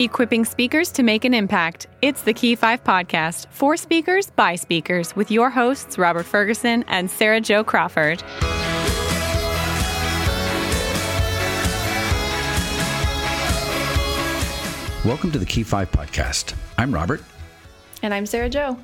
Equipping 0.00 0.44
speakers 0.44 0.90
to 0.90 1.04
make 1.04 1.24
an 1.24 1.32
impact. 1.32 1.86
It's 2.02 2.22
the 2.22 2.32
Key 2.32 2.56
5 2.56 2.82
podcast 2.82 3.46
for 3.52 3.76
speakers 3.76 4.28
by 4.28 4.56
speakers 4.56 5.14
with 5.14 5.30
your 5.30 5.50
hosts, 5.50 5.98
Robert 5.98 6.26
Ferguson 6.26 6.84
and 6.88 7.08
Sarah 7.08 7.40
Jo 7.40 7.62
Crawford. 7.62 8.20
Welcome 15.04 15.30
to 15.30 15.38
the 15.38 15.46
Key 15.46 15.62
5 15.62 15.92
podcast. 15.92 16.54
I'm 16.76 16.92
Robert. 16.92 17.22
And 18.02 18.12
I'm 18.12 18.26
Sarah 18.26 18.50
Jo. 18.50 18.76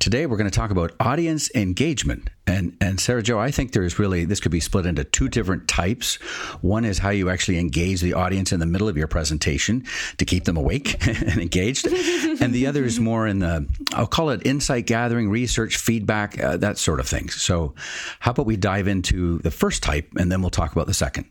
Today 0.00 0.26
we're 0.26 0.36
going 0.36 0.50
to 0.50 0.54
talk 0.54 0.70
about 0.70 0.92
audience 1.00 1.50
engagement. 1.54 2.28
And 2.44 2.76
and 2.80 2.98
Sarah 2.98 3.22
Jo, 3.22 3.38
I 3.38 3.52
think 3.52 3.72
there's 3.72 4.00
really 4.00 4.24
this 4.24 4.40
could 4.40 4.50
be 4.50 4.58
split 4.58 4.84
into 4.84 5.04
two 5.04 5.28
different 5.28 5.68
types. 5.68 6.16
One 6.60 6.84
is 6.84 6.98
how 6.98 7.10
you 7.10 7.30
actually 7.30 7.58
engage 7.58 8.00
the 8.00 8.14
audience 8.14 8.52
in 8.52 8.58
the 8.58 8.66
middle 8.66 8.88
of 8.88 8.96
your 8.96 9.06
presentation 9.06 9.84
to 10.18 10.24
keep 10.24 10.44
them 10.44 10.56
awake 10.56 11.06
and 11.06 11.40
engaged. 11.40 11.86
and 11.86 12.52
the 12.52 12.66
other 12.66 12.84
is 12.84 12.98
more 12.98 13.28
in 13.28 13.38
the 13.38 13.68
I'll 13.92 14.08
call 14.08 14.30
it 14.30 14.44
insight 14.44 14.86
gathering, 14.86 15.30
research, 15.30 15.76
feedback, 15.76 16.42
uh, 16.42 16.56
that 16.56 16.78
sort 16.78 16.98
of 16.98 17.08
thing. 17.08 17.30
So, 17.30 17.74
how 18.18 18.32
about 18.32 18.46
we 18.46 18.56
dive 18.56 18.88
into 18.88 19.38
the 19.38 19.52
first 19.52 19.82
type 19.82 20.08
and 20.16 20.30
then 20.30 20.40
we'll 20.40 20.50
talk 20.50 20.72
about 20.72 20.86
the 20.86 20.94
second. 20.94 21.26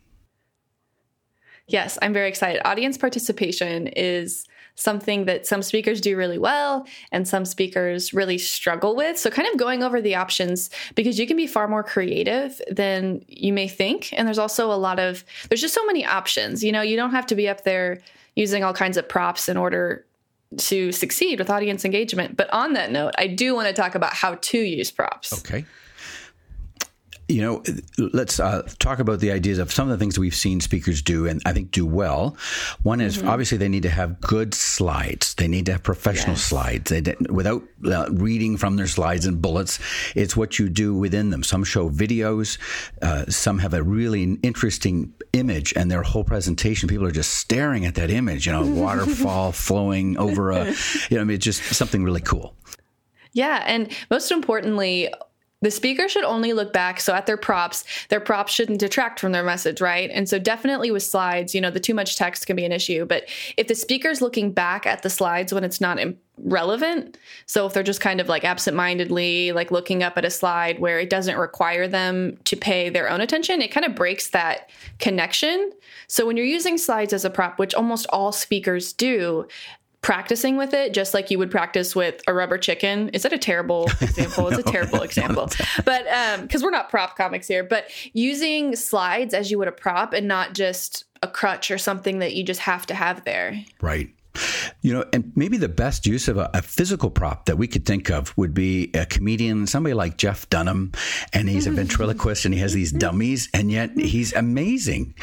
Yes, 1.67 1.97
I'm 2.01 2.13
very 2.13 2.27
excited. 2.27 2.61
Audience 2.65 2.97
participation 2.97 3.87
is 3.87 4.45
something 4.75 5.25
that 5.25 5.45
some 5.45 5.61
speakers 5.61 6.01
do 6.01 6.17
really 6.17 6.37
well 6.37 6.85
and 7.11 7.27
some 7.27 7.45
speakers 7.45 8.13
really 8.13 8.37
struggle 8.37 8.95
with. 8.95 9.17
So, 9.17 9.29
kind 9.29 9.47
of 9.47 9.57
going 9.57 9.83
over 9.83 10.01
the 10.01 10.15
options 10.15 10.69
because 10.95 11.19
you 11.19 11.27
can 11.27 11.37
be 11.37 11.47
far 11.47 11.67
more 11.67 11.83
creative 11.83 12.61
than 12.69 13.23
you 13.27 13.53
may 13.53 13.67
think. 13.67 14.13
And 14.13 14.27
there's 14.27 14.39
also 14.39 14.71
a 14.71 14.75
lot 14.75 14.99
of, 14.99 15.23
there's 15.49 15.61
just 15.61 15.73
so 15.73 15.85
many 15.85 16.05
options. 16.05 16.63
You 16.63 16.71
know, 16.71 16.81
you 16.81 16.95
don't 16.95 17.11
have 17.11 17.25
to 17.27 17.35
be 17.35 17.47
up 17.47 17.63
there 17.63 17.99
using 18.35 18.63
all 18.63 18.73
kinds 18.73 18.97
of 18.97 19.07
props 19.07 19.49
in 19.49 19.57
order 19.57 20.05
to 20.57 20.91
succeed 20.91 21.39
with 21.39 21.49
audience 21.49 21.85
engagement. 21.85 22.35
But 22.35 22.51
on 22.51 22.73
that 22.73 22.91
note, 22.91 23.13
I 23.17 23.27
do 23.27 23.55
want 23.55 23.67
to 23.67 23.73
talk 23.73 23.95
about 23.95 24.13
how 24.13 24.35
to 24.35 24.57
use 24.57 24.91
props. 24.91 25.33
Okay 25.45 25.65
you 27.31 27.41
know, 27.41 27.63
let's 27.97 28.39
uh, 28.39 28.67
talk 28.79 28.99
about 28.99 29.19
the 29.19 29.31
ideas 29.31 29.57
of 29.57 29.71
some 29.71 29.89
of 29.89 29.97
the 29.97 30.01
things 30.01 30.19
we've 30.19 30.35
seen 30.35 30.59
speakers 30.59 31.01
do 31.01 31.27
and 31.27 31.41
I 31.45 31.53
think 31.53 31.71
do 31.71 31.85
well. 31.85 32.35
One 32.83 33.01
is 33.01 33.17
mm-hmm. 33.17 33.29
obviously 33.29 33.57
they 33.57 33.69
need 33.69 33.83
to 33.83 33.89
have 33.89 34.19
good 34.21 34.53
slides. 34.53 35.33
They 35.35 35.47
need 35.47 35.65
to 35.67 35.73
have 35.73 35.83
professional 35.83 36.35
yes. 36.35 36.43
slides. 36.43 36.91
They, 36.91 37.15
without 37.29 37.63
uh, 37.85 38.07
reading 38.11 38.57
from 38.57 38.75
their 38.75 38.87
slides 38.87 39.25
and 39.25 39.41
bullets, 39.41 39.79
it's 40.15 40.35
what 40.35 40.59
you 40.59 40.69
do 40.69 40.95
within 40.95 41.29
them. 41.29 41.43
Some 41.43 41.63
show 41.63 41.89
videos. 41.89 42.57
Uh, 43.01 43.25
some 43.25 43.59
have 43.59 43.73
a 43.73 43.81
really 43.81 44.23
interesting 44.43 45.13
image 45.33 45.73
and 45.75 45.89
their 45.89 46.03
whole 46.03 46.23
presentation. 46.23 46.89
People 46.89 47.05
are 47.05 47.11
just 47.11 47.33
staring 47.35 47.85
at 47.85 47.95
that 47.95 48.09
image. 48.09 48.45
You 48.45 48.51
know, 48.51 48.65
waterfall 48.81 49.51
flowing 49.51 50.17
over 50.17 50.51
a. 50.51 50.73
You 51.09 51.17
know, 51.17 51.21
I 51.21 51.23
mean, 51.23 51.39
just 51.39 51.63
something 51.63 52.03
really 52.03 52.21
cool. 52.21 52.55
Yeah, 53.33 53.63
and 53.65 53.89
most 54.09 54.29
importantly, 54.31 55.09
the 55.61 55.71
speaker 55.71 56.09
should 56.09 56.23
only 56.23 56.53
look 56.53 56.73
back. 56.73 56.99
So 56.99 57.13
at 57.13 57.25
their 57.25 57.37
props, 57.37 57.83
their 58.09 58.19
props 58.19 58.51
shouldn't 58.51 58.79
detract 58.79 59.19
from 59.19 59.31
their 59.31 59.43
message, 59.43 59.79
right? 59.79 60.09
And 60.11 60.27
so 60.27 60.39
definitely 60.39 60.91
with 60.91 61.03
slides, 61.03 61.53
you 61.53 61.61
know, 61.61 61.71
the 61.71 61.79
too 61.79 61.93
much 61.93 62.17
text 62.17 62.47
can 62.47 62.55
be 62.55 62.65
an 62.65 62.71
issue. 62.71 63.05
But 63.05 63.29
if 63.57 63.67
the 63.67 63.75
speaker's 63.75 64.21
looking 64.21 64.51
back 64.51 64.85
at 64.85 65.03
the 65.03 65.09
slides 65.09 65.53
when 65.53 65.63
it's 65.63 65.79
not 65.79 65.99
relevant, 66.37 67.17
so 67.45 67.67
if 67.67 67.73
they're 67.73 67.83
just 67.83 68.01
kind 68.01 68.19
of 68.19 68.27
like 68.27 68.43
absentmindedly 68.43 69.51
like 69.51 69.69
looking 69.69 70.01
up 70.01 70.17
at 70.17 70.25
a 70.25 70.31
slide 70.31 70.79
where 70.79 70.99
it 70.99 71.09
doesn't 71.09 71.37
require 71.37 71.87
them 71.87 72.37
to 72.45 72.55
pay 72.55 72.89
their 72.89 73.09
own 73.09 73.21
attention, 73.21 73.61
it 73.61 73.71
kind 73.71 73.85
of 73.85 73.95
breaks 73.95 74.29
that 74.29 74.69
connection. 74.97 75.71
So 76.07 76.25
when 76.25 76.37
you're 76.37 76.45
using 76.45 76.77
slides 76.77 77.13
as 77.13 77.23
a 77.23 77.29
prop, 77.29 77.59
which 77.59 77.75
almost 77.75 78.07
all 78.09 78.31
speakers 78.31 78.93
do, 78.93 79.47
practicing 80.01 80.57
with 80.57 80.73
it 80.73 80.93
just 80.93 81.13
like 81.13 81.29
you 81.29 81.37
would 81.37 81.51
practice 81.51 81.95
with 81.95 82.21
a 82.27 82.33
rubber 82.33 82.57
chicken. 82.57 83.09
Is 83.09 83.23
that 83.23 83.33
a 83.33 83.37
terrible 83.37 83.85
example? 84.01 84.47
It's 84.47 84.57
a 84.57 84.63
terrible 84.63 85.01
example. 85.03 85.49
But 85.85 86.07
um 86.07 86.41
because 86.41 86.63
we're 86.63 86.71
not 86.71 86.89
prop 86.89 87.15
comics 87.15 87.47
here, 87.47 87.63
but 87.63 87.85
using 88.13 88.75
slides 88.75 89.33
as 89.33 89.51
you 89.51 89.57
would 89.59 89.67
a 89.67 89.71
prop 89.71 90.13
and 90.13 90.27
not 90.27 90.53
just 90.53 91.05
a 91.21 91.27
crutch 91.27 91.69
or 91.69 91.77
something 91.77 92.19
that 92.19 92.33
you 92.33 92.43
just 92.43 92.61
have 92.61 92.85
to 92.87 92.95
have 92.95 93.23
there. 93.25 93.63
Right. 93.79 94.09
You 94.81 94.93
know, 94.93 95.05
and 95.13 95.31
maybe 95.35 95.57
the 95.57 95.69
best 95.69 96.07
use 96.07 96.27
of 96.27 96.37
a, 96.37 96.49
a, 96.53 96.61
physical 96.61 97.09
prop 97.09 97.45
that 97.45 97.57
we 97.57 97.67
could 97.67 97.85
think 97.85 98.09
of 98.09 98.35
would 98.37 98.53
be 98.53 98.89
a 98.93 99.05
comedian, 99.05 99.67
somebody 99.67 99.93
like 99.93 100.17
Jeff 100.17 100.49
Dunham, 100.49 100.93
and 101.33 101.49
he's 101.49 101.67
a 101.67 101.71
ventriloquist 101.81 102.45
and 102.45 102.53
he 102.53 102.61
has 102.61 102.73
these 102.73 102.93
dummies, 102.93 103.49
and 103.53 103.69
yet 103.69 103.91
he's 103.97 104.33
amazing. 104.33 105.15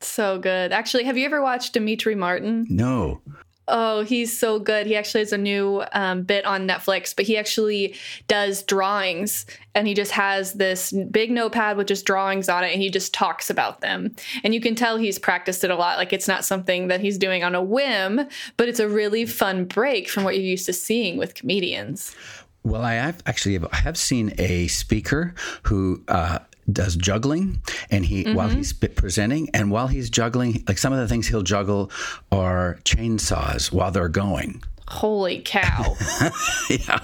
So 0.00 0.38
good. 0.38 0.72
Actually, 0.72 1.04
have 1.04 1.16
you 1.16 1.24
ever 1.24 1.40
watched 1.40 1.72
Demetri 1.72 2.14
Martin? 2.14 2.66
No. 2.68 3.22
Oh, 3.68 4.02
he's 4.02 4.36
so 4.36 4.58
good. 4.58 4.86
He 4.86 4.96
actually 4.96 5.20
has 5.20 5.32
a 5.32 5.38
new 5.38 5.84
um, 5.92 6.22
bit 6.22 6.44
on 6.46 6.66
Netflix, 6.66 7.14
but 7.14 7.26
he 7.26 7.36
actually 7.36 7.94
does 8.26 8.62
drawings 8.62 9.44
and 9.74 9.86
he 9.86 9.94
just 9.94 10.12
has 10.12 10.54
this 10.54 10.92
big 11.10 11.30
notepad 11.30 11.76
with 11.76 11.86
just 11.86 12.06
drawings 12.06 12.48
on 12.48 12.64
it 12.64 12.72
and 12.72 12.80
he 12.80 12.90
just 12.90 13.12
talks 13.12 13.50
about 13.50 13.80
them. 13.80 14.14
And 14.42 14.54
you 14.54 14.60
can 14.60 14.74
tell 14.74 14.96
he's 14.96 15.18
practiced 15.18 15.64
it 15.64 15.70
a 15.70 15.76
lot. 15.76 15.98
Like 15.98 16.12
it's 16.12 16.28
not 16.28 16.44
something 16.44 16.88
that 16.88 17.00
he's 17.00 17.18
doing 17.18 17.44
on 17.44 17.54
a 17.54 17.62
whim, 17.62 18.26
but 18.56 18.68
it's 18.68 18.80
a 18.80 18.88
really 18.88 19.26
fun 19.26 19.66
break 19.66 20.08
from 20.08 20.24
what 20.24 20.34
you're 20.34 20.44
used 20.44 20.66
to 20.66 20.72
seeing 20.72 21.18
with 21.18 21.34
comedians. 21.34 22.16
Well, 22.64 22.82
I 22.82 22.94
have 22.94 23.22
actually 23.24 23.58
I 23.72 23.76
have 23.76 23.96
seen 23.96 24.34
a 24.38 24.66
speaker 24.66 25.34
who 25.62 26.02
uh, 26.08 26.40
does 26.70 26.96
juggling 26.96 27.62
and 27.90 28.04
he 28.04 28.24
mm-hmm. 28.24 28.34
while 28.34 28.48
he's 28.48 28.72
presenting 28.72 29.48
and 29.54 29.70
while 29.70 29.86
he's 29.86 30.10
juggling 30.10 30.62
like 30.68 30.78
some 30.78 30.92
of 30.92 30.98
the 30.98 31.08
things 31.08 31.26
he'll 31.28 31.42
juggle 31.42 31.90
are 32.30 32.78
chainsaws 32.84 33.72
while 33.72 33.90
they're 33.90 34.08
going 34.08 34.62
Holy 34.88 35.42
cow. 35.44 35.96
yeah. 36.70 36.98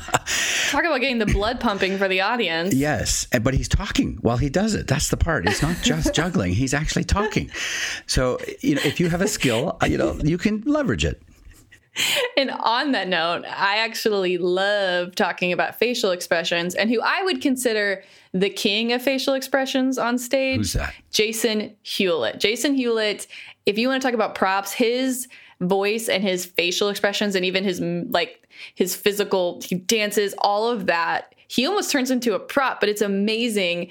Talk 0.70 0.84
about 0.84 1.00
getting 1.00 1.18
the 1.18 1.26
blood 1.26 1.60
pumping 1.60 1.98
for 1.98 2.08
the 2.08 2.22
audience. 2.22 2.74
Yes, 2.74 3.26
but 3.42 3.52
he's 3.52 3.68
talking 3.68 4.16
while 4.22 4.38
he 4.38 4.48
does 4.48 4.74
it. 4.74 4.86
That's 4.86 5.10
the 5.10 5.18
part. 5.18 5.46
It's 5.46 5.60
not 5.60 5.76
just 5.82 6.14
juggling, 6.14 6.54
he's 6.54 6.72
actually 6.72 7.04
talking. 7.04 7.50
So, 8.06 8.38
you 8.60 8.76
know, 8.76 8.80
if 8.84 9.00
you 9.00 9.10
have 9.10 9.20
a 9.20 9.28
skill, 9.28 9.76
you 9.86 9.98
know, 9.98 10.18
you 10.24 10.38
can 10.38 10.62
leverage 10.62 11.04
it. 11.04 11.20
And 12.36 12.50
on 12.50 12.90
that 12.92 13.06
note, 13.06 13.44
I 13.46 13.78
actually 13.78 14.38
love 14.38 15.14
talking 15.14 15.52
about 15.52 15.78
facial 15.78 16.10
expressions 16.10 16.74
and 16.74 16.90
who 16.90 17.00
I 17.00 17.22
would 17.22 17.40
consider 17.40 18.02
the 18.32 18.50
king 18.50 18.92
of 18.92 19.00
facial 19.00 19.34
expressions 19.34 19.98
on 19.98 20.18
stage. 20.18 20.56
Who's 20.56 20.72
that? 20.72 20.94
Jason 21.12 21.76
Hewlett. 21.82 22.40
Jason 22.40 22.74
Hewlett, 22.74 23.28
if 23.66 23.78
you 23.78 23.88
want 23.88 24.02
to 24.02 24.06
talk 24.06 24.14
about 24.14 24.34
props, 24.34 24.72
his 24.72 25.28
voice 25.60 26.08
and 26.08 26.22
his 26.22 26.44
facial 26.44 26.88
expressions 26.88 27.34
and 27.34 27.44
even 27.44 27.64
his 27.64 27.80
like 27.80 28.48
his 28.74 28.94
physical 28.94 29.60
he 29.64 29.76
dances 29.76 30.34
all 30.38 30.68
of 30.68 30.86
that 30.86 31.34
he 31.48 31.66
almost 31.66 31.90
turns 31.90 32.10
into 32.10 32.34
a 32.34 32.40
prop 32.40 32.80
but 32.80 32.88
it's 32.88 33.00
amazing 33.00 33.90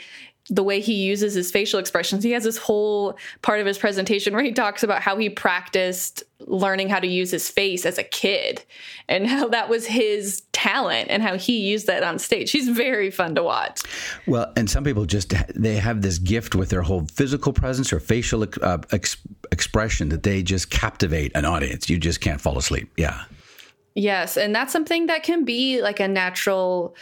the 0.49 0.63
way 0.63 0.81
he 0.81 0.93
uses 0.93 1.33
his 1.33 1.51
facial 1.51 1.79
expressions. 1.79 2.23
He 2.23 2.31
has 2.31 2.43
this 2.43 2.57
whole 2.57 3.17
part 3.41 3.61
of 3.61 3.65
his 3.65 3.77
presentation 3.77 4.33
where 4.33 4.43
he 4.43 4.51
talks 4.51 4.83
about 4.83 5.01
how 5.01 5.17
he 5.17 5.29
practiced 5.29 6.23
learning 6.39 6.89
how 6.89 6.99
to 6.99 7.07
use 7.07 7.31
his 7.31 7.49
face 7.49 7.85
as 7.85 7.97
a 7.97 8.03
kid 8.03 8.63
and 9.07 9.25
how 9.25 9.47
that 9.47 9.69
was 9.69 9.85
his 9.85 10.43
talent 10.51 11.09
and 11.09 11.23
how 11.23 11.37
he 11.37 11.59
used 11.59 11.87
that 11.87 12.03
on 12.03 12.19
stage. 12.19 12.51
He's 12.51 12.67
very 12.67 13.09
fun 13.09 13.35
to 13.35 13.43
watch. 13.43 13.81
Well, 14.27 14.51
and 14.57 14.69
some 14.69 14.83
people 14.83 15.05
just 15.05 15.33
they 15.55 15.77
have 15.77 16.01
this 16.01 16.17
gift 16.17 16.55
with 16.55 16.69
their 16.69 16.81
whole 16.81 17.05
physical 17.05 17.53
presence 17.53 17.93
or 17.93 18.01
facial 18.01 18.45
uh, 18.61 18.79
ex- 18.91 19.17
expression 19.51 20.09
that 20.09 20.23
they 20.23 20.43
just 20.43 20.69
captivate 20.69 21.31
an 21.35 21.45
audience. 21.45 21.89
You 21.89 21.97
just 21.97 22.19
can't 22.19 22.41
fall 22.41 22.57
asleep. 22.57 22.91
Yeah. 22.97 23.23
Yes, 23.95 24.37
and 24.37 24.55
that's 24.55 24.73
something 24.73 25.05
that 25.05 25.21
can 25.23 25.45
be 25.45 25.81
like 25.81 25.99
a 25.99 26.07
natural 26.07 26.95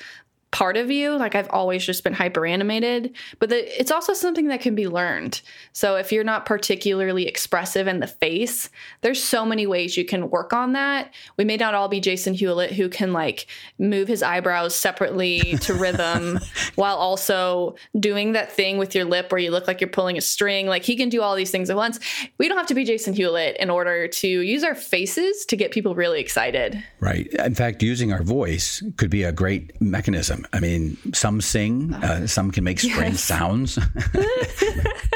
part 0.52 0.76
of 0.76 0.92
you. 0.92 1.16
Like 1.16 1.34
I've 1.34 1.50
always 1.50 1.86
just 1.86 2.04
been 2.04 2.14
hyper 2.14 2.46
animated, 2.46 3.16
but 3.40 3.50
the, 3.50 3.80
it's 3.80 3.92
also 3.92 4.14
something 4.14 4.48
that 4.50 4.60
can 4.60 4.76
be 4.76 4.88
learned. 4.88 5.42
So 5.72 5.96
if 5.96 6.12
you're 6.12 6.26
not 6.26 6.46
particularly 6.46 7.26
expressive 7.26 7.88
in 7.88 8.02
the 8.02 8.08
face, 8.08 8.70
there's 9.00 9.24
so 9.24 9.46
many 9.46 9.66
ways 9.66 9.96
you 9.96 10.04
can 10.04 10.30
work 10.30 10.52
on 10.52 10.74
that. 10.74 11.14
We 11.38 11.46
may 11.46 11.56
not 11.56 11.74
all 11.74 11.88
be 11.88 12.02
Jason 12.02 12.34
Hewlett 12.34 12.74
who 12.74 12.90
can 12.90 13.14
like 13.14 13.48
move 13.80 14.10
his 14.10 14.22
eyebrows 14.22 14.76
separately 14.76 15.58
to 15.62 15.74
rhythm 15.74 16.40
while 16.76 16.98
also 16.98 17.76
doing 17.98 18.34
that 18.34 18.52
thing 18.52 18.78
with 18.78 18.94
your 18.94 19.06
lip 19.06 19.32
where 19.32 19.40
you 19.40 19.52
look 19.52 19.68
like 19.68 19.80
you're 19.80 19.90
pulling 19.90 20.18
a 20.18 20.22
string. 20.22 20.68
Like 20.68 20.84
he 20.84 20.98
can 20.98 21.08
do 21.08 21.22
all 21.22 21.36
these 21.36 21.52
things 21.52 21.70
at 21.70 21.78
once. 21.78 22.00
We 22.38 22.50
don't 22.50 22.58
have 22.58 22.68
to 22.68 22.76
be 22.76 22.84
Jason 22.84 23.14
Hewlett 23.14 23.56
in 23.58 23.70
order 23.70 24.08
to 24.10 24.28
use 24.28 24.66
our 24.66 24.76
faces 24.76 25.46
to 25.46 25.56
get 25.56 25.72
people 25.72 25.96
really 25.96 26.20
excited. 26.20 26.84
Right. 27.00 27.28
In 27.36 27.56
fact, 27.56 27.82
using 27.82 28.12
our 28.12 28.24
voice 28.24 28.84
could 28.98 29.10
be 29.10 29.24
a 29.24 29.32
great 29.32 29.80
mechanism 29.82 30.41
I 30.54 30.60
mean, 30.60 30.98
some 31.14 31.42
sing, 31.42 31.94
uh, 31.94 32.28
some 32.28 32.52
can 32.52 32.64
make 32.64 32.80
strange 32.80 33.14
yes. 33.14 33.24
sounds. 33.24 33.80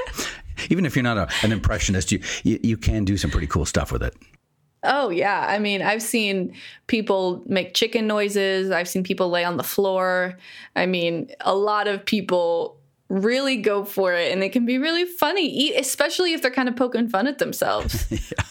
Even 0.70 0.86
if 0.86 0.96
you're 0.96 1.04
not 1.04 1.18
a, 1.18 1.30
an 1.44 1.52
impressionist, 1.52 2.12
you, 2.12 2.22
you, 2.44 2.60
you 2.64 2.78
can 2.78 3.06
do 3.06 3.18
some 3.18 3.30
pretty 3.32 3.48
cool 3.48 3.66
stuff 3.66 3.92
with 3.92 4.04
it. 4.04 4.16
Oh 4.86 5.10
yeah, 5.10 5.46
I 5.48 5.58
mean, 5.60 5.82
I've 5.82 6.02
seen 6.02 6.54
people 6.88 7.44
make 7.48 7.74
chicken 7.74 8.08
noises. 8.08 8.72
I've 8.72 8.88
seen 8.88 9.04
people 9.04 9.30
lay 9.30 9.44
on 9.44 9.58
the 9.58 9.64
floor. 9.64 10.38
I 10.76 10.86
mean, 10.86 11.32
a 11.42 11.56
lot 11.56 11.88
of 11.88 12.06
people 12.06 12.78
really 13.10 13.58
go 13.58 13.84
for 13.84 14.14
it, 14.14 14.32
and 14.32 14.44
it 14.44 14.50
can 14.50 14.66
be 14.66 14.78
really 14.78 15.06
funny, 15.06 15.74
especially 15.76 16.34
if 16.34 16.42
they're 16.42 16.52
kind 16.52 16.70
of 16.70 16.76
poking 16.76 17.10
fun 17.10 17.28
at 17.28 17.40
themselves. 17.40 18.06
yeah. 18.12 18.46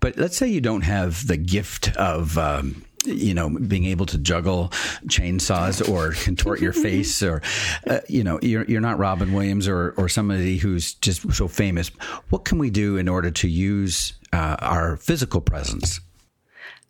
But 0.00 0.16
let's 0.16 0.36
say 0.36 0.48
you 0.48 0.60
don't 0.60 0.82
have 0.82 1.26
the 1.26 1.36
gift 1.36 1.96
of. 1.96 2.36
Um, 2.38 2.85
you 3.06 3.34
know, 3.34 3.48
being 3.48 3.84
able 3.84 4.06
to 4.06 4.18
juggle 4.18 4.68
chainsaws 5.06 5.86
or 5.88 6.12
contort 6.24 6.60
your 6.60 6.72
face, 6.72 7.22
or 7.22 7.42
uh, 7.86 8.00
you 8.08 8.24
know, 8.24 8.38
you're 8.42 8.64
you're 8.64 8.80
not 8.80 8.98
Robin 8.98 9.32
Williams 9.32 9.68
or 9.68 9.94
or 9.96 10.08
somebody 10.08 10.58
who's 10.58 10.94
just 10.94 11.32
so 11.32 11.48
famous. 11.48 11.88
What 12.30 12.44
can 12.44 12.58
we 12.58 12.70
do 12.70 12.96
in 12.96 13.08
order 13.08 13.30
to 13.30 13.48
use 13.48 14.14
uh, 14.32 14.56
our 14.60 14.96
physical 14.96 15.40
presence? 15.40 16.00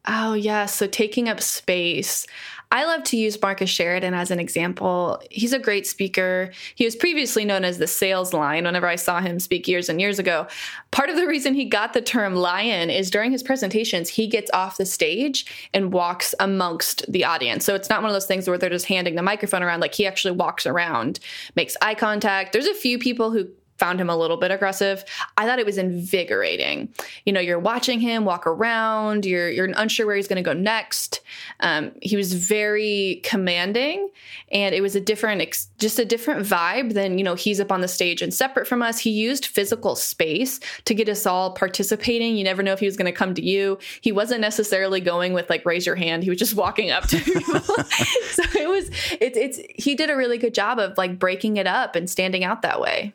Oh, 0.09 0.35
yeah. 0.35 0.67
So 0.67 0.87
taking 0.87 1.29
up 1.29 1.41
space. 1.41 2.27
I 2.73 2.85
love 2.85 3.05
to 3.05 3.17
use 3.17 3.41
Marcus 3.41 3.71
Sheridan 3.71 4.13
as 4.13 4.31
an 4.31 4.41
example. 4.41 5.23
He's 5.31 5.53
a 5.53 5.59
great 5.59 5.87
speaker. 5.87 6.51
He 6.75 6.85
was 6.85 6.97
previously 6.97 7.45
known 7.45 7.65
as 7.65 7.79
the 7.79 7.87
sales 7.87 8.33
lion 8.33 8.65
whenever 8.65 8.89
I 8.89 8.97
saw 8.97 9.21
him 9.21 9.39
speak 9.39 9.69
years 9.69 9.89
and 9.89 10.01
years 10.01 10.19
ago. 10.19 10.49
Part 10.91 11.09
of 11.09 11.17
the 11.17 11.27
reason 11.27 11.55
he 11.55 11.65
got 11.65 11.93
the 11.93 12.01
term 12.01 12.35
lion 12.35 12.91
is 12.91 13.11
during 13.11 13.31
his 13.31 13.43
presentations, 13.43 14.09
he 14.09 14.27
gets 14.27 14.51
off 14.53 14.79
the 14.79 14.87
stage 14.87 15.69
and 15.73 15.93
walks 15.93 16.35
amongst 16.41 17.11
the 17.11 17.25
audience. 17.25 17.65
So 17.65 17.75
it's 17.75 17.89
not 17.89 18.03
one 18.03 18.11
of 18.11 18.15
those 18.15 18.27
things 18.27 18.49
where 18.49 18.59
they're 18.59 18.69
just 18.69 18.87
handing 18.87 19.15
the 19.15 19.23
microphone 19.23 19.63
around. 19.63 19.81
Like 19.81 19.95
he 19.95 20.07
actually 20.07 20.33
walks 20.33 20.67
around, 20.67 21.21
makes 21.55 21.77
eye 21.81 21.95
contact. 21.95 22.53
There's 22.53 22.67
a 22.67 22.75
few 22.75 22.99
people 22.99 23.31
who 23.31 23.49
found 23.79 24.01
him 24.01 24.09
a 24.09 24.17
little 24.17 24.37
bit 24.37 24.51
aggressive. 24.51 25.05
I 25.37 25.47
thought 25.47 25.59
it 25.59 25.67
was 25.67 25.79
invigorating. 25.79 26.89
You 27.25 27.33
know, 27.33 27.41
you're 27.41 27.59
watching 27.59 28.01
him 28.01 28.25
walk 28.25 28.47
around. 28.47 29.25
You're 29.25 29.51
you're 29.51 29.67
unsure 29.77 30.07
where 30.07 30.17
he's 30.17 30.29
going 30.29 30.43
to 30.43 30.43
go 30.43 30.53
next. 30.53 31.21
Um, 31.61 31.93
he 32.03 32.17
was 32.17 32.33
very 32.33 33.21
commanding, 33.25 34.09
and 34.51 34.75
it 34.75 34.81
was 34.81 34.97
a 34.97 35.01
different, 35.01 35.43
just 35.79 35.99
a 35.99 36.05
different 36.05 36.47
vibe 36.47 36.95
than 36.95 37.19
you 37.19 37.25
know 37.25 37.35
he's 37.35 37.61
up 37.61 37.73
on 37.73 37.81
the 37.81 37.89
stage 37.89 38.23
and 38.23 38.33
separate 38.33 38.67
from 38.67 38.83
us. 38.83 38.99
He 38.99 39.11
used 39.11 39.47
physical 39.47 39.97
space 39.97 40.61
to 40.85 40.95
get 40.95 41.09
us 41.09 41.27
all 41.27 41.53
participating. 41.53 42.37
You 42.37 42.45
never 42.45 42.63
know 42.63 42.73
if 42.73 42.81
he 42.81 42.87
was 42.87 42.97
going 42.97 43.07
to 43.07 43.17
come 43.17 43.35
to 43.35 43.43
you. 43.43 43.79
He 44.01 44.13
wasn't 44.13 44.41
necessarily 44.41 45.01
going 45.01 45.33
with 45.33 45.51
like 45.51 45.65
raise 45.67 45.87
your 45.87 45.97
hand. 45.97 46.23
He 46.23 46.31
was 46.31 46.39
just 46.39 46.55
walking 46.55 46.91
up 46.91 47.07
to 47.09 47.17
you. 47.27 47.41
so 47.41 48.43
it 48.59 48.69
was 48.69 48.91
it's 49.21 49.37
it's 49.37 49.61
he 49.75 49.95
did 49.95 50.11
a 50.11 50.17
really 50.17 50.39
good 50.39 50.55
job 50.55 50.79
of 50.79 50.97
like 50.97 51.19
breaking 51.19 51.57
it 51.57 51.67
up 51.67 51.97
and 51.97 52.09
standing 52.09 52.45
out 52.45 52.63
that 52.63 52.81
way. 52.81 53.13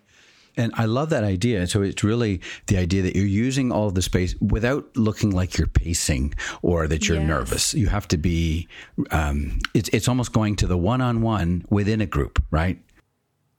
And 0.58 0.74
I 0.76 0.86
love 0.86 1.10
that 1.10 1.24
idea. 1.24 1.68
So 1.68 1.82
it's 1.82 2.04
really 2.04 2.42
the 2.68 2.78
idea 2.78 3.02
that 3.04 3.16
you're 3.16 3.26
using 3.26 3.72
all 3.72 3.88
of 3.88 3.96
the 3.96 4.02
space 4.02 4.36
without 4.42 4.96
looking 4.96 5.32
like 5.32 5.58
you're 5.58 5.68
pacing 5.68 6.34
or 6.62 6.88
that 6.88 7.08
you're 7.08 7.18
yes. 7.18 7.28
nervous. 7.28 7.74
You 7.74 7.88
have 7.88 8.08
to 8.10 8.18
be. 8.18 8.68
Um, 9.12 9.60
it's 9.74 9.90
it's 9.90 10.08
almost 10.08 10.34
going 10.34 10.56
to 10.58 10.68
the 10.68 10.78
one 10.78 11.02
on 11.02 11.22
one 11.22 11.66
within 11.70 12.02
a 12.02 12.06
group, 12.06 12.44
right? 12.52 12.80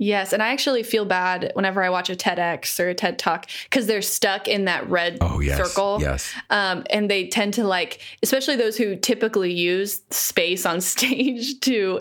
Yes, 0.03 0.33
and 0.33 0.43
I 0.43 0.49
actually 0.49 0.83
feel 0.83 1.05
bad 1.05 1.53
whenever 1.55 1.81
I 1.81 1.89
watch 1.89 2.11
a 2.11 2.17
TEDx 2.17 2.81
or 2.81 2.89
a 2.89 2.95
TED 2.95 3.21
Talk 3.21 3.49
because 3.63 3.87
they're 3.87 4.03
stuck 4.03 4.49
in 4.49 4.65
that 4.65 4.91
red 4.91 5.19
oh, 5.21 5.39
yes, 5.39 5.57
circle. 5.57 5.99
Yes, 6.01 6.33
um, 6.51 6.83
and 6.91 7.09
they 7.09 7.29
tend 7.29 7.55
to 7.55 7.65
like, 7.65 8.01
especially 8.21 8.57
those 8.57 8.77
who 8.77 8.97
typically 8.97 9.53
use 9.53 10.01
space 10.11 10.67
on 10.67 10.81
stage 10.81 11.61
to 11.61 12.01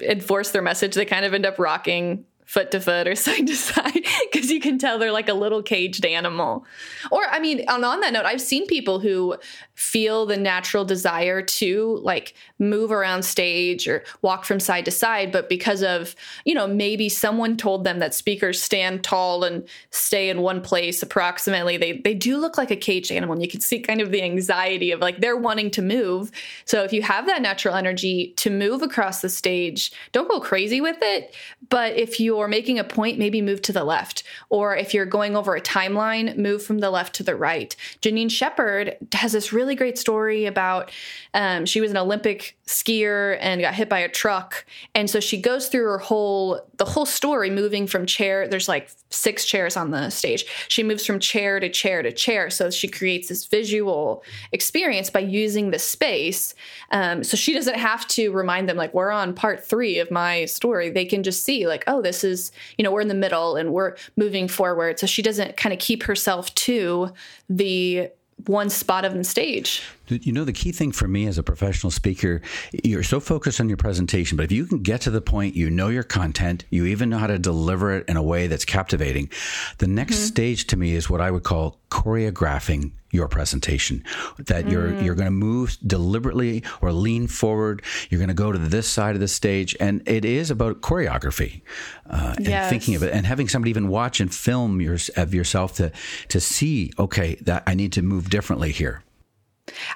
enforce 0.00 0.52
their 0.52 0.62
message. 0.62 0.94
They 0.94 1.04
kind 1.04 1.26
of 1.26 1.34
end 1.34 1.44
up 1.44 1.58
rocking 1.58 2.24
foot 2.44 2.70
to 2.70 2.80
foot 2.80 3.08
or 3.08 3.14
side 3.14 3.46
to 3.46 3.56
side 3.56 4.04
because 4.30 4.50
you 4.50 4.60
can 4.60 4.78
tell 4.78 4.98
they're 4.98 5.12
like 5.12 5.28
a 5.28 5.34
little 5.34 5.62
caged 5.62 6.04
animal. 6.04 6.64
Or, 7.10 7.22
I 7.24 7.40
mean, 7.40 7.64
on, 7.68 7.84
on 7.84 8.00
that 8.00 8.12
note, 8.12 8.26
I've 8.26 8.40
seen 8.40 8.66
people 8.66 9.00
who 9.00 9.36
feel 9.74 10.26
the 10.26 10.36
natural 10.36 10.84
desire 10.84 11.42
to 11.42 11.98
like 12.02 12.34
move 12.58 12.92
around 12.92 13.24
stage 13.24 13.88
or 13.88 14.04
walk 14.22 14.44
from 14.44 14.60
side 14.60 14.84
to 14.84 14.90
side, 14.90 15.32
but 15.32 15.48
because 15.48 15.82
of, 15.82 16.14
you 16.44 16.54
know, 16.54 16.66
maybe 16.66 17.08
someone 17.08 17.56
told 17.56 17.84
them 17.84 17.98
that 17.98 18.14
speakers 18.14 18.62
stand 18.62 19.02
tall 19.02 19.44
and 19.44 19.66
stay 19.90 20.28
in 20.28 20.40
one 20.40 20.60
place 20.60 21.02
approximately, 21.02 21.76
they, 21.76 21.98
they 21.98 22.14
do 22.14 22.36
look 22.36 22.56
like 22.56 22.70
a 22.70 22.76
caged 22.76 23.10
animal. 23.10 23.32
And 23.32 23.42
you 23.42 23.48
can 23.48 23.60
see 23.60 23.80
kind 23.80 24.00
of 24.00 24.10
the 24.10 24.22
anxiety 24.22 24.92
of 24.92 25.00
like 25.00 25.20
they're 25.20 25.36
wanting 25.36 25.70
to 25.72 25.82
move. 25.82 26.30
So 26.64 26.82
if 26.84 26.92
you 26.92 27.02
have 27.02 27.26
that 27.26 27.42
natural 27.42 27.74
energy 27.74 28.34
to 28.36 28.50
move 28.50 28.82
across 28.82 29.20
the 29.20 29.28
stage, 29.28 29.92
don't 30.12 30.28
go 30.28 30.40
crazy 30.40 30.80
with 30.80 30.98
it. 31.00 31.34
But 31.68 31.96
if 31.96 32.20
you're 32.38 32.48
making 32.48 32.78
a 32.78 32.84
point, 32.84 33.18
maybe 33.18 33.42
move 33.42 33.60
to 33.62 33.72
the 33.72 33.84
left. 33.84 34.22
Or 34.48 34.76
if 34.76 34.94
you're 34.94 35.06
going 35.06 35.36
over 35.36 35.56
a 35.56 35.60
timeline, 35.60 36.36
move 36.36 36.62
from 36.62 36.78
the 36.78 36.90
left 36.90 37.14
to 37.16 37.22
the 37.22 37.36
right. 37.36 37.74
Janine 38.00 38.30
Shepherd 38.30 38.96
has 39.12 39.32
this 39.32 39.52
really 39.52 39.74
really 39.74 39.76
great 39.76 39.98
story 39.98 40.46
about 40.46 40.90
um, 41.32 41.66
she 41.66 41.80
was 41.80 41.90
an 41.90 41.96
Olympic 41.96 42.56
skier 42.66 43.36
and 43.40 43.60
got 43.60 43.74
hit 43.74 43.88
by 43.88 43.98
a 43.98 44.08
truck, 44.08 44.64
and 44.94 45.08
so 45.08 45.20
she 45.20 45.40
goes 45.40 45.68
through 45.68 45.84
her 45.84 45.98
whole 45.98 46.60
the 46.76 46.84
whole 46.84 47.06
story, 47.06 47.50
moving 47.50 47.86
from 47.86 48.06
chair. 48.06 48.48
There's 48.48 48.68
like 48.68 48.90
six 49.10 49.44
chairs 49.44 49.76
on 49.76 49.90
the 49.90 50.10
stage. 50.10 50.44
She 50.68 50.82
moves 50.82 51.06
from 51.06 51.20
chair 51.20 51.60
to 51.60 51.68
chair 51.68 52.02
to 52.02 52.12
chair, 52.12 52.50
so 52.50 52.70
she 52.70 52.88
creates 52.88 53.28
this 53.28 53.46
visual 53.46 54.24
experience 54.52 55.10
by 55.10 55.20
using 55.20 55.70
the 55.70 55.78
space. 55.78 56.54
Um, 56.90 57.22
so 57.24 57.36
she 57.36 57.54
doesn't 57.54 57.76
have 57.76 58.06
to 58.08 58.32
remind 58.32 58.68
them 58.68 58.76
like 58.76 58.94
we're 58.94 59.10
on 59.10 59.34
part 59.34 59.64
three 59.64 59.98
of 59.98 60.10
my 60.10 60.44
story. 60.46 60.90
They 60.90 61.04
can 61.04 61.22
just 61.22 61.44
see 61.44 61.66
like, 61.66 61.84
oh, 61.86 62.02
this 62.02 62.23
is 62.24 62.50
you 62.78 62.82
know 62.82 62.90
we're 62.90 63.00
in 63.00 63.08
the 63.08 63.14
middle 63.14 63.56
and 63.56 63.72
we're 63.72 63.96
moving 64.16 64.48
forward. 64.48 64.98
So 64.98 65.06
she 65.06 65.22
doesn't 65.22 65.56
kind 65.56 65.72
of 65.72 65.78
keep 65.78 66.02
herself 66.04 66.54
to 66.54 67.12
the 67.48 68.10
one 68.46 68.68
spot 68.68 69.04
of 69.04 69.14
the 69.14 69.24
stage. 69.24 69.82
You 70.08 70.32
know, 70.32 70.44
the 70.44 70.52
key 70.52 70.72
thing 70.72 70.92
for 70.92 71.08
me 71.08 71.26
as 71.26 71.38
a 71.38 71.42
professional 71.42 71.90
speaker, 71.90 72.42
you're 72.84 73.02
so 73.02 73.20
focused 73.20 73.60
on 73.60 73.68
your 73.68 73.76
presentation, 73.76 74.36
but 74.36 74.44
if 74.44 74.52
you 74.52 74.66
can 74.66 74.82
get 74.82 75.00
to 75.02 75.10
the 75.10 75.20
point, 75.20 75.54
you 75.54 75.70
know 75.70 75.88
your 75.88 76.02
content, 76.02 76.64
you 76.70 76.86
even 76.86 77.10
know 77.10 77.18
how 77.18 77.26
to 77.26 77.38
deliver 77.38 77.92
it 77.92 78.08
in 78.08 78.16
a 78.16 78.22
way 78.22 78.46
that's 78.46 78.64
captivating. 78.64 79.30
The 79.78 79.86
next 79.86 80.16
mm-hmm. 80.16 80.26
stage 80.26 80.66
to 80.68 80.76
me 80.76 80.94
is 80.94 81.08
what 81.08 81.20
I 81.20 81.30
would 81.30 81.42
call 81.42 81.80
choreographing 81.90 82.92
your 83.14 83.28
presentation 83.28 84.02
that 84.38 84.68
you're 84.68 84.88
mm. 84.88 85.04
you're 85.04 85.14
going 85.14 85.26
to 85.26 85.30
move 85.30 85.78
deliberately 85.86 86.64
or 86.82 86.92
lean 86.92 87.28
forward 87.28 87.80
you're 88.10 88.18
going 88.18 88.26
to 88.26 88.34
go 88.34 88.50
to 88.50 88.58
this 88.58 88.88
side 88.88 89.14
of 89.14 89.20
the 89.20 89.28
stage 89.28 89.76
and 89.78 90.02
it 90.08 90.24
is 90.24 90.50
about 90.50 90.80
choreography 90.80 91.62
uh, 92.10 92.34
yes. 92.40 92.48
and 92.64 92.70
thinking 92.70 92.96
of 92.96 93.04
it 93.04 93.12
and 93.12 93.24
having 93.24 93.48
somebody 93.48 93.70
even 93.70 93.86
watch 93.86 94.18
and 94.18 94.34
film 94.34 94.80
your, 94.80 94.98
of 95.16 95.32
yourself 95.32 95.76
to 95.76 95.92
to 96.26 96.40
see 96.40 96.90
okay 96.98 97.36
that 97.36 97.62
I 97.68 97.74
need 97.74 97.92
to 97.92 98.02
move 98.02 98.28
differently 98.30 98.72
here 98.72 99.04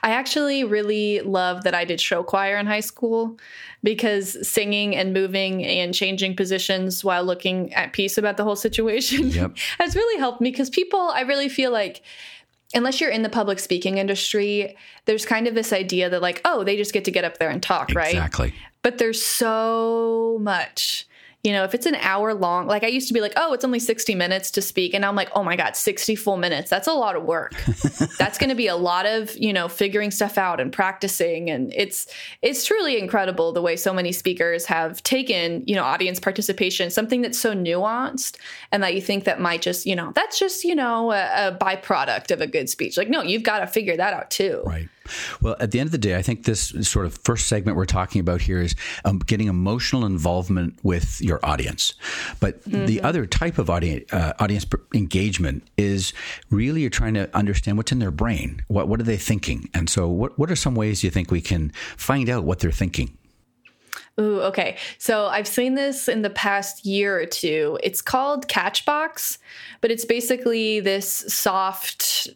I 0.02 0.10
actually 0.10 0.64
really 0.64 1.20
love 1.20 1.64
that 1.64 1.74
I 1.74 1.84
did 1.84 2.00
show 2.00 2.22
choir 2.22 2.56
in 2.56 2.66
high 2.66 2.80
school 2.80 3.38
because 3.82 4.48
singing 4.48 4.96
and 4.96 5.12
moving 5.12 5.64
and 5.64 5.94
changing 5.94 6.36
positions 6.36 7.04
while 7.04 7.24
looking 7.24 7.72
at 7.74 7.92
peace 7.92 8.18
about 8.18 8.36
the 8.36 8.44
whole 8.44 8.56
situation 8.56 9.28
yep. 9.30 9.56
has 9.78 9.94
really 9.94 10.18
helped 10.18 10.40
me 10.40 10.50
because 10.50 10.70
people, 10.70 11.00
I 11.00 11.20
really 11.20 11.48
feel 11.48 11.70
like 11.70 12.02
unless 12.74 13.00
you're 13.00 13.10
in 13.10 13.22
the 13.22 13.28
public 13.28 13.58
speaking 13.58 13.98
industry, 13.98 14.76
there's 15.06 15.24
kind 15.24 15.46
of 15.46 15.54
this 15.54 15.72
idea 15.72 16.10
that 16.10 16.22
like, 16.22 16.40
oh, 16.44 16.64
they 16.64 16.76
just 16.76 16.92
get 16.92 17.04
to 17.04 17.10
get 17.10 17.24
up 17.24 17.38
there 17.38 17.50
and 17.50 17.62
talk, 17.62 17.90
exactly. 17.90 18.00
right? 18.00 18.14
Exactly. 18.14 18.54
But 18.82 18.98
there's 18.98 19.22
so 19.22 20.38
much 20.40 21.07
you 21.44 21.52
know, 21.52 21.62
if 21.62 21.72
it's 21.72 21.86
an 21.86 21.94
hour 21.96 22.34
long, 22.34 22.66
like 22.66 22.82
I 22.82 22.88
used 22.88 23.06
to 23.08 23.14
be 23.14 23.20
like, 23.20 23.32
oh, 23.36 23.52
it's 23.52 23.64
only 23.64 23.78
60 23.78 24.14
minutes 24.16 24.50
to 24.52 24.62
speak. 24.62 24.92
And 24.92 25.04
I'm 25.04 25.14
like, 25.14 25.30
oh 25.34 25.44
my 25.44 25.54
God, 25.54 25.76
60 25.76 26.16
full 26.16 26.36
minutes. 26.36 26.68
That's 26.68 26.88
a 26.88 26.92
lot 26.92 27.14
of 27.14 27.24
work. 27.24 27.54
That's 28.18 28.38
going 28.38 28.50
to 28.50 28.56
be 28.56 28.66
a 28.66 28.74
lot 28.74 29.06
of, 29.06 29.36
you 29.36 29.52
know, 29.52 29.68
figuring 29.68 30.10
stuff 30.10 30.36
out 30.36 30.58
and 30.58 30.72
practicing. 30.72 31.48
And 31.48 31.72
it's, 31.74 32.08
it's 32.42 32.66
truly 32.66 32.98
incredible 32.98 33.52
the 33.52 33.62
way 33.62 33.76
so 33.76 33.92
many 33.92 34.10
speakers 34.10 34.66
have 34.66 35.00
taken, 35.04 35.62
you 35.64 35.76
know, 35.76 35.84
audience 35.84 36.18
participation, 36.18 36.90
something 36.90 37.22
that's 37.22 37.38
so 37.38 37.54
nuanced 37.54 38.36
and 38.72 38.82
that 38.82 38.94
you 38.94 39.00
think 39.00 39.22
that 39.24 39.40
might 39.40 39.62
just, 39.62 39.86
you 39.86 39.94
know, 39.94 40.10
that's 40.16 40.40
just, 40.40 40.64
you 40.64 40.74
know, 40.74 41.12
a, 41.12 41.48
a 41.48 41.58
byproduct 41.58 42.32
of 42.32 42.40
a 42.40 42.48
good 42.48 42.68
speech. 42.68 42.98
Like, 42.98 43.08
no, 43.08 43.22
you've 43.22 43.44
got 43.44 43.60
to 43.60 43.68
figure 43.68 43.96
that 43.96 44.12
out 44.12 44.30
too. 44.32 44.62
Right. 44.66 44.88
Well, 45.40 45.56
at 45.60 45.70
the 45.70 45.80
end 45.80 45.88
of 45.88 45.92
the 45.92 45.98
day, 45.98 46.16
I 46.16 46.22
think 46.22 46.44
this 46.44 46.74
sort 46.82 47.06
of 47.06 47.18
first 47.24 47.46
segment 47.46 47.76
we're 47.76 47.86
talking 47.86 48.20
about 48.20 48.42
here 48.42 48.60
is 48.60 48.74
um, 49.04 49.18
getting 49.18 49.48
emotional 49.48 50.04
involvement 50.04 50.78
with 50.82 51.20
your 51.20 51.44
audience. 51.44 51.94
But 52.40 52.62
mm-hmm. 52.64 52.86
the 52.86 53.02
other 53.02 53.26
type 53.26 53.58
of 53.58 53.70
audience, 53.70 54.12
uh, 54.12 54.34
audience 54.38 54.66
engagement 54.94 55.68
is 55.76 56.12
really 56.50 56.82
you're 56.82 56.90
trying 56.90 57.14
to 57.14 57.34
understand 57.36 57.76
what's 57.76 57.92
in 57.92 57.98
their 57.98 58.10
brain. 58.10 58.62
What, 58.68 58.88
what 58.88 59.00
are 59.00 59.04
they 59.04 59.16
thinking? 59.16 59.68
And 59.74 59.88
so, 59.88 60.08
what, 60.08 60.38
what 60.38 60.50
are 60.50 60.56
some 60.56 60.74
ways 60.74 61.02
you 61.02 61.10
think 61.10 61.30
we 61.30 61.40
can 61.40 61.70
find 61.96 62.28
out 62.28 62.44
what 62.44 62.60
they're 62.60 62.70
thinking? 62.70 63.16
Ooh, 64.20 64.40
okay. 64.42 64.76
So 64.98 65.26
I've 65.26 65.46
seen 65.46 65.74
this 65.74 66.08
in 66.08 66.22
the 66.22 66.30
past 66.30 66.84
year 66.84 67.20
or 67.20 67.26
two. 67.26 67.78
It's 67.82 68.02
called 68.02 68.48
Catchbox, 68.48 69.38
but 69.80 69.90
it's 69.92 70.04
basically 70.04 70.80
this 70.80 71.08
soft 71.28 72.28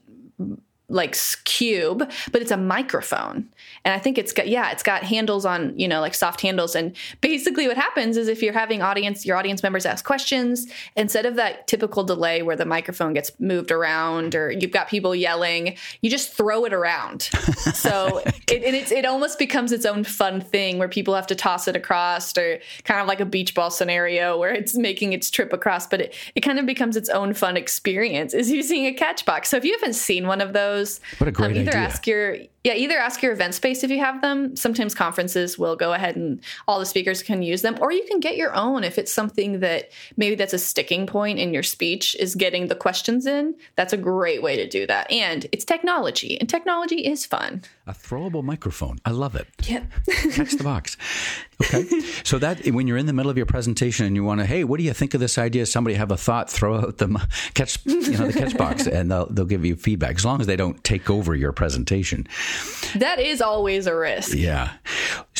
like 0.93 1.17
cube, 1.45 2.11
but 2.31 2.43
it's 2.43 2.51
a 2.51 2.57
microphone. 2.57 3.49
And 3.85 3.95
I 3.95 3.99
think 3.99 4.19
it's 4.19 4.33
got 4.33 4.49
yeah, 4.49 4.71
it's 4.71 4.83
got 4.83 5.03
handles 5.03 5.45
on, 5.45 5.77
you 5.79 5.89
know, 5.89 6.01
like 6.01 6.15
soft 6.15 6.41
handles 6.41 6.75
and 6.75 6.95
basically 7.21 7.67
what 7.67 7.77
happens 7.77 8.17
is 8.17 8.29
if 8.29 8.43
you're 8.43 8.53
having 8.53 8.83
audience 8.83 9.27
your 9.27 9.37
audience 9.37 9.63
members 9.63 9.87
ask 9.87 10.05
questions, 10.05 10.67
instead 10.97 11.27
of 11.27 11.37
that 11.37 11.67
typical 11.67 12.05
delay 12.05 12.43
where 12.43 12.57
the 12.57 12.67
microphone 12.67 13.13
gets 13.13 13.33
moved 13.41 13.71
around 13.71 14.35
or 14.35 14.51
you've 14.51 14.71
got 14.71 14.89
people 14.89 15.15
yelling, 15.15 15.77
you 16.03 16.11
just 16.11 16.33
throw 16.33 16.65
it 16.65 16.73
around. 16.73 17.23
so 17.75 18.19
it 18.49 18.63
it, 18.63 18.93
it 18.93 19.05
almost 19.05 19.39
becomes 19.39 19.73
its 19.73 19.87
own 19.87 20.05
fun 20.05 20.41
thing 20.41 20.79
where 20.79 20.89
people 20.89 21.15
have 21.15 21.27
to 21.27 21.35
toss 21.35 21.67
it 21.67 21.75
across 21.75 22.37
or 22.37 22.61
kind 22.85 23.01
of 23.01 23.07
like 23.07 23.21
a 23.21 23.25
beach 23.25 23.55
ball 23.55 23.71
scenario 23.71 24.39
where 24.39 24.53
it's 24.53 24.77
making 24.77 25.13
its 25.13 25.31
trip 25.31 25.53
across, 25.53 25.87
but 25.87 26.01
it, 26.01 26.15
it 26.35 26.41
kind 26.41 26.59
of 26.59 26.67
becomes 26.67 26.97
its 26.97 27.09
own 27.09 27.33
fun 27.35 27.57
experience 27.57 28.35
is 28.35 28.51
using 28.51 28.87
a 28.87 28.93
catch 28.93 29.25
box. 29.25 29.49
So 29.49 29.57
if 29.57 29.65
you 29.65 29.73
haven't 29.73 29.95
seen 29.95 30.27
one 30.27 30.41
of 30.41 30.53
those 30.53 30.82
those. 30.83 31.01
What 31.19 31.29
a 31.29 31.33
great 31.33 31.53
um, 31.53 31.63
either 31.63 31.71
idea. 31.71 31.81
ask 31.81 32.07
your 32.07 32.37
yeah, 32.65 32.75
either 32.75 32.97
ask 32.97 33.23
your 33.23 33.33
event 33.33 33.55
space 33.55 33.83
if 33.83 33.91
you 33.91 33.99
have 33.99 34.21
them. 34.21 34.55
Sometimes 34.55 34.95
conferences 34.95 35.59
will 35.59 35.75
go 35.75 35.93
ahead 35.93 36.15
and 36.15 36.41
all 36.69 36.79
the 36.79 36.87
speakers 36.87 37.21
can 37.23 37.43
use 37.43 37.63
them, 37.63 37.77
or 37.81 37.91
you 37.91 38.05
can 38.09 38.21
get 38.21 38.37
your 38.37 38.55
own 38.55 38.85
if 38.85 38.99
it's 38.99 39.13
something 39.13 39.61
that 39.61 39.91
maybe 40.17 40.37
that's 40.37 40.53
a 40.53 40.59
sticking 40.59 41.07
point 41.07 41.41
in 41.41 41.53
your 41.53 41.65
speech 41.65 42.15
is 42.21 42.37
getting 42.37 42.69
the 42.69 42.77
questions 42.77 43.27
in. 43.27 43.57
That's 43.75 43.93
a 43.93 43.97
great 43.97 44.43
way 44.43 44.57
to 44.57 44.69
do 44.69 44.87
that. 44.87 45.11
And 45.11 45.47
it's 45.51 45.65
technology, 45.65 46.39
and 46.39 46.49
technology 46.49 47.05
is 47.05 47.27
fun. 47.27 47.63
A 47.89 47.93
throwable 47.93 48.45
microphone. 48.45 48.99
I 49.05 49.11
love 49.11 49.35
it. 49.35 49.49
Yep. 49.67 49.85
Text 50.33 50.59
the 50.59 50.65
box. 50.65 50.97
Okay. 51.61 51.85
So 52.23 52.39
that 52.39 52.65
when 52.67 52.87
you're 52.87 52.97
in 52.97 53.07
the 53.07 53.13
middle 53.13 53.31
of 53.31 53.37
your 53.37 53.47
presentation 53.47 54.07
and 54.07 54.15
you 54.15 54.23
want 54.23 54.41
to, 54.41 54.47
hey, 54.47 54.63
what 54.63 54.79
do 54.79 54.85
you 54.85 54.93
think 54.93 55.15
of 55.15 55.21
this 55.21 55.37
idea? 55.37 55.67
Somebody 55.67 55.97
have 55.97 56.13
a 56.13 56.17
thought, 56.17 56.49
throw 56.49 56.77
out 56.77 56.99
the 56.99 57.27
catch, 57.55 57.85
you 57.85 58.17
know, 58.19 58.29
the 58.29 58.39
catch 58.39 58.57
box, 58.57 58.87
and 58.87 59.11
they'll 59.11 59.27
they'll 59.27 59.45
give 59.45 59.65
you 59.65 59.75
feedback 59.75 60.17
as 60.17 60.25
long 60.25 60.41
as 60.41 60.47
they 60.47 60.57
don't 60.57 60.83
take 60.85 61.11
over 61.11 61.35
your 61.35 61.53
presentation. 61.53 62.29
That 62.97 63.19
is 63.19 63.41
always 63.41 63.87
a 63.87 63.95
risk. 63.95 64.37
Yeah. 64.37 64.73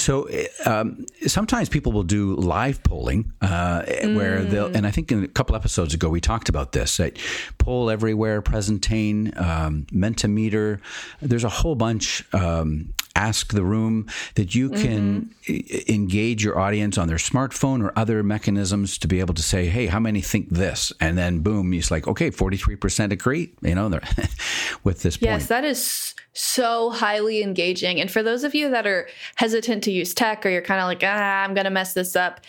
So 0.03 0.29
um, 0.67 1.07
sometimes 1.27 1.69
people 1.69 1.93
will 1.93 2.03
do 2.03 2.35
live 2.35 2.83
polling 2.83 3.33
uh, 3.41 3.85
where 4.03 4.43
they'll, 4.43 4.75
and 4.75 4.87
I 4.87 4.91
think 4.91 5.13
in 5.13 5.23
a 5.23 5.29
couple 5.29 5.55
episodes 5.55 5.95
ago 5.95 6.09
we 6.09 6.21
talked 6.21 6.49
about 6.49 6.73
this. 6.73 6.97
That 6.97 7.19
poll 7.59 7.89
everywhere, 7.89 8.43
Presentane, 8.43 9.41
um, 9.41 9.87
Mentimeter. 9.93 10.81
There's 11.21 11.45
a 11.45 11.49
whole 11.49 11.77
bunch. 11.77 12.25
Um, 12.35 12.93
ask 13.15 13.53
the 13.53 13.65
room 13.65 14.09
that 14.37 14.55
you 14.55 14.71
can 14.71 15.31
mm-hmm. 15.47 15.93
engage 15.93 16.43
your 16.43 16.59
audience 16.59 16.97
on 16.97 17.09
their 17.09 17.19
smartphone 17.19 17.85
or 17.85 17.93
other 17.97 18.23
mechanisms 18.23 18.97
to 18.99 19.07
be 19.07 19.21
able 19.21 19.35
to 19.35 19.43
say 19.43 19.67
hey 19.67 19.87
how 19.87 20.01
many 20.01 20.21
think 20.21 20.49
this 20.49 20.93
and 21.01 21.19
then 21.19 21.41
boom 21.41 21.73
it's 21.75 21.91
like 21.91 22.07
okay 22.09 22.31
43% 22.31 23.13
agree 23.13 23.53
you 23.61 23.75
know 23.75 23.89
with 24.85 25.03
this 25.03 25.17
point. 25.17 25.31
yes 25.31 25.47
that 25.49 25.65
is 25.65 26.15
so 26.33 26.91
highly 26.91 27.43
engaging 27.43 28.01
and 28.01 28.11
for 28.11 28.23
those 28.23 28.45
of 28.45 28.55
you 28.55 28.71
that 28.71 28.87
are 28.87 29.07
hesitant 29.37 29.85
to 29.85 29.92
use 29.93 30.15
tech 30.15 30.45
or 30.45 30.49
you're 30.49 30.63
kind 30.63 30.81
of 30.81 30.87
like 30.87 31.03
ah 31.05 31.43
i'm 31.45 31.55
going 31.55 31.65
to 31.65 31.71
mess 31.71 31.95
this 31.95 32.17
up 32.17 32.41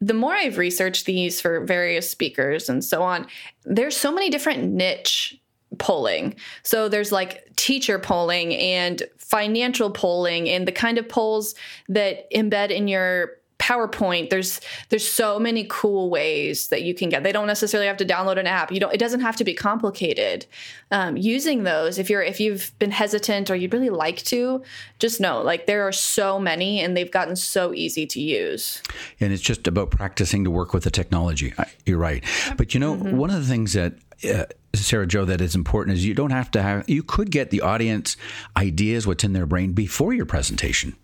the 0.00 0.14
more 0.14 0.34
I've 0.34 0.58
researched 0.58 1.06
these 1.06 1.40
for 1.40 1.64
various 1.64 2.08
speakers 2.08 2.68
and 2.68 2.84
so 2.84 3.02
on, 3.02 3.26
there's 3.64 3.96
so 3.96 4.12
many 4.12 4.30
different 4.30 4.72
niche 4.72 5.40
polling. 5.78 6.34
So 6.62 6.88
there's 6.88 7.12
like 7.12 7.48
teacher 7.56 7.98
polling 7.98 8.54
and 8.54 9.02
financial 9.18 9.90
polling 9.90 10.48
and 10.48 10.66
the 10.68 10.72
kind 10.72 10.98
of 10.98 11.08
polls 11.08 11.54
that 11.88 12.30
embed 12.30 12.70
in 12.70 12.88
your 12.88 13.32
PowerPoint. 13.58 14.30
There's 14.30 14.60
there's 14.90 15.08
so 15.08 15.38
many 15.38 15.66
cool 15.68 16.10
ways 16.10 16.68
that 16.68 16.82
you 16.82 16.94
can 16.94 17.08
get. 17.08 17.22
They 17.22 17.32
don't 17.32 17.46
necessarily 17.46 17.86
have 17.86 17.96
to 17.96 18.04
download 18.04 18.38
an 18.38 18.46
app. 18.46 18.70
You 18.70 18.80
don't. 18.80 18.92
It 18.92 18.98
doesn't 18.98 19.20
have 19.20 19.36
to 19.36 19.44
be 19.44 19.54
complicated. 19.54 20.46
Um, 20.90 21.16
using 21.16 21.64
those, 21.64 21.98
if 21.98 22.10
you're 22.10 22.22
if 22.22 22.38
you've 22.38 22.72
been 22.78 22.90
hesitant 22.90 23.50
or 23.50 23.56
you'd 23.56 23.72
really 23.72 23.90
like 23.90 24.18
to, 24.24 24.62
just 24.98 25.20
know 25.20 25.42
like 25.42 25.66
there 25.66 25.86
are 25.86 25.92
so 25.92 26.38
many 26.38 26.80
and 26.80 26.96
they've 26.96 27.10
gotten 27.10 27.34
so 27.34 27.72
easy 27.74 28.06
to 28.06 28.20
use. 28.20 28.82
And 29.20 29.32
it's 29.32 29.42
just 29.42 29.66
about 29.66 29.90
practicing 29.90 30.44
to 30.44 30.50
work 30.50 30.72
with 30.72 30.84
the 30.84 30.90
technology. 30.90 31.54
You're 31.84 31.98
right. 31.98 32.22
But 32.56 32.74
you 32.74 32.80
know, 32.80 32.94
mm-hmm. 32.94 33.16
one 33.16 33.30
of 33.30 33.36
the 33.36 33.48
things 33.48 33.72
that 33.72 33.94
uh, 34.28 34.44
Sarah 34.74 35.06
Jo 35.06 35.24
that 35.24 35.40
is 35.40 35.54
important 35.54 35.96
is 35.96 36.04
you 36.04 36.14
don't 36.14 36.30
have 36.30 36.50
to 36.52 36.62
have 36.62 36.88
you 36.88 37.02
could 37.02 37.30
get 37.30 37.50
the 37.50 37.62
audience 37.62 38.16
ideas 38.56 39.06
what's 39.06 39.24
in 39.24 39.32
their 39.32 39.46
brain 39.46 39.72
before 39.72 40.12
your 40.12 40.26
presentation. 40.26 40.96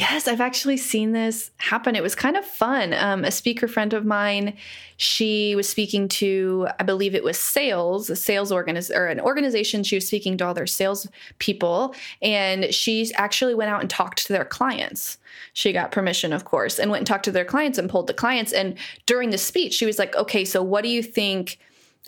Yes, 0.00 0.26
I've 0.26 0.40
actually 0.40 0.78
seen 0.78 1.12
this 1.12 1.50
happen. 1.58 1.94
It 1.94 2.02
was 2.02 2.14
kind 2.14 2.38
of 2.38 2.44
fun. 2.46 2.94
Um, 2.94 3.22
a 3.22 3.30
speaker 3.30 3.68
friend 3.68 3.92
of 3.92 4.06
mine, 4.06 4.56
she 4.96 5.54
was 5.54 5.68
speaking 5.68 6.08
to, 6.08 6.68
I 6.78 6.84
believe 6.84 7.14
it 7.14 7.22
was 7.22 7.38
sales, 7.38 8.08
a 8.08 8.16
sales 8.16 8.50
organiz- 8.50 8.90
or 8.90 9.08
an 9.08 9.20
organization. 9.20 9.84
She 9.84 9.96
was 9.96 10.06
speaking 10.06 10.38
to 10.38 10.46
all 10.46 10.54
their 10.54 10.66
sales 10.66 11.06
people, 11.38 11.94
and 12.22 12.72
she 12.72 13.12
actually 13.16 13.54
went 13.54 13.70
out 13.70 13.82
and 13.82 13.90
talked 13.90 14.26
to 14.26 14.32
their 14.32 14.46
clients. 14.46 15.18
She 15.52 15.70
got 15.70 15.92
permission, 15.92 16.32
of 16.32 16.46
course, 16.46 16.78
and 16.78 16.90
went 16.90 17.00
and 17.00 17.06
talked 17.06 17.26
to 17.26 17.32
their 17.32 17.44
clients 17.44 17.76
and 17.76 17.90
pulled 17.90 18.06
the 18.06 18.14
clients. 18.14 18.54
And 18.54 18.78
during 19.04 19.28
the 19.28 19.36
speech, 19.36 19.74
she 19.74 19.84
was 19.84 19.98
like, 19.98 20.16
"Okay, 20.16 20.46
so 20.46 20.62
what 20.62 20.82
do 20.82 20.88
you 20.88 21.02
think?" 21.02 21.58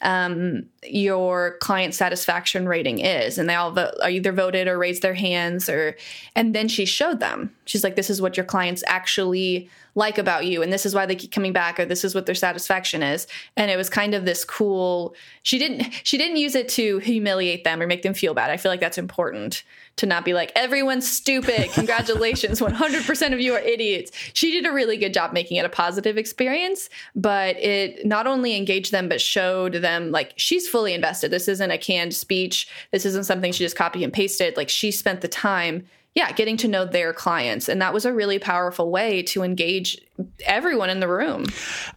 Um, 0.03 0.65
your 0.85 1.57
client 1.61 1.95
satisfaction 1.95 2.67
rating 2.67 2.99
is. 2.99 3.39
And 3.39 3.49
they 3.49 3.55
all 3.55 3.71
vote, 3.71 3.95
either 4.05 4.33
voted 4.33 4.69
or 4.69 4.77
raised 4.77 5.03
their 5.03 5.15
hands 5.15 5.69
or 5.69 5.97
and 6.35 6.55
then 6.55 6.69
she 6.69 6.85
showed 6.85 7.21
them. 7.21 7.55
She's 7.65 7.85
like 7.85 7.97
this 7.97 8.11
is 8.11 8.21
what 8.21 8.37
your 8.37 8.45
clients 8.45 8.83
actually 8.87 9.71
like 9.95 10.19
about 10.19 10.47
you 10.47 10.63
and 10.63 10.73
this 10.73 10.87
is 10.87 10.95
why 10.95 11.07
they 11.07 11.15
keep 11.15 11.33
coming 11.33 11.53
back 11.53 11.79
or 11.79 11.85
this 11.85 12.05
is 12.05 12.15
what 12.15 12.27
their 12.27 12.35
satisfaction 12.35 13.03
is. 13.03 13.27
And 13.57 13.71
it 13.71 13.77
was 13.77 13.89
kind 13.89 14.15
of 14.15 14.25
this 14.25 14.45
cool 14.45 15.15
she 15.43 15.59
didn't 15.59 15.93
she 16.03 16.19
didn't 16.19 16.37
use 16.37 16.55
it 16.55 16.69
to 16.71 16.99
humiliate 16.99 17.65
them 17.65 17.81
or 17.81 17.87
make 17.87 18.03
them 18.03 18.15
feel 18.15 18.35
bad. 18.35 18.51
I 18.51 18.57
feel 18.57 18.73
like 18.73 18.81
that's 18.81 18.99
important 18.99 19.63
to 19.97 20.07
not 20.07 20.25
be 20.25 20.35
like 20.35 20.53
everyone's 20.57 21.11
stupid. 21.11 21.71
Congratulations. 21.73 22.61
100% 22.73 23.33
of 23.33 23.41
you 23.41 23.55
are 23.55 23.61
idiots. 23.61 24.11
She 24.33 24.51
did 24.51 24.67
a 24.67 24.73
really 24.73 24.97
good 24.97 25.13
job 25.13 25.33
making 25.33 25.57
it 25.59 25.65
a 25.65 25.69
positive 25.69 26.17
experience 26.17 26.89
but 27.15 27.57
it 27.57 28.05
not 28.07 28.27
only 28.27 28.57
engaged 28.57 28.93
them 28.93 29.09
but 29.09 29.21
showed 29.21 29.75
them 29.75 30.11
like 30.11 30.33
she's 30.37 30.69
fully 30.69 30.95
invested. 30.95 31.31
This 31.31 31.49
isn't 31.49 31.71
a 31.71 31.79
canned 31.79 32.15
speech. 32.15 32.69
This 32.91 33.05
isn't 33.07 33.25
something 33.25 33.53
she 33.53 33.65
just 33.65 33.77
copy 33.77 34.05
and 34.05 34.13
pasted. 34.13 34.57
Like 34.57 34.69
she 34.69 34.91
spent 34.91 35.21
the 35.21 35.29
time 35.29 35.87
yeah, 36.15 36.31
getting 36.33 36.59
to 36.59 36.69
know 36.69 36.85
their 36.85 37.15
clients. 37.15 37.71
And 37.71 37.81
that 37.81 37.95
was 37.95 38.05
a 38.05 38.13
really 38.13 38.39
powerful 38.39 38.91
way 38.91 39.23
to 39.25 39.43
engage 39.43 39.99
everyone 40.45 40.91
in 40.91 41.01
the 41.01 41.09
room. 41.09 41.47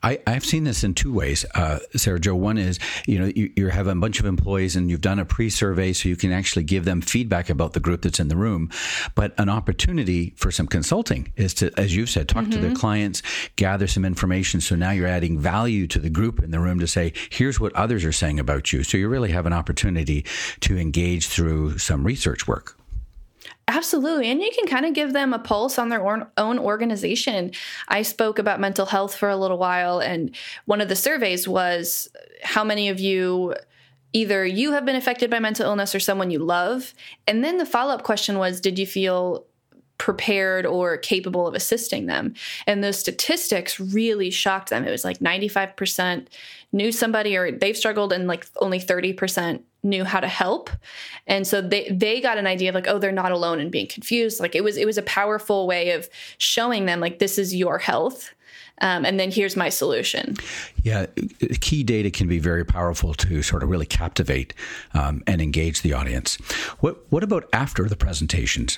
I, 0.03 0.19
have 0.25 0.45
seen 0.45 0.63
this 0.63 0.86
in 0.86 0.93
two 0.93 1.13
ways, 1.13 1.45
uh, 1.53 1.79
Sarah 1.98 2.19
Jo. 2.19 2.34
One 2.34 2.57
is, 2.57 2.79
you 3.05 3.19
know, 3.19 3.31
you, 3.36 3.51
you 3.57 3.67
have 3.67 3.88
a 3.88 3.95
bunch 3.95 4.22
of 4.22 4.25
employees 4.25 4.77
and 4.77 4.89
you've 4.89 5.01
done 5.01 5.19
a 5.19 5.25
pre 5.25 5.50
survey 5.50 5.91
so 5.91 6.07
you 6.07 6.15
can 6.15 6.31
actually 6.31 6.63
give 6.63 6.86
them 6.86 7.01
feedback 7.01 7.50
about 7.50 7.74
the 7.74 7.81
group 7.81 8.03
that's 8.03 8.22
in 8.22 8.29
the 8.29 8.38
room. 8.38 8.69
But 9.15 9.34
an 9.38 9.50
opportunity 9.50 10.34
for 10.38 10.50
some 10.50 10.67
consulting 10.67 11.34
is 11.36 11.53
to, 11.55 11.77
as 11.77 11.93
you've 11.93 12.10
said, 12.10 12.29
talk 12.29 12.43
mm-hmm. 12.43 12.51
to 12.51 12.60
their 12.60 12.75
clients, 12.75 13.22
gather 13.57 13.86
some 13.86 14.05
information. 14.05 14.62
So 14.62 14.77
now 14.77 14.91
you're 14.91 15.07
adding 15.07 15.38
value 15.38 15.88
to 15.88 16.00
the 16.00 16.10
group 16.10 16.41
in 16.41 16.51
the 16.51 16.60
room 16.62 16.79
to 16.79 16.88
say, 16.88 17.12
here's 17.29 17.60
what 17.60 17.74
others 17.74 18.05
are 18.05 18.13
saying 18.13 18.39
about 18.39 18.72
you. 18.72 18.84
So 18.84 18.98
you 18.98 19.10
really 19.10 19.31
have 19.31 19.45
an 19.45 19.53
opportunity 19.53 20.25
to 20.62 20.77
engage 20.77 21.27
through 21.27 21.79
some 21.79 22.05
research 22.05 22.48
work. 22.48 22.77
Absolutely. 23.67 24.29
And 24.29 24.41
you 24.41 24.51
can 24.53 24.67
kind 24.67 24.86
of 24.86 24.93
give 24.93 25.13
them 25.13 25.34
a 25.34 25.39
pulse 25.39 25.79
on 25.79 25.89
their 25.89 26.05
own 26.38 26.60
organization. 26.60 27.51
I 27.88 28.03
spoke 28.03 28.38
about 28.38 28.60
mental 28.60 28.86
health 28.86 29.15
for 29.15 29.27
a 29.27 29.36
little 29.36 29.57
while, 29.57 30.00
and 30.00 30.36
one 30.65 30.81
of 30.81 30.89
the 30.89 30.95
surveys 30.95 31.48
was 31.48 32.07
uh, 32.15 32.19
how 32.43 32.63
many 32.63 32.89
of 32.89 33.00
you 33.00 33.55
either 34.13 34.45
you 34.45 34.72
have 34.72 34.86
been 34.86 34.95
affected 34.95 35.29
by 35.29 35.39
mental 35.39 35.65
illness 35.65 35.93
or 35.93 36.00
someone 36.00 36.31
you 36.31 36.39
love. 36.39 36.93
And 37.27 37.43
then 37.43 37.57
the 37.57 37.65
follow 37.65 37.93
up 37.93 38.03
question 38.03 38.38
was 38.38 38.62
Did 38.62 38.77
you 38.77 38.86
feel 38.86 39.45
prepared 39.98 40.65
or 40.65 40.98
capable 40.98 41.48
of 41.48 41.55
assisting 41.55 42.05
them. 42.05 42.34
And 42.67 42.84
those 42.84 43.00
statistics 43.00 43.79
really 43.79 44.29
shocked 44.29 44.69
them. 44.69 44.86
It 44.86 44.91
was 44.91 45.05
like 45.05 45.19
95% 45.19 46.27
knew 46.74 46.91
somebody 46.91 47.38
or 47.38 47.51
they've 47.51 47.77
struggled 47.77 48.12
and 48.12 48.27
like 48.27 48.45
only 48.57 48.79
30% 48.79 49.62
knew 49.86 50.04
how 50.04 50.20
to 50.20 50.27
help. 50.27 50.70
And 51.27 51.48
so 51.48 51.62
they 51.62 51.89
they 51.89 52.20
got 52.20 52.38
an 52.38 52.48
idea 52.48 52.70
of 52.70 52.75
like 52.75 52.88
oh 52.88 53.00
they're 53.00 53.12
not 53.12 53.32
alone 53.32 53.60
in 53.60 53.70
being 53.70 53.88
confused. 53.88 54.39
Like 54.39 54.56
it 54.56 54.63
was 54.63 54.77
it 54.77 54.86
was 54.86 54.98
a 54.98 55.04
powerful 55.04 55.68
way 55.68 55.92
of 55.92 56.10
showing 56.38 56.86
them 56.86 57.00
like 57.00 57.20
this 57.20 57.38
is 57.38 57.56
your 57.56 57.77
health. 57.77 58.34
Um, 58.82 59.06
and 59.06 59.18
then 59.18 59.32
here's 59.32 59.56
my 59.56 59.70
solution. 59.70 60.36
Yeah, 60.84 61.06
key 61.62 61.84
data 61.84 62.12
can 62.12 62.27
be 62.27 62.39
very 62.39 62.65
powerful 62.65 63.13
to 63.13 63.42
sort 63.42 63.63
of 63.63 63.70
really 63.70 63.86
captivate 63.86 64.54
um, 64.94 65.24
and 65.27 65.42
engage 65.42 65.82
the 65.82 65.94
audience. 65.94 66.36
What 66.82 67.06
what 67.10 67.24
about 67.24 67.48
after 67.54 67.88
the 67.88 67.96
presentations? 67.96 68.77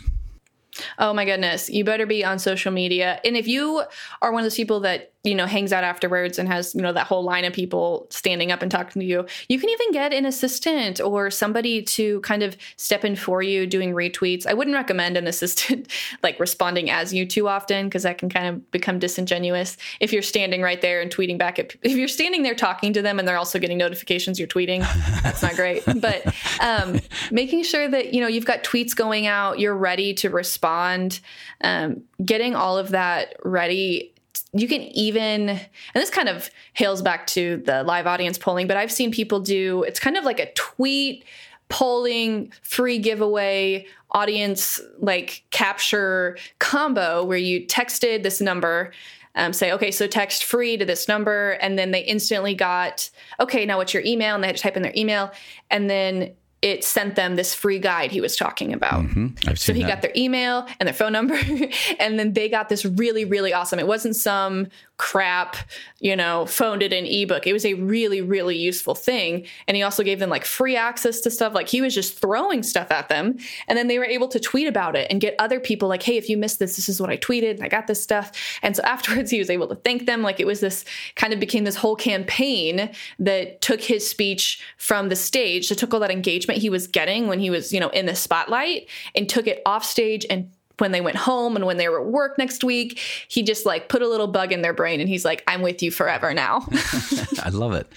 Oh 1.00 1.14
my 1.14 1.26
goodness. 1.26 1.70
You 1.70 1.84
better 1.84 2.06
be 2.06 2.24
on 2.24 2.40
social 2.40 2.72
media. 2.72 3.20
And 3.24 3.36
if 3.36 3.48
you 3.48 3.84
are 4.22 4.32
one 4.32 4.42
of 4.42 4.46
those 4.46 4.56
people 4.56 4.82
that 4.82 5.14
you 5.28 5.36
know, 5.36 5.46
hangs 5.46 5.74
out 5.74 5.84
afterwards 5.84 6.40
and 6.40 6.48
has, 6.48 6.74
you 6.74 6.82
know, 6.82 6.94
that 6.94 7.06
whole 7.06 7.24
line 7.24 7.44
of 7.44 7.52
people 7.52 8.08
standing 8.10 8.52
up 8.52 8.62
and 8.62 8.72
talking 8.72 9.02
to 9.02 9.06
you. 9.06 9.26
You 9.50 9.60
can 9.60 9.70
even 9.70 9.92
get 9.92 10.14
an 10.14 10.26
assistant 10.26 11.02
or 11.02 11.30
somebody 11.30 11.82
to 11.84 12.22
kind 12.22 12.44
of 12.44 12.56
step 12.78 13.04
in 13.04 13.16
for 13.16 13.42
you 13.42 13.68
doing 13.68 13.92
retweets. 13.92 14.48
I 14.48 14.54
wouldn't 14.54 14.76
recommend 14.76 15.18
an 15.18 15.28
assistant 15.38 15.92
like 16.24 16.40
responding 16.40 16.90
as 16.90 17.14
you 17.14 17.26
too 17.26 17.48
often 17.48 17.88
because 17.88 18.04
that 18.04 18.18
can 18.18 18.30
kind 18.30 18.48
of 18.48 18.72
become 18.72 19.00
disingenuous. 19.00 19.78
If 20.00 20.14
you're 20.14 20.22
standing 20.22 20.62
right 20.62 20.82
there 20.82 21.02
and 21.02 21.12
tweeting 21.14 21.38
back 21.38 21.60
at, 21.60 21.76
if 21.82 21.94
you're 21.94 22.08
standing 22.08 22.44
there 22.44 22.56
talking 22.56 22.94
to 22.94 23.02
them 23.02 23.20
and 23.20 23.28
they're 23.28 23.38
also 23.38 23.60
getting 23.60 23.78
notifications 23.78 24.40
you're 24.40 24.48
tweeting, 24.48 24.82
that's 25.24 25.42
not 25.42 25.56
great. 25.56 25.84
But 25.98 26.32
um, 26.62 27.00
making 27.32 27.64
sure 27.64 27.88
that, 27.90 28.14
you 28.14 28.22
know, 28.22 28.28
you've 28.28 28.46
got 28.46 28.64
tweets 28.64 28.96
going 28.96 29.26
out, 29.26 29.60
you're 29.60 29.76
ready 29.76 30.14
to 30.16 30.30
respond, 30.30 31.20
um, 31.62 32.04
getting 32.24 32.56
all 32.56 32.78
of 32.78 32.90
that 32.90 33.36
ready 33.44 34.14
you 34.54 34.68
can 34.68 34.82
even 34.82 35.50
and 35.50 35.62
this 35.94 36.10
kind 36.10 36.30
of 36.30 36.50
hails 36.74 37.02
back 37.02 37.28
to 37.28 37.58
the 37.66 37.84
live 37.84 38.08
audience 38.08 38.38
polling 38.38 38.68
but 38.68 38.78
i've 38.78 38.92
seen 38.92 39.12
people 39.12 39.40
do 39.40 39.84
it's 39.84 40.00
kind 40.00 40.18
of 40.18 40.24
like 40.24 40.40
a 40.40 40.52
tweet 40.54 41.24
polling 41.70 42.52
free 42.62 42.98
giveaway 42.98 43.86
audience 44.12 44.80
like 45.00 45.44
capture 45.52 46.38
combo 46.60 47.24
where 47.24 47.38
you 47.38 47.66
texted 47.66 48.24
this 48.24 48.40
number 48.40 48.92
um, 49.36 49.54
say 49.54 49.72
okay 49.72 49.92
so 49.92 50.08
text 50.08 50.44
free 50.44 50.78
to 50.78 50.86
this 50.86 51.08
number 51.08 51.52
and 51.62 51.78
then 51.78 51.92
they 51.92 52.02
instantly 52.02 52.56
got 52.56 53.10
okay 53.40 53.66
now 53.66 53.78
what's 53.78 53.94
your 53.94 54.04
email? 54.04 54.34
And 54.34 54.44
they 54.44 54.48
had 54.48 54.58
to 54.58 54.64
type 54.64 54.76
in 54.76 54.82
their 54.82 54.94
email 54.96 55.32
and 55.70 55.90
then 55.90 56.34
it 56.62 56.84
sent 56.84 57.16
them 57.16 57.36
this 57.36 57.54
free 57.54 57.80
guide 57.80 58.12
he 58.12 58.22
was 58.22 58.36
talking 58.36 58.74
about. 58.74 59.04
Mm-hmm. 59.04 59.54
so 59.56 59.74
he 59.74 59.84
that. 59.84 59.88
got 59.88 60.02
their 60.02 60.12
email 60.16 60.68
and 60.80 60.88
their 60.88 60.94
phone 60.94 61.14
number, 61.14 61.40
and 62.00 62.18
then 62.18 62.34
they 62.34 62.50
got 62.50 62.70
this 62.70 62.86
really, 62.86 63.26
really 63.26 63.54
awesome. 63.54 63.80
It 63.80 63.88
wasn't 63.88 64.16
some 64.16 64.68
crap, 64.98 65.58
you 66.00 66.16
know, 66.16 66.46
phoned 66.48 66.82
it 66.82 66.92
in 66.92 67.06
ebook. 67.06 67.46
It 67.46 67.54
was 67.54 67.66
a 67.66 67.76
really, 67.76 68.20
really 68.20 68.58
useful 68.58 68.96
thing. 68.96 69.46
And 69.68 69.78
he 69.78 69.84
also 69.84 70.04
gave 70.04 70.18
them 70.18 70.30
like 70.30 70.44
free 70.44 70.76
access 70.76 71.22
to 71.22 71.30
stuff. 71.32 71.54
Like 71.54 71.68
he 71.68 71.82
was 71.82 71.94
just 71.94 72.20
throwing 72.20 72.64
stuff 72.64 72.92
at 72.92 73.08
them. 73.08 73.38
And 73.68 73.78
then 73.78 73.88
they 73.88 74.00
were 74.00 74.06
able 74.06 74.28
to 74.30 74.40
tweet 74.40 74.68
about 74.68 74.96
it 74.96 75.08
and 75.12 75.22
get 75.22 75.36
other 75.38 75.60
people 75.60 75.88
like, 75.88 76.02
hey, 76.02 76.18
if 76.18 76.30
you 76.30 76.38
missed 76.38 76.58
this, 76.58 76.76
this 76.76 76.90
is 76.90 77.00
what 77.00 77.12
I 77.12 77.18
tweeted. 77.18 77.62
I 77.62 77.68
got 77.68 77.86
this 77.86 78.02
stuff. 78.02 78.32
And 78.64 78.76
so 78.76 78.82
afterwards, 78.86 79.30
he 79.30 79.40
was 79.40 79.52
able 79.52 79.68
to 79.68 79.76
thank 79.76 80.08
them. 80.08 80.24
Like 80.24 80.40
it 80.40 80.48
was 80.48 80.62
this 80.62 80.84
kind 81.16 81.32
of 81.32 81.40
became 81.40 81.64
this 81.64 81.76
whole 81.76 81.96
campaign 81.96 82.90
that 83.20 83.62
took 83.62 83.82
his 83.82 84.08
speech 84.08 84.62
from 84.78 85.10
the 85.10 85.16
stage, 85.16 85.70
that 85.70 85.78
took 85.78 85.94
all 85.94 86.00
that 86.00 86.12
engagement 86.12 86.60
he 86.60 86.70
was 86.72 86.88
getting 86.88 87.28
when 87.28 87.40
he 87.40 87.52
was, 87.52 87.72
you 87.72 87.80
know, 87.80 87.90
in 87.90 88.08
the 88.08 88.16
spotlight 88.16 88.88
and 89.14 89.30
took 89.30 89.46
it 89.46 89.62
off 89.66 89.86
stage 89.86 90.26
and 90.30 90.52
when 90.78 90.92
they 90.92 91.02
went 91.02 91.18
home 91.18 91.56
and 91.56 91.66
when 91.66 91.78
they 91.78 91.90
were 91.90 92.02
at 92.02 92.08
work 92.08 92.38
next 92.38 92.64
week, 92.64 93.00
he 93.28 93.44
just 93.44 93.66
like 93.66 93.90
put 93.90 94.02
a 94.02 94.08
little 94.08 94.28
bug 94.28 94.52
in 94.52 94.62
their 94.62 94.74
brain 94.74 95.00
and 95.00 95.10
he's 95.10 95.26
like, 95.26 95.44
I'm 95.48 95.62
with 95.62 95.82
you 95.82 95.92
forever 95.92 96.34
now. 96.34 96.68
I 97.44 97.50
love 97.50 97.74
it. 97.74 97.92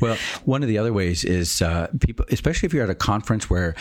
Well, 0.00 0.16
one 0.44 0.62
of 0.62 0.68
the 0.68 0.78
other 0.78 0.92
ways 0.92 1.24
is 1.24 1.62
uh, 1.62 1.88
people, 2.00 2.26
especially 2.30 2.66
if 2.66 2.74
you're 2.74 2.84
at 2.84 2.90
a 2.90 2.94
conference 2.94 3.48
where 3.48 3.74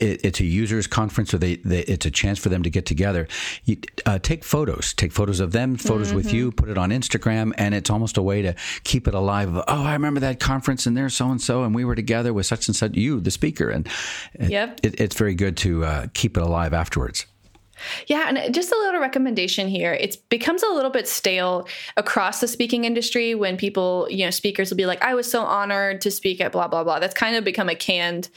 it, 0.00 0.24
it's 0.24 0.40
a 0.40 0.44
users 0.44 0.86
conference 0.86 1.32
or 1.32 1.38
they, 1.38 1.56
they, 1.56 1.80
it's 1.80 2.06
a 2.06 2.10
chance 2.10 2.38
for 2.38 2.48
them 2.48 2.62
to 2.62 2.70
get 2.70 2.86
together. 2.86 3.28
You, 3.64 3.76
uh, 4.06 4.18
take 4.18 4.44
photos, 4.44 4.92
take 4.94 5.12
photos 5.12 5.40
of 5.40 5.52
them, 5.52 5.76
photos 5.76 6.08
mm-hmm. 6.08 6.16
with 6.16 6.32
you, 6.32 6.52
put 6.52 6.68
it 6.68 6.78
on 6.78 6.90
Instagram, 6.90 7.52
and 7.58 7.74
it's 7.74 7.90
almost 7.90 8.16
a 8.16 8.22
way 8.22 8.42
to 8.42 8.54
keep 8.84 9.06
it 9.06 9.14
alive. 9.14 9.56
oh, 9.56 9.62
I 9.68 9.92
remember 9.92 10.20
that 10.20 10.40
conference, 10.40 10.86
and 10.86 10.96
there's 10.96 11.14
so 11.14 11.30
and 11.30 11.40
so, 11.40 11.62
and 11.62 11.74
we 11.74 11.84
were 11.84 11.94
together 11.94 12.32
with 12.32 12.46
such 12.46 12.66
and 12.68 12.76
such. 12.76 12.94
You, 12.94 13.20
the 13.20 13.30
speaker, 13.30 13.70
and 13.70 13.88
yep. 14.38 14.80
It, 14.82 15.00
it's 15.00 15.16
very 15.16 15.34
good 15.34 15.56
to 15.58 15.84
uh, 15.84 16.06
keep 16.12 16.36
it 16.36 16.42
alive 16.42 16.72
afterwards. 16.72 17.26
Yeah, 18.06 18.26
and 18.28 18.54
just 18.54 18.72
a 18.72 18.76
little 18.76 19.00
recommendation 19.00 19.68
here. 19.68 19.92
It 19.92 20.16
becomes 20.28 20.62
a 20.62 20.68
little 20.68 20.90
bit 20.90 21.08
stale 21.08 21.66
across 21.96 22.40
the 22.40 22.48
speaking 22.48 22.84
industry 22.84 23.34
when 23.34 23.56
people, 23.56 24.06
you 24.10 24.24
know, 24.24 24.30
speakers 24.30 24.70
will 24.70 24.76
be 24.76 24.86
like, 24.86 25.02
I 25.02 25.14
was 25.14 25.30
so 25.30 25.42
honored 25.42 26.00
to 26.02 26.10
speak 26.10 26.40
at 26.40 26.52
blah, 26.52 26.68
blah, 26.68 26.84
blah. 26.84 26.98
That's 26.98 27.14
kind 27.14 27.36
of 27.36 27.44
become 27.44 27.68
a 27.68 27.74
canned 27.74 28.28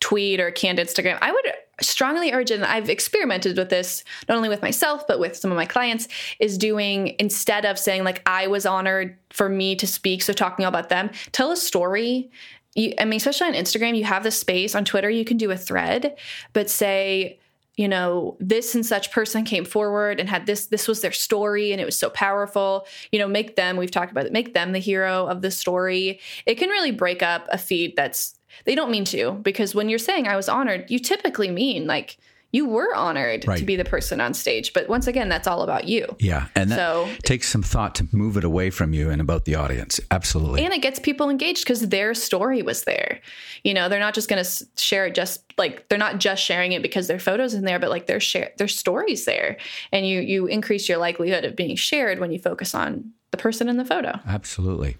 tweet 0.00 0.40
or 0.40 0.50
canned 0.50 0.78
Instagram. 0.78 1.18
I 1.20 1.32
would 1.32 1.52
strongly 1.82 2.32
urge, 2.32 2.50
and 2.50 2.64
I've 2.64 2.90
experimented 2.90 3.56
with 3.56 3.70
this 3.70 4.04
not 4.28 4.36
only 4.36 4.48
with 4.48 4.62
myself, 4.62 5.06
but 5.06 5.18
with 5.18 5.36
some 5.36 5.50
of 5.50 5.56
my 5.56 5.66
clients, 5.66 6.08
is 6.38 6.58
doing 6.58 7.16
instead 7.18 7.64
of 7.64 7.78
saying, 7.78 8.04
like, 8.04 8.22
I 8.26 8.46
was 8.46 8.66
honored 8.66 9.16
for 9.30 9.48
me 9.48 9.76
to 9.76 9.86
speak, 9.86 10.22
so 10.22 10.32
talking 10.32 10.64
about 10.64 10.88
them, 10.88 11.10
tell 11.32 11.52
a 11.52 11.56
story 11.56 12.30
you, 12.74 12.94
I 12.98 13.04
mean, 13.04 13.16
especially 13.16 13.48
on 13.48 13.54
Instagram, 13.54 13.96
you 13.96 14.04
have 14.04 14.22
the 14.22 14.30
space. 14.30 14.74
On 14.74 14.84
Twitter, 14.84 15.10
you 15.10 15.24
can 15.24 15.36
do 15.36 15.50
a 15.50 15.56
thread, 15.56 16.16
but 16.52 16.70
say, 16.70 17.39
you 17.80 17.88
know 17.88 18.36
this 18.38 18.74
and 18.74 18.84
such 18.84 19.10
person 19.10 19.42
came 19.42 19.64
forward 19.64 20.20
and 20.20 20.28
had 20.28 20.44
this 20.44 20.66
this 20.66 20.86
was 20.86 21.00
their 21.00 21.12
story 21.12 21.72
and 21.72 21.80
it 21.80 21.86
was 21.86 21.98
so 21.98 22.10
powerful. 22.10 22.86
You 23.10 23.18
know 23.18 23.26
make 23.26 23.56
them 23.56 23.78
we've 23.78 23.90
talked 23.90 24.12
about 24.12 24.26
it 24.26 24.32
make 24.32 24.52
them 24.52 24.72
the 24.72 24.78
hero 24.78 25.26
of 25.26 25.40
the 25.40 25.50
story. 25.50 26.20
It 26.44 26.56
can 26.56 26.68
really 26.68 26.90
break 26.90 27.22
up 27.22 27.48
a 27.50 27.56
feed 27.56 27.96
that's 27.96 28.38
they 28.66 28.74
don't 28.74 28.90
mean 28.90 29.06
to 29.06 29.32
because 29.42 29.74
when 29.74 29.88
you're 29.88 29.98
saying 29.98 30.26
i 30.26 30.34
was 30.34 30.48
honored 30.48 30.90
you 30.90 30.98
typically 30.98 31.48
mean 31.48 31.86
like 31.86 32.18
you 32.52 32.66
were 32.66 32.94
honored 32.94 33.46
right. 33.46 33.58
to 33.58 33.64
be 33.64 33.76
the 33.76 33.84
person 33.84 34.20
on 34.20 34.34
stage. 34.34 34.72
But 34.72 34.88
once 34.88 35.06
again, 35.06 35.28
that's 35.28 35.46
all 35.46 35.62
about 35.62 35.86
you. 35.86 36.16
Yeah. 36.18 36.48
And 36.56 36.70
that 36.70 36.76
so, 36.76 37.08
takes 37.22 37.48
some 37.48 37.62
thought 37.62 37.94
to 37.96 38.08
move 38.12 38.36
it 38.36 38.44
away 38.44 38.70
from 38.70 38.92
you 38.92 39.10
and 39.10 39.20
about 39.20 39.44
the 39.44 39.54
audience. 39.54 40.00
Absolutely. 40.10 40.64
And 40.64 40.74
it 40.74 40.82
gets 40.82 40.98
people 40.98 41.30
engaged 41.30 41.64
because 41.64 41.88
their 41.88 42.12
story 42.14 42.62
was 42.62 42.84
there. 42.84 43.20
You 43.62 43.74
know, 43.74 43.88
they're 43.88 44.00
not 44.00 44.14
just 44.14 44.28
going 44.28 44.42
to 44.42 44.66
share 44.76 45.06
it 45.06 45.14
just 45.14 45.44
like 45.58 45.88
they're 45.88 45.98
not 45.98 46.18
just 46.18 46.42
sharing 46.42 46.72
it 46.72 46.82
because 46.82 47.06
their 47.06 47.18
photos 47.18 47.54
in 47.54 47.64
there, 47.64 47.78
but 47.78 47.90
like 47.90 48.06
their 48.06 48.20
share 48.20 48.52
their 48.58 48.68
stories 48.68 49.24
there. 49.26 49.56
And 49.92 50.06
you 50.06 50.20
you 50.20 50.46
increase 50.46 50.88
your 50.88 50.98
likelihood 50.98 51.44
of 51.44 51.54
being 51.54 51.76
shared 51.76 52.18
when 52.18 52.32
you 52.32 52.38
focus 52.38 52.74
on 52.74 53.12
the 53.30 53.36
person 53.36 53.68
in 53.68 53.76
the 53.76 53.84
photo. 53.84 54.18
Absolutely. 54.26 54.96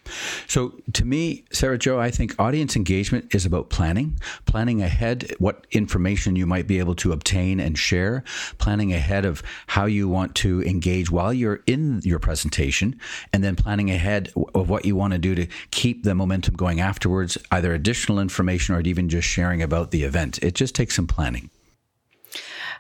So, 0.47 0.75
to 0.93 1.05
me, 1.05 1.45
Sarah 1.51 1.79
Jo, 1.79 1.99
I 1.99 2.11
think 2.11 2.39
audience 2.39 2.77
engagement 2.77 3.35
is 3.35 3.45
about 3.45 3.71
planning, 3.71 4.19
planning 4.47 4.83
ahead 4.83 5.35
what 5.39 5.67
information 5.73 6.37
you 6.37 6.47
might 6.47 6.67
be 6.67 6.79
able 6.79 6.95
to 6.97 7.13
obtain 7.13 7.59
and 7.59 7.77
share, 7.77 8.23
planning 8.59 8.93
ahead 8.93 9.25
of 9.25 9.43
how 9.67 9.87
you 9.87 10.09
want 10.09 10.35
to 10.37 10.63
engage 10.63 11.11
while 11.11 11.33
you're 11.33 11.63
in 11.67 12.01
your 12.05 12.21
presentation, 12.21 12.99
and 13.33 13.43
then 13.43 13.57
planning 13.57 13.91
ahead 13.91 14.33
of 14.55 14.71
what 14.71 14.85
you 14.85 14.95
want 14.95 15.13
to 15.13 15.19
do 15.19 15.35
to 15.35 15.47
keep 15.73 16.05
the 16.05 16.15
momentum 16.15 16.55
going 16.55 16.81
afterwards, 16.81 17.37
either 17.51 17.75
additional 17.75 18.21
information 18.21 18.75
or 18.75 18.81
even 18.81 19.09
just 19.09 19.27
sharing 19.27 19.61
about 19.61 19.91
the 19.91 20.05
event. 20.05 20.39
It 20.43 20.55
just 20.55 20.75
takes 20.75 20.95
some 20.95 21.07
planning. 21.07 21.51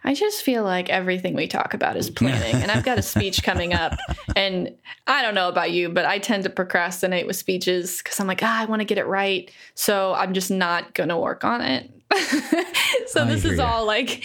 I 0.03 0.15
just 0.15 0.43
feel 0.43 0.65
like 0.65 0.89
everything 0.89 1.35
we 1.35 1.47
talk 1.47 1.75
about 1.75 1.97
is 1.97 2.11
planning. 2.11 2.55
and 2.63 2.71
I've 2.71 2.85
got 2.85 2.99
a 2.99 3.03
speech 3.03 3.43
coming 3.45 3.75
up. 3.75 3.99
And 4.35 4.75
I 5.07 5.23
don't 5.23 5.35
know 5.35 5.49
about 5.49 5.73
you, 5.73 5.89
but 5.89 6.05
I 6.05 6.19
tend 6.19 6.45
to 6.45 6.51
procrastinate 6.51 7.27
with 7.27 7.37
speeches 7.37 7.99
because 7.99 8.19
I'm 8.19 8.27
like, 8.27 8.43
ah, 8.43 8.63
I 8.63 8.65
want 8.65 8.81
to 8.81 8.87
get 8.87 8.99
it 8.99 9.07
right. 9.07 9.51
So 9.75 10.15
I'm 10.15 10.33
just 10.33 10.51
not 10.51 10.95
going 10.95 11.11
to 11.11 11.19
work 11.19 11.45
on 11.45 11.61
it. 11.61 11.91
so 13.07 13.23
I 13.23 13.25
this 13.25 13.45
is 13.45 13.61
all 13.61 13.87
like 13.87 14.25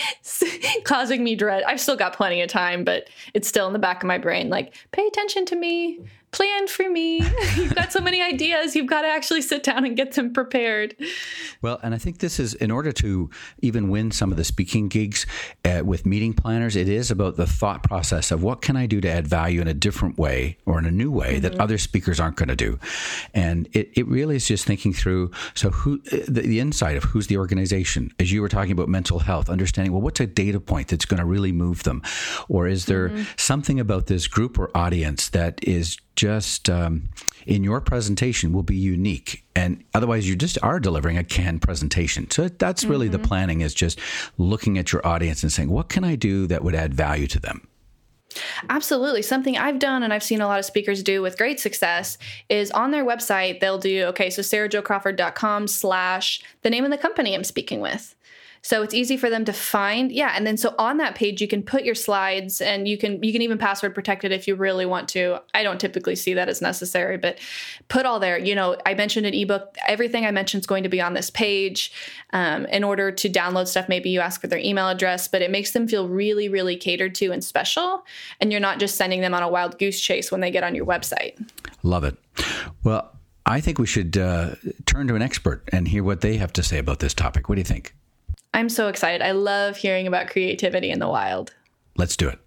causing 0.85 1.23
me 1.23 1.35
dread. 1.35 1.63
I've 1.63 1.79
still 1.79 1.95
got 1.95 2.13
plenty 2.13 2.41
of 2.41 2.49
time, 2.49 2.83
but 2.83 3.09
it's 3.33 3.47
still 3.47 3.67
in 3.67 3.73
the 3.73 3.79
back 3.79 4.01
of 4.01 4.07
my 4.07 4.17
brain. 4.17 4.49
Like, 4.49 4.73
pay 4.91 5.05
attention 5.05 5.45
to 5.47 5.55
me 5.55 5.99
plan 6.35 6.67
for 6.67 6.89
me. 6.89 7.17
You've 7.55 7.75
got 7.75 7.93
so 7.93 8.01
many 8.01 8.21
ideas. 8.21 8.75
You've 8.75 8.87
got 8.87 9.01
to 9.01 9.07
actually 9.07 9.41
sit 9.41 9.63
down 9.63 9.85
and 9.85 9.95
get 9.95 10.11
them 10.13 10.33
prepared. 10.33 10.95
Well, 11.61 11.79
and 11.81 11.95
I 11.95 11.97
think 11.97 12.19
this 12.19 12.39
is 12.39 12.53
in 12.55 12.71
order 12.71 12.91
to 12.91 13.29
even 13.61 13.89
win 13.89 14.11
some 14.11 14.31
of 14.31 14.37
the 14.37 14.43
speaking 14.43 14.89
gigs 14.89 15.25
uh, 15.63 15.81
with 15.85 16.05
meeting 16.05 16.33
planners, 16.33 16.75
it 16.75 16.89
is 16.89 17.09
about 17.09 17.37
the 17.37 17.47
thought 17.47 17.83
process 17.83 18.31
of 18.31 18.43
what 18.43 18.61
can 18.61 18.75
I 18.75 18.85
do 18.85 18.99
to 18.99 19.09
add 19.09 19.27
value 19.27 19.61
in 19.61 19.69
a 19.69 19.73
different 19.73 20.17
way 20.17 20.57
or 20.65 20.77
in 20.77 20.85
a 20.85 20.91
new 20.91 21.09
way 21.09 21.35
mm-hmm. 21.35 21.41
that 21.43 21.59
other 21.59 21.77
speakers 21.77 22.19
aren't 22.19 22.35
going 22.35 22.49
to 22.49 22.55
do. 22.55 22.79
And 23.33 23.69
it, 23.71 23.91
it 23.95 24.05
really 24.07 24.35
is 24.35 24.45
just 24.45 24.65
thinking 24.65 24.91
through 24.91 25.31
so 25.53 25.69
who 25.69 26.01
uh, 26.11 26.17
the, 26.27 26.41
the 26.41 26.59
insight 26.59 26.97
of 26.97 27.03
who's 27.05 27.27
the 27.27 27.37
organization. 27.37 28.11
As 28.19 28.31
you 28.31 28.41
were 28.41 28.49
talking 28.49 28.73
about 28.73 28.89
mental 28.89 29.19
health, 29.19 29.49
understanding, 29.49 29.93
well, 29.93 30.01
what's 30.01 30.19
a 30.19 30.27
data 30.27 30.59
point 30.59 30.89
that's 30.89 31.05
going 31.05 31.19
to 31.19 31.25
really 31.25 31.53
move 31.53 31.83
them? 31.83 32.01
Or 32.49 32.67
is 32.67 32.85
there 32.85 33.09
mm-hmm. 33.09 33.23
something 33.37 33.79
about 33.79 34.07
this 34.07 34.27
group 34.27 34.59
or 34.59 34.69
audience 34.75 35.29
that 35.29 35.63
is 35.63 35.97
just 36.15 36.69
um, 36.69 37.09
in 37.45 37.63
your 37.63 37.81
presentation 37.81 38.53
will 38.53 38.63
be 38.63 38.75
unique 38.75 39.43
and 39.55 39.83
otherwise 39.93 40.27
you 40.27 40.35
just 40.35 40.57
are 40.63 40.79
delivering 40.79 41.17
a 41.17 41.23
canned 41.23 41.61
presentation 41.61 42.29
so 42.29 42.47
that's 42.47 42.83
really 42.83 43.07
mm-hmm. 43.07 43.21
the 43.21 43.27
planning 43.27 43.61
is 43.61 43.73
just 43.73 43.99
looking 44.37 44.77
at 44.77 44.91
your 44.91 45.05
audience 45.05 45.43
and 45.43 45.51
saying 45.51 45.69
what 45.69 45.89
can 45.89 46.03
i 46.03 46.15
do 46.15 46.47
that 46.47 46.63
would 46.63 46.75
add 46.75 46.93
value 46.93 47.27
to 47.27 47.39
them 47.39 47.67
Absolutely. 48.69 49.21
Something 49.21 49.57
I've 49.57 49.79
done 49.79 50.03
and 50.03 50.11
I've 50.11 50.23
seen 50.23 50.41
a 50.41 50.47
lot 50.47 50.59
of 50.59 50.65
speakers 50.65 51.03
do 51.03 51.21
with 51.21 51.37
great 51.37 51.59
success 51.59 52.17
is 52.49 52.71
on 52.71 52.91
their 52.91 53.05
website, 53.05 53.59
they'll 53.59 53.77
do, 53.77 54.05
okay, 54.05 54.29
so 54.29 54.41
sarahjocrawford.com 54.41 55.67
slash 55.67 56.41
the 56.61 56.69
name 56.69 56.83
of 56.83 56.91
the 56.91 56.97
company 56.97 57.33
I'm 57.33 57.43
speaking 57.43 57.79
with. 57.79 58.14
So 58.65 58.81
it's 58.81 58.95
easy 58.95 59.15
for 59.15 59.29
them 59.29 59.45
to 59.45 59.53
find. 59.53 60.11
Yeah. 60.11 60.33
And 60.35 60.47
then 60.47 60.57
so 60.57 60.73
on 60.79 60.97
that 60.97 61.13
page, 61.13 61.39
you 61.39 61.47
can 61.47 61.61
put 61.61 61.83
your 61.83 61.93
slides 61.93 62.61
and 62.61 62.87
you 62.87 62.97
can, 62.97 63.21
you 63.21 63.31
can 63.31 63.43
even 63.43 63.59
password 63.59 63.93
protect 63.93 64.23
it 64.23 64.31
if 64.31 64.47
you 64.47 64.55
really 64.55 64.87
want 64.87 65.07
to. 65.09 65.39
I 65.53 65.61
don't 65.61 65.79
typically 65.79 66.15
see 66.15 66.33
that 66.33 66.49
as 66.49 66.63
necessary, 66.63 67.17
but 67.17 67.37
put 67.89 68.07
all 68.07 68.19
there. 68.19 68.39
You 68.39 68.55
know, 68.55 68.75
I 68.83 68.95
mentioned 68.95 69.27
an 69.27 69.35
ebook. 69.35 69.75
Everything 69.87 70.25
I 70.25 70.31
mentioned 70.31 70.61
is 70.61 70.65
going 70.65 70.81
to 70.81 70.89
be 70.89 70.99
on 70.99 71.13
this 71.13 71.29
page. 71.29 71.91
Um, 72.33 72.65
in 72.65 72.83
order 72.83 73.11
to 73.11 73.29
download 73.29 73.67
stuff, 73.67 73.87
maybe 73.87 74.09
you 74.09 74.19
ask 74.19 74.41
for 74.41 74.47
their 74.47 74.57
email 74.57 74.89
address, 74.89 75.27
but 75.27 75.43
it 75.43 75.51
makes 75.51 75.73
them 75.73 75.87
feel 75.87 76.09
really, 76.09 76.49
really 76.49 76.75
catered 76.75 77.13
to 77.15 77.31
and 77.31 77.43
special. 77.43 78.03
And 78.41 78.51
you're 78.51 78.59
not 78.59 78.79
just 78.79 78.95
sending 78.95 79.21
them 79.21 79.35
on 79.35 79.43
a 79.43 79.47
wild 79.47 79.77
goose 79.77 80.01
chase 80.01 80.31
when 80.31 80.41
they 80.41 80.49
get 80.49 80.63
on 80.63 80.73
your 80.73 80.87
website. 80.87 81.37
Love 81.83 82.03
it. 82.03 82.17
Well, 82.83 83.15
I 83.45 83.61
think 83.61 83.77
we 83.77 83.85
should 83.85 84.17
uh, 84.17 84.55
turn 84.87 85.07
to 85.09 85.13
an 85.13 85.21
expert 85.21 85.69
and 85.71 85.87
hear 85.87 86.03
what 86.03 86.21
they 86.21 86.37
have 86.37 86.51
to 86.53 86.63
say 86.63 86.79
about 86.79 86.97
this 86.97 87.13
topic. 87.13 87.47
What 87.47 87.55
do 87.55 87.61
you 87.61 87.65
think? 87.65 87.93
I'm 88.55 88.69
so 88.69 88.87
excited. 88.87 89.21
I 89.21 89.31
love 89.31 89.75
hearing 89.75 90.07
about 90.07 90.29
creativity 90.29 90.89
in 90.89 90.99
the 90.99 91.09
wild. 91.09 91.53
Let's 91.97 92.15
do 92.15 92.29
it. 92.29 92.39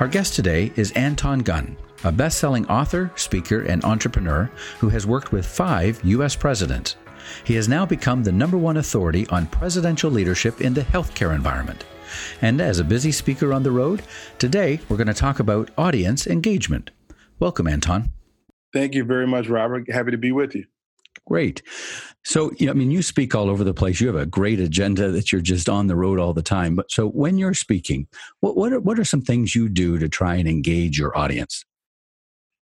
Our 0.00 0.08
guest 0.08 0.32
today 0.34 0.72
is 0.74 0.92
Anton 0.92 1.40
Gunn, 1.40 1.76
a 2.04 2.10
best 2.10 2.38
selling 2.38 2.66
author, 2.68 3.12
speaker, 3.16 3.60
and 3.60 3.84
entrepreneur 3.84 4.50
who 4.78 4.88
has 4.88 5.06
worked 5.06 5.30
with 5.30 5.44
five 5.44 6.02
U.S. 6.04 6.34
presidents. 6.34 6.96
He 7.44 7.54
has 7.56 7.68
now 7.68 7.84
become 7.84 8.24
the 8.24 8.32
number 8.32 8.56
one 8.56 8.78
authority 8.78 9.26
on 9.28 9.46
presidential 9.48 10.10
leadership 10.10 10.62
in 10.62 10.72
the 10.72 10.80
healthcare 10.80 11.34
environment. 11.34 11.84
And 12.40 12.62
as 12.62 12.78
a 12.78 12.84
busy 12.84 13.12
speaker 13.12 13.52
on 13.52 13.62
the 13.62 13.72
road, 13.72 14.04
today 14.38 14.80
we're 14.88 14.96
going 14.96 15.06
to 15.06 15.12
talk 15.12 15.38
about 15.38 15.70
audience 15.76 16.26
engagement. 16.26 16.92
Welcome, 17.38 17.66
Anton. 17.66 18.10
Thank 18.72 18.94
you 18.94 19.04
very 19.04 19.26
much, 19.26 19.48
Robert. 19.48 19.90
Happy 19.90 20.12
to 20.12 20.16
be 20.16 20.32
with 20.32 20.54
you. 20.54 20.64
Great. 21.26 21.62
So, 22.24 22.50
you 22.58 22.66
know, 22.66 22.72
I 22.72 22.74
mean, 22.74 22.90
you 22.90 23.02
speak 23.02 23.34
all 23.34 23.48
over 23.48 23.64
the 23.64 23.74
place. 23.74 24.00
You 24.00 24.08
have 24.08 24.16
a 24.16 24.26
great 24.26 24.60
agenda 24.60 25.10
that 25.12 25.32
you're 25.32 25.40
just 25.40 25.68
on 25.68 25.86
the 25.86 25.96
road 25.96 26.18
all 26.18 26.32
the 26.32 26.42
time. 26.42 26.74
But 26.74 26.90
so 26.90 27.08
when 27.08 27.38
you're 27.38 27.54
speaking, 27.54 28.06
what, 28.40 28.56
what, 28.56 28.72
are, 28.72 28.80
what 28.80 28.98
are 28.98 29.04
some 29.04 29.22
things 29.22 29.54
you 29.54 29.68
do 29.68 29.98
to 29.98 30.08
try 30.08 30.34
and 30.34 30.48
engage 30.48 30.98
your 30.98 31.16
audience? 31.16 31.64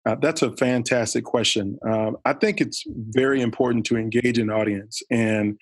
Uh, 0.06 0.16
that's 0.16 0.42
a 0.42 0.52
fantastic 0.58 1.24
question. 1.24 1.80
Um, 1.88 2.18
I 2.26 2.34
think 2.34 2.60
it's 2.60 2.84
very 2.88 3.42
important 3.42 3.86
to 3.86 3.98
engage 3.98 4.38
an 4.38 4.50
audience, 4.50 5.02
and 5.10 5.58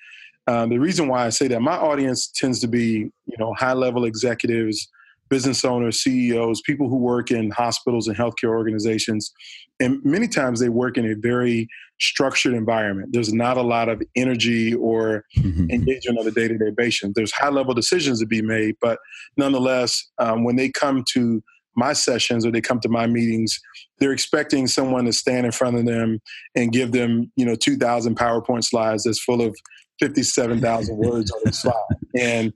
um, 0.48 0.70
the 0.70 0.80
reason 0.80 1.08
why 1.08 1.26
I 1.26 1.30
say 1.30 1.48
that 1.50 1.62
my 1.62 1.76
audience 1.76 2.28
tends 2.28 2.60
to 2.62 2.68
be, 2.68 3.12
you 3.26 3.38
know, 3.38 3.54
high 3.54 3.74
level 3.74 4.04
executives, 4.04 4.90
business 5.32 5.64
owners, 5.66 6.02
CEOs, 6.02 6.62
people 6.62 6.90
who 6.90 6.98
work 6.98 7.32
in 7.32 7.50
hospitals 7.52 8.08
and 8.08 8.18
healthcare 8.18 8.50
organizations, 8.50 9.32
and 9.80 10.04
many 10.04 10.28
times 10.28 10.60
they 10.60 10.70
work 10.70 10.98
in 10.98 11.10
a 11.10 11.16
very 11.16 11.68
structured 12.00 12.54
environment. 12.54 13.10
There's 13.14 13.34
not 13.34 13.58
a 13.58 13.62
lot 13.62 13.90
of 13.90 14.04
energy 14.16 14.76
or 14.76 15.24
mm-hmm. 15.38 15.72
engagement 15.72 16.20
on 16.20 16.28
a 16.28 16.32
day 16.32 16.50
to 16.50 16.58
day 16.58 16.72
basis. 16.76 17.12
There's 17.16 17.32
high 17.32 17.50
level 17.50 17.74
decisions 17.74 18.20
to 18.20 18.28
be 18.28 18.42
made, 18.42 18.76
but 18.82 19.00
nonetheless, 19.38 20.06
um, 20.20 20.44
when 20.44 20.58
they 20.58 20.70
come 20.70 21.04
to 21.14 21.42
my 21.76 21.94
sessions 21.94 22.46
or 22.46 22.52
they 22.52 22.60
come 22.60 22.82
to 22.82 22.90
my 22.90 23.08
meetings, 23.08 23.58
they're 24.00 24.12
expecting 24.12 24.68
someone 24.68 25.06
to 25.06 25.14
stand 25.14 25.46
in 25.46 25.54
front 25.54 25.78
of 25.78 25.86
them 25.86 26.20
and 26.56 26.74
give 26.74 26.92
them, 26.92 27.32
you 27.38 27.46
know, 27.46 27.56
2,000 27.56 28.18
PowerPoint 28.18 28.66
slides 28.66 29.06
that's 29.06 29.24
full 29.24 29.42
of 29.42 29.56
57,000 30.02 30.98
words 30.98 31.32
on 31.32 31.42
the 31.46 31.54
slide. 31.54 31.76
And 32.18 32.52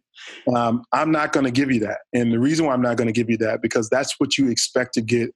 um, 0.56 0.84
I'm 0.92 1.12
not 1.12 1.32
going 1.32 1.46
to 1.46 1.52
give 1.52 1.72
you 1.72 1.80
that. 1.82 2.00
And 2.14 2.34
the 2.34 2.40
reason 2.40 2.66
why 2.66 2.74
I'm 2.74 2.82
not 2.82 2.98
going 2.98 3.08
to 3.08 3.14
give 3.14 3.30
you 3.30 3.38
that, 3.38 3.62
because 3.62 3.90
that's 3.90 4.16
what 4.20 4.38
you 4.38 4.50
expect 4.50 4.94
to 4.96 5.02
get 5.02 5.30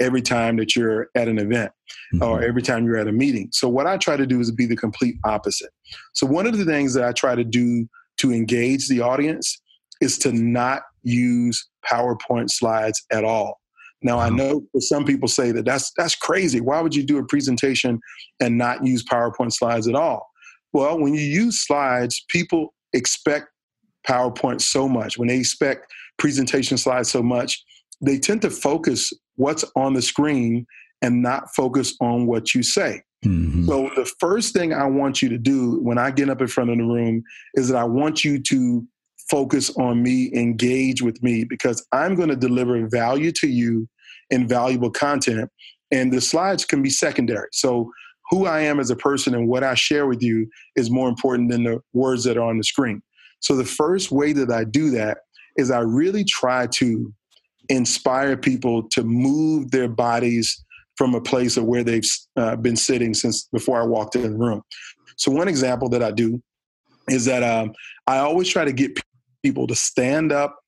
every 0.00 0.22
time 0.22 0.56
that 0.56 0.74
you're 0.74 1.08
at 1.14 1.28
an 1.28 1.38
event 1.38 1.72
mm-hmm. 2.14 2.22
or 2.22 2.42
every 2.42 2.62
time 2.62 2.84
you're 2.84 2.96
at 2.96 3.08
a 3.08 3.12
meeting. 3.12 3.48
So 3.52 3.68
what 3.68 3.86
I 3.86 3.96
try 3.96 4.16
to 4.16 4.26
do 4.26 4.40
is 4.40 4.50
be 4.50 4.66
the 4.66 4.76
complete 4.76 5.16
opposite. 5.24 5.70
So 6.12 6.26
one 6.26 6.46
of 6.46 6.58
the 6.58 6.64
things 6.64 6.94
that 6.94 7.04
I 7.04 7.12
try 7.12 7.34
to 7.34 7.44
do 7.44 7.88
to 8.18 8.32
engage 8.32 8.88
the 8.88 9.00
audience 9.00 9.60
is 10.00 10.18
to 10.18 10.32
not 10.32 10.82
use 11.02 11.68
PowerPoint 11.88 12.50
slides 12.50 13.04
at 13.10 13.24
all. 13.24 13.60
Now 14.02 14.18
I 14.18 14.28
know 14.28 14.66
some 14.80 15.06
people 15.06 15.28
say 15.28 15.50
that 15.52 15.64
that's 15.64 15.90
that's 15.96 16.14
crazy. 16.14 16.60
Why 16.60 16.82
would 16.82 16.94
you 16.94 17.02
do 17.02 17.16
a 17.16 17.24
presentation 17.24 17.98
and 18.38 18.58
not 18.58 18.84
use 18.84 19.02
PowerPoint 19.02 19.52
slides 19.52 19.88
at 19.88 19.94
all? 19.94 20.28
Well, 20.74 20.98
when 20.98 21.14
you 21.14 21.22
use 21.22 21.64
slides, 21.64 22.22
people 22.28 22.74
expect 22.92 23.46
PowerPoint 24.06 24.60
so 24.60 24.88
much. 24.88 25.16
When 25.16 25.28
they 25.28 25.38
expect 25.38 25.90
presentation 26.18 26.76
slides 26.76 27.10
so 27.10 27.22
much, 27.22 27.64
they 28.02 28.18
tend 28.18 28.42
to 28.42 28.50
focus 28.50 29.12
what's 29.36 29.64
on 29.76 29.94
the 29.94 30.02
screen 30.02 30.66
and 31.00 31.22
not 31.22 31.54
focus 31.54 31.94
on 32.00 32.26
what 32.26 32.54
you 32.54 32.62
say. 32.62 33.02
Mm-hmm. 33.24 33.66
So 33.66 33.90
the 33.96 34.10
first 34.20 34.52
thing 34.52 34.74
I 34.74 34.86
want 34.86 35.22
you 35.22 35.28
to 35.30 35.38
do 35.38 35.80
when 35.80 35.96
I 35.96 36.10
get 36.10 36.28
up 36.28 36.40
in 36.40 36.46
front 36.46 36.70
of 36.70 36.76
the 36.76 36.84
room 36.84 37.22
is 37.54 37.68
that 37.68 37.76
I 37.76 37.84
want 37.84 38.24
you 38.24 38.42
to 38.42 38.86
focus 39.30 39.70
on 39.76 40.02
me, 40.02 40.30
engage 40.34 41.02
with 41.02 41.22
me, 41.22 41.44
because 41.44 41.86
I'm 41.92 42.14
going 42.14 42.28
to 42.28 42.36
deliver 42.36 42.86
value 42.88 43.32
to 43.32 43.48
you 43.48 43.88
and 44.30 44.48
valuable 44.48 44.90
content. 44.90 45.50
And 45.90 46.12
the 46.12 46.20
slides 46.20 46.64
can 46.64 46.82
be 46.82 46.90
secondary. 46.90 47.48
So, 47.52 47.90
who 48.30 48.46
I 48.46 48.60
am 48.60 48.80
as 48.80 48.90
a 48.90 48.96
person 48.96 49.34
and 49.34 49.48
what 49.48 49.64
I 49.64 49.74
share 49.74 50.06
with 50.06 50.22
you 50.22 50.48
is 50.76 50.90
more 50.90 51.08
important 51.08 51.50
than 51.50 51.64
the 51.64 51.80
words 51.92 52.24
that 52.24 52.36
are 52.36 52.48
on 52.48 52.58
the 52.58 52.64
screen. 52.64 53.02
So, 53.40 53.56
the 53.56 53.64
first 53.64 54.10
way 54.10 54.32
that 54.32 54.50
I 54.50 54.64
do 54.64 54.90
that 54.90 55.18
is 55.56 55.70
I 55.70 55.80
really 55.80 56.24
try 56.24 56.66
to 56.66 57.12
inspire 57.68 58.36
people 58.36 58.88
to 58.90 59.02
move 59.02 59.70
their 59.70 59.88
bodies 59.88 60.64
from 60.96 61.14
a 61.14 61.20
place 61.20 61.56
of 61.56 61.64
where 61.64 61.82
they've 61.82 62.08
uh, 62.36 62.56
been 62.56 62.76
sitting 62.76 63.14
since 63.14 63.48
before 63.52 63.80
I 63.80 63.84
walked 63.84 64.16
in 64.16 64.22
the 64.22 64.30
room. 64.30 64.62
So, 65.16 65.30
one 65.30 65.48
example 65.48 65.88
that 65.90 66.02
I 66.02 66.10
do 66.10 66.42
is 67.08 67.24
that 67.26 67.42
um, 67.42 67.72
I 68.06 68.18
always 68.18 68.48
try 68.48 68.64
to 68.64 68.72
get 68.72 68.98
people 69.42 69.66
to 69.66 69.74
stand 69.74 70.32
up 70.32 70.58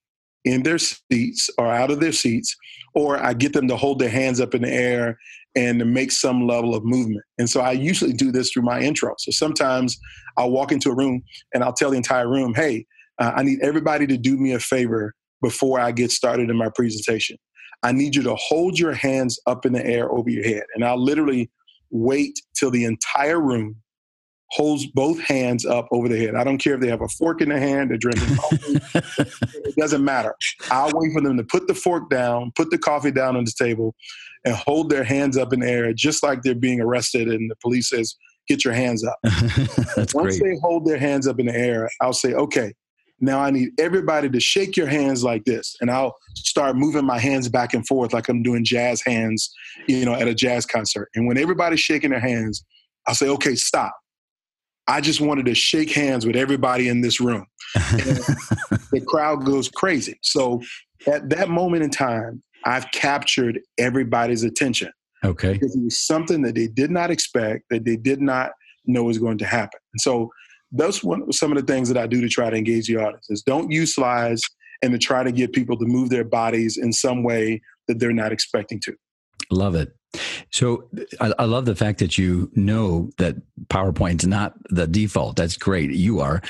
in 0.45 0.62
their 0.62 0.79
seats 0.79 1.51
or 1.59 1.66
out 1.66 1.90
of 1.90 2.01
their 2.01 2.12
seats, 2.12 2.55
or 2.95 3.23
I 3.23 3.33
get 3.33 3.53
them 3.53 3.69
to 3.69 3.77
hold 3.77 3.99
their 3.99 4.11
hands 4.11 4.40
up 4.40 4.55
in 4.55 4.62
the 4.62 4.73
air 4.73 5.19
and 5.57 5.79
to 5.79 5.85
make 5.85 6.12
some 6.12 6.47
level 6.47 6.75
of 6.75 6.85
movement. 6.85 7.25
And 7.38 7.49
so 7.49 7.61
I 7.61 7.73
usually 7.73 8.12
do 8.12 8.31
this 8.31 8.51
through 8.51 8.62
my 8.62 8.81
intro. 8.81 9.14
So 9.19 9.31
sometimes 9.33 9.99
I'll 10.37 10.51
walk 10.51 10.71
into 10.71 10.90
a 10.90 10.95
room 10.95 11.23
and 11.55 11.64
I'll 11.64 11.73
tell 11.73 11.90
the 11.90 11.97
entire 11.97 12.29
room, 12.29 12.55
hey, 12.55 12.85
uh, 13.19 13.33
I 13.35 13.42
need 13.42 13.61
everybody 13.62 14.07
to 14.07 14.19
do 14.19 14.37
me 14.37 14.53
a 14.53 14.61
favor 14.61 15.14
before 15.42 15.81
I 15.81 15.92
get 15.92 16.11
started 16.11 16.51
in 16.51 16.57
my 16.57 16.69
presentation. 16.75 17.37
I 17.83 17.92
need 17.92 18.14
you 18.14 18.23
to 18.23 18.35
hold 18.35 18.79
your 18.79 18.92
hands 18.92 19.40
up 19.47 19.64
in 19.64 19.73
the 19.73 19.85
air 19.85 20.11
over 20.12 20.29
your 20.29 20.45
head. 20.45 20.64
And 20.75 20.85
I'll 20.85 21.03
literally 21.03 21.51
wait 21.90 22.38
till 22.59 22.71
the 22.71 22.85
entire 22.85 23.40
room 23.40 23.77
holds 24.51 24.87
both 24.87 25.19
hands 25.21 25.67
up 25.67 25.89
over 25.91 26.09
the 26.09 26.19
head. 26.19 26.35
I 26.35 26.45
don't 26.45 26.59
care 26.59 26.75
if 26.75 26.81
they 26.81 26.89
have 26.89 27.03
a 27.03 27.09
fork 27.09 27.41
in 27.41 27.49
their 27.49 27.59
hand, 27.59 27.91
they're 27.91 27.99
drinking 27.99 28.37
coffee. 28.37 28.81
it 29.65 29.77
doesn't 29.77 30.05
matter. 30.05 30.35
I'll 30.71 30.93
wait 30.95 31.13
for 31.13 31.21
them 31.21 31.37
to 31.37 31.45
put 31.45 31.67
the 31.67 31.75
fork 31.75 32.09
down, 32.11 32.53
put 32.55 32.71
the 32.71 32.79
coffee 32.79 33.11
down 33.11 33.37
on 33.37 33.45
the 33.45 33.53
table, 33.59 33.95
and 34.45 34.55
hold 34.55 34.91
their 34.91 35.05
hands 35.05 35.37
up 35.37 35.53
in 35.53 35.61
the 35.61 35.69
air, 35.69 35.93
just 35.93 36.23
like 36.23 36.43
they're 36.43 36.55
being 36.55 36.81
arrested 36.81 37.29
and 37.29 37.51
the 37.51 37.57
police 37.57 37.91
says, 37.91 38.15
get 38.49 38.65
your 38.65 38.75
hands 38.75 39.05
up. 39.05 39.19
Once 40.15 40.39
great. 40.39 40.43
they 40.43 40.57
hold 40.63 40.87
their 40.87 40.99
hands 40.99 41.27
up 41.27 41.41
in 41.41 41.47
the 41.47 41.57
air, 41.57 41.91
I'll 42.01 42.13
say, 42.13 42.33
okay, 42.35 42.73
now 43.21 43.41
I 43.41 43.51
need 43.51 43.71
everybody 43.81 44.29
to 44.29 44.41
shake 44.41 44.77
your 44.77 44.87
hands 44.87 45.25
like 45.25 45.45
this. 45.45 45.75
And 45.81 45.91
I'll 45.91 46.17
start 46.35 46.77
moving 46.77 47.05
my 47.05 47.19
hands 47.19 47.49
back 47.49 47.75
and 47.75 47.87
forth 47.87 48.13
like 48.13 48.29
I'm 48.29 48.43
doing 48.43 48.65
jazz 48.65 49.03
hands, 49.03 49.51
you 49.89 50.05
know, 50.05 50.15
at 50.15 50.29
a 50.29 50.35
jazz 50.35 50.67
concert. 50.67 51.09
And 51.15 51.27
when 51.27 51.39
everybody's 51.39 51.81
shaking 51.81 52.11
their 52.11 52.21
hands, 52.21 52.65
I'll 53.07 53.15
say, 53.15 53.29
okay, 53.29 53.55
stop. 53.55 53.95
I 54.88 55.01
just 55.01 55.20
wanted 55.20 55.46
to 55.46 55.55
shake 55.55 55.92
hands 55.92 56.27
with 56.27 56.37
everybody 56.37 56.88
in 56.88 57.01
this 57.01 57.20
room. 57.20 57.46
the 57.75 59.05
crowd 59.07 59.44
goes 59.44 59.68
crazy. 59.68 60.18
So 60.22 60.62
at 61.07 61.29
that 61.31 61.49
moment 61.49 61.83
in 61.83 61.90
time, 61.90 62.42
I've 62.64 62.90
captured 62.92 63.61
everybody's 63.79 64.44
attention. 64.44 64.90
Okay. 65.25 65.55
Because 65.55 65.75
it 65.75 65.83
was 65.83 65.99
something 65.99 66.42
that 66.42 66.55
they 66.55 66.68
did 66.68 66.90
not 66.90 67.11
expect, 67.11 67.64
that 67.70 67.85
they 67.85 67.96
did 67.96 68.20
not 68.20 68.53
know 68.85 69.05
was 69.05 69.18
going 69.18 69.38
to 69.38 69.46
happen. 69.46 69.81
And 69.92 70.01
so 70.01 70.31
that's 70.72 71.03
one 71.03 71.33
some 71.33 71.53
of 71.53 71.59
the 71.59 71.72
things 71.72 71.88
that 71.88 71.96
I 71.96 72.07
do 72.07 72.20
to 72.20 72.29
try 72.29 72.51
to 72.51 72.57
engage 72.57 72.87
the 72.87 72.96
audience 72.96 73.31
is 73.31 73.42
don't 73.42 73.70
use 73.70 73.94
slides 73.94 74.42
and 74.83 74.92
to 74.92 74.99
try 74.99 75.22
to 75.22 75.33
get 75.33 75.53
people 75.53 75.77
to 75.79 75.87
move 75.87 76.11
their 76.11 76.25
bodies 76.25 76.77
in 76.77 76.92
some 76.92 77.22
way 77.22 77.62
that 77.88 77.99
they're 77.99 78.12
not 78.12 78.33
expecting 78.33 78.81
to. 78.81 78.94
Love 79.51 79.75
it. 79.75 79.95
So 80.51 80.89
I, 81.21 81.33
I, 81.39 81.45
love 81.45 81.67
the 81.67 81.75
fact 81.75 81.99
that 81.99 82.17
you 82.17 82.51
know 82.55 83.11
that 83.19 83.37
PowerPoint's 83.67 84.27
not 84.27 84.55
the 84.71 84.87
default. 84.87 85.37
That's 85.37 85.57
great. 85.57 85.91
You 85.91 86.21
are. 86.21 86.41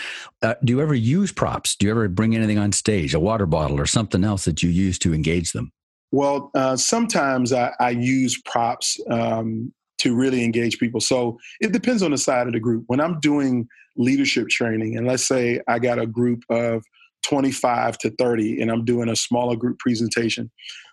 Uh, 0.43 0.55
do 0.63 0.73
you 0.73 0.81
ever 0.81 0.95
use 0.95 1.33
props? 1.33 1.75
Do 1.75 1.87
you 1.87 1.93
ever 1.93 2.09
bring 2.09 2.37
anything 2.37 2.59
on 2.59 2.73
stage, 2.73 3.15
a 3.15 3.21
water 3.21 3.47
bottle 3.47 3.81
or 3.81 3.87
something 3.87 4.23
else 4.23 4.45
that 4.45 4.63
you 4.63 4.71
use 4.71 4.99
to 5.01 5.15
engage 5.15 5.53
them? 5.53 5.73
Well, 6.13 6.51
uh, 6.55 6.77
sometimes 6.77 7.53
I, 7.53 7.73
I, 7.81 7.91
use 7.91 8.41
props 8.43 9.01
um, 9.11 9.73
to 9.99 10.15
really 10.15 10.45
engage 10.45 10.79
people. 10.79 11.01
So 11.01 11.39
it 11.61 11.73
depends 11.73 12.03
on 12.03 12.13
the 12.13 12.19
side 12.19 12.47
of 12.47 12.53
the 12.53 12.61
group. 12.61 12.85
When 12.87 13.01
I'm 13.01 13.19
doing 13.19 13.67
leadership 13.97 14.49
training, 14.49 14.97
and 14.97 15.07
let's 15.07 15.27
say 15.27 15.61
I 15.67 15.79
got 15.81 15.99
a 15.99 16.07
group 16.07 16.45
of 16.49 16.85
25 17.25 17.99
to 17.99 18.11
30 18.11 18.63
and 18.63 18.71
I'm 18.71 18.85
doing 18.85 19.09
a 19.09 19.17
smaller 19.17 19.57
group 19.57 19.79
presentation, 19.79 20.51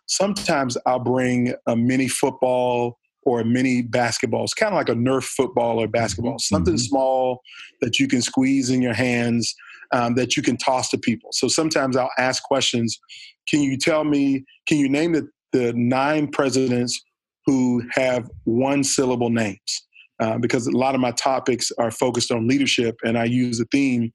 sometimes 0.07 0.77
I'll 0.85 0.99
bring 0.99 1.53
a 1.67 1.75
mini 1.75 2.07
football 2.07 2.99
or 3.25 3.39
a 3.39 3.45
mini 3.45 3.81
basketball. 3.81 4.43
It's 4.43 4.53
kind 4.53 4.73
of 4.73 4.77
like 4.77 4.89
a 4.89 4.95
Nerf 4.95 5.23
football 5.23 5.81
or 5.81 5.87
basketball, 5.87 6.33
mm-hmm. 6.33 6.55
something 6.55 6.75
mm-hmm. 6.75 6.89
small 6.89 7.41
that 7.81 7.99
you 7.99 8.07
can 8.07 8.21
squeeze 8.21 8.69
in 8.69 8.81
your 8.81 8.93
hands 8.93 9.53
um, 9.93 10.15
that 10.15 10.35
you 10.35 10.43
can 10.43 10.57
toss 10.57 10.89
to 10.89 10.97
people. 10.97 11.29
So 11.31 11.47
sometimes 11.47 11.95
I'll 11.95 12.09
ask 12.17 12.43
questions. 12.43 12.99
Can 13.47 13.61
you 13.61 13.77
tell 13.77 14.03
me, 14.03 14.43
can 14.67 14.77
you 14.77 14.89
name 14.89 15.13
the, 15.13 15.27
the 15.51 15.73
nine 15.73 16.27
presidents 16.27 17.01
who 17.45 17.83
have 17.91 18.29
one 18.45 18.83
syllable 18.83 19.29
names? 19.29 19.87
Uh, 20.19 20.37
because 20.37 20.67
a 20.67 20.71
lot 20.71 20.95
of 20.95 21.01
my 21.01 21.11
topics 21.11 21.71
are 21.77 21.91
focused 21.91 22.31
on 22.31 22.47
leadership, 22.47 22.95
and 23.03 23.17
I 23.17 23.25
use 23.25 23.57
the 23.57 23.65
theme 23.71 24.13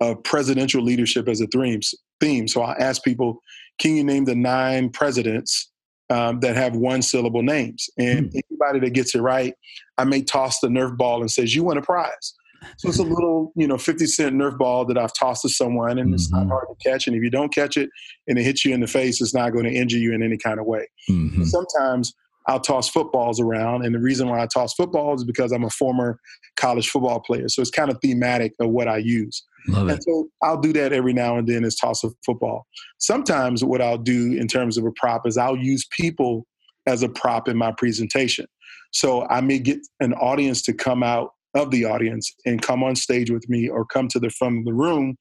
of 0.00 0.22
presidential 0.24 0.82
leadership 0.82 1.28
as 1.28 1.40
a 1.40 1.46
theme. 1.46 1.92
Theme. 2.20 2.48
So 2.48 2.62
I 2.62 2.72
ask 2.78 3.02
people, 3.02 3.42
can 3.78 3.96
you 3.96 4.04
name 4.04 4.24
the 4.24 4.34
nine 4.34 4.90
presidents 4.90 5.70
um, 6.10 6.40
that 6.40 6.56
have 6.56 6.76
one 6.76 7.02
syllable 7.02 7.42
names? 7.42 7.88
And 7.98 8.30
mm. 8.30 8.40
anybody 8.50 8.80
that 8.80 8.94
gets 8.94 9.14
it 9.14 9.20
right, 9.20 9.54
I 9.98 10.04
may 10.04 10.22
toss 10.22 10.60
the 10.60 10.68
Nerf 10.68 10.96
ball 10.96 11.20
and 11.20 11.30
says, 11.30 11.54
"You 11.54 11.64
win 11.64 11.78
a 11.78 11.82
prize." 11.82 12.34
So 12.76 12.88
it's 12.88 12.98
a 12.98 13.02
little, 13.04 13.52
you 13.56 13.66
know, 13.66 13.78
50 13.78 14.06
cent 14.06 14.36
Nerf 14.36 14.58
ball 14.58 14.84
that 14.86 14.98
I've 14.98 15.14
tossed 15.14 15.42
to 15.42 15.48
someone, 15.48 15.98
and 15.98 16.08
mm-hmm. 16.08 16.14
it's 16.14 16.30
not 16.30 16.42
mm-hmm. 16.42 16.50
hard 16.50 16.66
to 16.68 16.90
catch. 16.90 17.06
And 17.06 17.16
if 17.16 17.22
you 17.22 17.30
don't 17.30 17.52
catch 17.54 17.76
it 17.76 17.88
and 18.28 18.38
it 18.38 18.42
hits 18.42 18.64
you 18.64 18.74
in 18.74 18.80
the 18.80 18.86
face, 18.86 19.20
it's 19.20 19.34
not 19.34 19.52
going 19.52 19.64
to 19.64 19.72
injure 19.72 19.98
you 19.98 20.12
in 20.12 20.22
any 20.22 20.36
kind 20.36 20.60
of 20.60 20.66
way. 20.66 20.88
Mm-hmm. 21.08 21.44
Sometimes 21.44 22.14
I'll 22.46 22.60
toss 22.60 22.88
footballs 22.88 23.40
around. 23.40 23.84
And 23.84 23.94
the 23.94 24.00
reason 24.00 24.28
why 24.28 24.42
I 24.42 24.46
toss 24.46 24.74
footballs 24.74 25.20
is 25.20 25.26
because 25.26 25.52
I'm 25.52 25.64
a 25.64 25.70
former 25.70 26.18
college 26.56 26.88
football 26.88 27.20
player. 27.20 27.48
So 27.48 27.62
it's 27.62 27.70
kind 27.70 27.90
of 27.90 27.98
thematic 28.00 28.52
of 28.60 28.70
what 28.70 28.88
I 28.88 28.98
use. 28.98 29.42
Love 29.68 29.88
and 29.88 29.98
it. 29.98 30.04
so 30.04 30.28
I'll 30.42 30.60
do 30.60 30.72
that 30.72 30.92
every 30.92 31.12
now 31.12 31.36
and 31.36 31.46
then 31.46 31.64
is 31.64 31.76
toss 31.76 32.02
a 32.02 32.10
football. 32.24 32.66
Sometimes 32.98 33.62
what 33.62 33.80
I'll 33.80 33.98
do 33.98 34.32
in 34.32 34.48
terms 34.48 34.78
of 34.78 34.84
a 34.84 34.92
prop 34.92 35.26
is 35.26 35.36
I'll 35.36 35.56
use 35.56 35.86
people 35.90 36.46
as 36.86 37.02
a 37.02 37.08
prop 37.08 37.48
in 37.48 37.56
my 37.56 37.72
presentation. 37.72 38.46
So 38.92 39.26
I 39.28 39.40
may 39.40 39.58
get 39.58 39.78
an 40.00 40.14
audience 40.14 40.62
to 40.62 40.72
come 40.72 41.02
out 41.02 41.32
of 41.54 41.70
the 41.70 41.84
audience 41.84 42.32
and 42.46 42.62
come 42.62 42.82
on 42.82 42.96
stage 42.96 43.30
with 43.30 43.48
me 43.48 43.68
or 43.68 43.84
come 43.84 44.08
to 44.08 44.18
the 44.18 44.30
front 44.30 44.58
of 44.58 44.64
the 44.64 44.72
room 44.72 45.16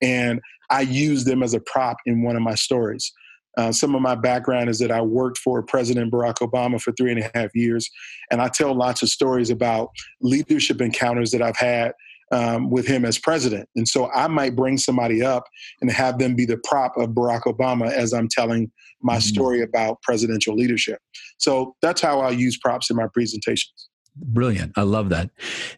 and 0.00 0.40
I 0.70 0.80
use 0.80 1.24
them 1.24 1.42
as 1.42 1.54
a 1.54 1.60
prop 1.60 1.98
in 2.06 2.22
one 2.22 2.34
of 2.34 2.42
my 2.42 2.54
stories. 2.54 3.12
Uh, 3.56 3.70
some 3.72 3.94
of 3.94 4.00
my 4.00 4.14
background 4.14 4.70
is 4.70 4.78
that 4.78 4.90
I 4.90 5.02
worked 5.02 5.38
for 5.38 5.62
President 5.62 6.10
Barack 6.12 6.36
Obama 6.36 6.80
for 6.80 6.92
three 6.92 7.12
and 7.12 7.22
a 7.22 7.30
half 7.34 7.54
years, 7.54 7.90
and 8.30 8.40
I 8.40 8.48
tell 8.48 8.74
lots 8.74 9.02
of 9.02 9.08
stories 9.08 9.50
about 9.50 9.90
leadership 10.20 10.80
encounters 10.80 11.30
that 11.32 11.42
I've 11.42 11.56
had 11.56 11.92
um, 12.32 12.70
with 12.70 12.86
him 12.86 13.04
as 13.04 13.18
president. 13.18 13.68
And 13.76 13.86
so 13.86 14.10
I 14.10 14.26
might 14.26 14.56
bring 14.56 14.78
somebody 14.78 15.22
up 15.22 15.44
and 15.80 15.90
have 15.90 16.18
them 16.18 16.34
be 16.34 16.46
the 16.46 16.56
prop 16.64 16.96
of 16.96 17.10
Barack 17.10 17.42
Obama 17.42 17.92
as 17.92 18.12
I'm 18.12 18.28
telling 18.28 18.72
my 19.02 19.16
mm-hmm. 19.16 19.20
story 19.20 19.62
about 19.62 20.00
presidential 20.02 20.56
leadership. 20.56 20.98
So 21.36 21.76
that's 21.82 22.00
how 22.00 22.20
I 22.20 22.30
use 22.30 22.56
props 22.56 22.90
in 22.90 22.96
my 22.96 23.06
presentations. 23.12 23.88
Brilliant. 24.16 24.72
I 24.76 24.82
love 24.82 25.08
that. 25.10 25.30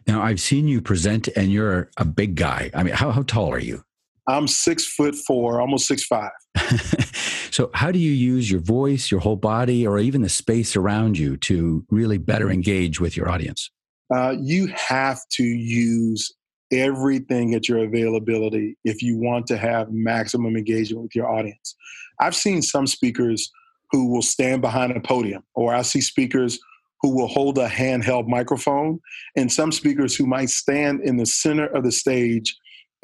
Now, 0.07 0.21
I've 0.21 0.41
seen 0.41 0.67
you 0.67 0.81
present, 0.81 1.29
and 1.35 1.51
you're 1.51 1.89
a 1.97 2.05
big 2.05 2.35
guy. 2.35 2.69
I 2.73 2.83
mean, 2.83 2.93
how, 2.93 3.11
how 3.11 3.23
tall 3.23 3.51
are 3.53 3.59
you? 3.59 3.83
I'm 4.27 4.47
six 4.47 4.85
foot 4.85 5.15
four, 5.15 5.61
almost 5.61 5.87
six 5.87 6.03
five. 6.05 6.31
so, 7.51 7.69
how 7.73 7.91
do 7.91 7.99
you 7.99 8.11
use 8.11 8.49
your 8.49 8.61
voice, 8.61 9.11
your 9.11 9.19
whole 9.19 9.35
body, 9.35 9.85
or 9.85 9.99
even 9.99 10.21
the 10.21 10.29
space 10.29 10.75
around 10.75 11.17
you 11.17 11.37
to 11.37 11.85
really 11.89 12.17
better 12.17 12.49
engage 12.49 12.99
with 12.99 13.15
your 13.15 13.29
audience? 13.29 13.69
Uh, 14.13 14.35
you 14.39 14.67
have 14.67 15.19
to 15.31 15.43
use 15.43 16.33
everything 16.71 17.53
at 17.53 17.69
your 17.69 17.79
availability 17.79 18.77
if 18.83 19.01
you 19.01 19.17
want 19.17 19.47
to 19.47 19.57
have 19.57 19.91
maximum 19.91 20.55
engagement 20.55 21.03
with 21.03 21.15
your 21.15 21.29
audience. 21.29 21.75
I've 22.19 22.35
seen 22.35 22.61
some 22.61 22.87
speakers 22.87 23.51
who 23.91 24.11
will 24.11 24.21
stand 24.21 24.61
behind 24.61 24.91
a 24.91 24.99
podium, 24.99 25.43
or 25.53 25.73
I 25.73 25.83
see 25.83 26.01
speakers 26.01 26.59
who 27.01 27.15
will 27.15 27.27
hold 27.27 27.57
a 27.57 27.67
handheld 27.67 28.27
microphone, 28.27 28.99
and 29.35 29.51
some 29.51 29.71
speakers 29.71 30.15
who 30.15 30.25
might 30.25 30.49
stand 30.49 31.01
in 31.01 31.17
the 31.17 31.25
center 31.25 31.67
of 31.67 31.83
the 31.83 31.91
stage 31.91 32.55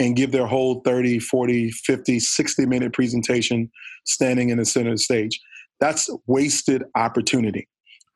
and 0.01 0.15
give 0.15 0.31
their 0.31 0.47
whole 0.47 0.81
30, 0.81 1.19
40, 1.19 1.71
50, 1.71 2.19
60 2.19 2.65
minute 2.65 2.91
presentation 2.91 3.71
standing 4.05 4.49
in 4.49 4.57
the 4.57 4.65
center 4.65 4.89
of 4.89 4.95
the 4.95 5.03
stage. 5.03 5.39
That's 5.79 6.09
wasted 6.25 6.83
opportunity. 6.95 7.67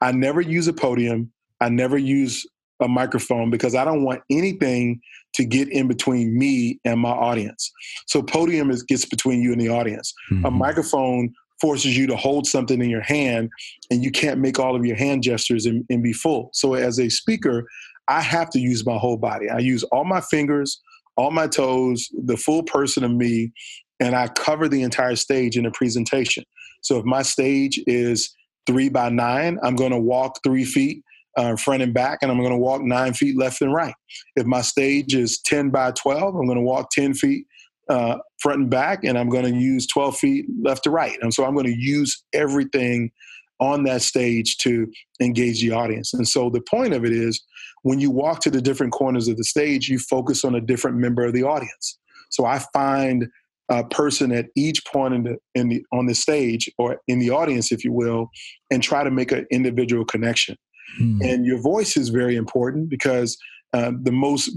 I 0.02 0.12
never 0.12 0.42
use 0.42 0.68
a 0.68 0.74
podium. 0.74 1.32
I 1.62 1.70
never 1.70 1.98
use 1.98 2.46
a 2.82 2.88
microphone 2.88 3.52
because 3.52 3.76
I 3.76 3.86
don't 3.86 4.04
want 4.04 4.22
anything 4.30 5.00
to 5.34 5.46
get 5.46 5.70
in 5.70 5.88
between 5.88 6.38
me 6.38 6.80
and 6.86 7.00
my 7.00 7.12
audience. 7.12 7.72
So 8.08 8.22
podium 8.22 8.72
is 8.72 8.84
gets 8.84 9.06
between 9.06 9.42
you 9.42 9.52
and 9.52 9.62
the 9.62 9.70
audience. 9.70 10.14
Mm-hmm. 10.32 10.46
A 10.46 10.52
microphone 10.52 11.34
forces 11.62 11.98
you 11.98 12.08
to 12.08 12.16
hold 12.16 12.48
something 12.48 12.82
in 12.82 12.90
your 12.90 13.02
hand 13.02 13.50
and 13.90 14.04
you 14.04 14.12
can't 14.12 14.40
make 14.40 14.60
all 14.60 14.76
of 14.76 14.86
your 14.86 14.98
hand 14.98 15.24
gestures 15.24 15.66
and, 15.66 15.86
and 15.90 16.04
be 16.04 16.14
full. 16.14 16.50
So 16.52 16.74
as 16.74 17.00
a 17.00 17.10
speaker, 17.10 17.66
I 18.08 18.22
have 18.22 18.50
to 18.52 18.60
use 18.60 18.86
my 18.86 18.98
whole 18.98 19.18
body. 19.18 19.50
I 19.50 19.60
use 19.60 19.84
all 19.86 20.06
my 20.06 20.22
fingers, 20.22 20.82
all 21.18 21.32
my 21.32 21.48
toes, 21.48 22.10
the 22.26 22.38
full 22.38 22.64
person 22.64 23.04
of 23.04 23.12
me, 23.12 23.52
and 24.00 24.16
I 24.16 24.28
cover 24.28 24.68
the 24.68 24.82
entire 24.84 25.16
stage 25.16 25.58
in 25.58 25.66
a 25.66 25.72
presentation. 25.72 26.44
So 26.82 26.98
if 27.00 27.06
my 27.06 27.22
stage 27.22 27.80
is 27.88 28.36
three 28.68 28.90
by 28.90 29.10
nine, 29.10 29.58
I'm 29.64 29.76
going 29.76 29.92
to 29.92 30.00
walk 30.00 30.40
three 30.44 30.66
feet 30.66 31.04
uh, 31.38 31.56
front 31.56 31.84
and 31.84 31.94
back, 31.94 32.20
and 32.22 32.32
I'm 32.32 32.40
going 32.40 32.52
to 32.52 32.58
walk 32.58 32.82
nine 32.82 33.14
feet 33.14 33.38
left 33.38 33.62
and 33.62 33.74
right. 33.74 33.96
If 34.36 34.46
my 34.46 34.62
stage 34.62 35.14
is 35.14 35.40
10 35.42 35.70
by 35.70 35.92
12, 35.92 36.36
I'm 36.36 36.46
going 36.46 36.58
to 36.58 36.64
walk 36.64 36.92
10 36.92 37.14
feet 37.14 37.46
uh, 37.90 38.18
front 38.40 38.62
and 38.62 38.70
back, 38.70 39.04
and 39.04 39.18
I'm 39.18 39.30
going 39.30 39.46
to 39.46 39.58
use 39.58 39.88
12 39.88 40.18
feet 40.18 40.46
left 40.62 40.84
to 40.84 40.90
right. 40.90 41.18
And 41.22 41.34
so 41.34 41.46
I'm 41.46 41.54
going 41.54 41.68
to 41.68 41.78
use 41.78 42.24
everything 42.34 43.12
on 43.60 43.84
that 43.84 44.02
stage 44.02 44.58
to 44.58 44.88
engage 45.22 45.62
the 45.62 45.72
audience. 45.72 46.14
And 46.14 46.28
so 46.28 46.50
the 46.50 46.62
point 46.62 46.94
of 46.94 47.06
it 47.06 47.12
is 47.12 47.42
when 47.84 48.00
you 48.00 48.12
walk 48.12 48.42
to 48.42 48.52
the 48.52 48.62
different 48.62 48.94
corners 48.94 49.28
of 49.28 49.38
the 49.38 49.44
stage, 49.44 49.90
you 49.90 50.00
focus 50.00 50.44
on 50.44 50.56
a 50.56 50.62
different 50.62 50.98
member 50.98 51.24
of 51.24 51.34
the 51.34 51.44
audience. 51.44 52.00
So 52.30 52.46
I 52.46 52.60
find 52.74 53.28
a 53.70 53.84
person 53.84 54.32
at 54.32 54.48
each 54.56 54.84
point 54.86 55.14
in 55.14 55.24
the, 55.24 55.38
in 55.56 55.70
the 55.70 55.86
on 55.92 56.06
the 56.06 56.16
stage 56.16 56.70
or 56.78 56.98
in 57.08 57.20
the 57.20 57.32
audience, 57.32 57.72
if 57.72 57.84
you 57.84 57.92
will, 57.92 58.30
and 58.72 58.84
try 58.84 59.04
to 59.04 59.12
make 59.12 59.32
an 59.32 59.46
individual 59.52 60.06
connection. 60.06 60.56
Hmm. 60.98 61.22
And 61.22 61.46
your 61.46 61.60
voice 61.62 61.98
is 61.98 62.10
very 62.10 62.36
important 62.36 62.90
because 62.90 63.38
uh, 63.74 63.92
the 64.04 64.12
most 64.12 64.56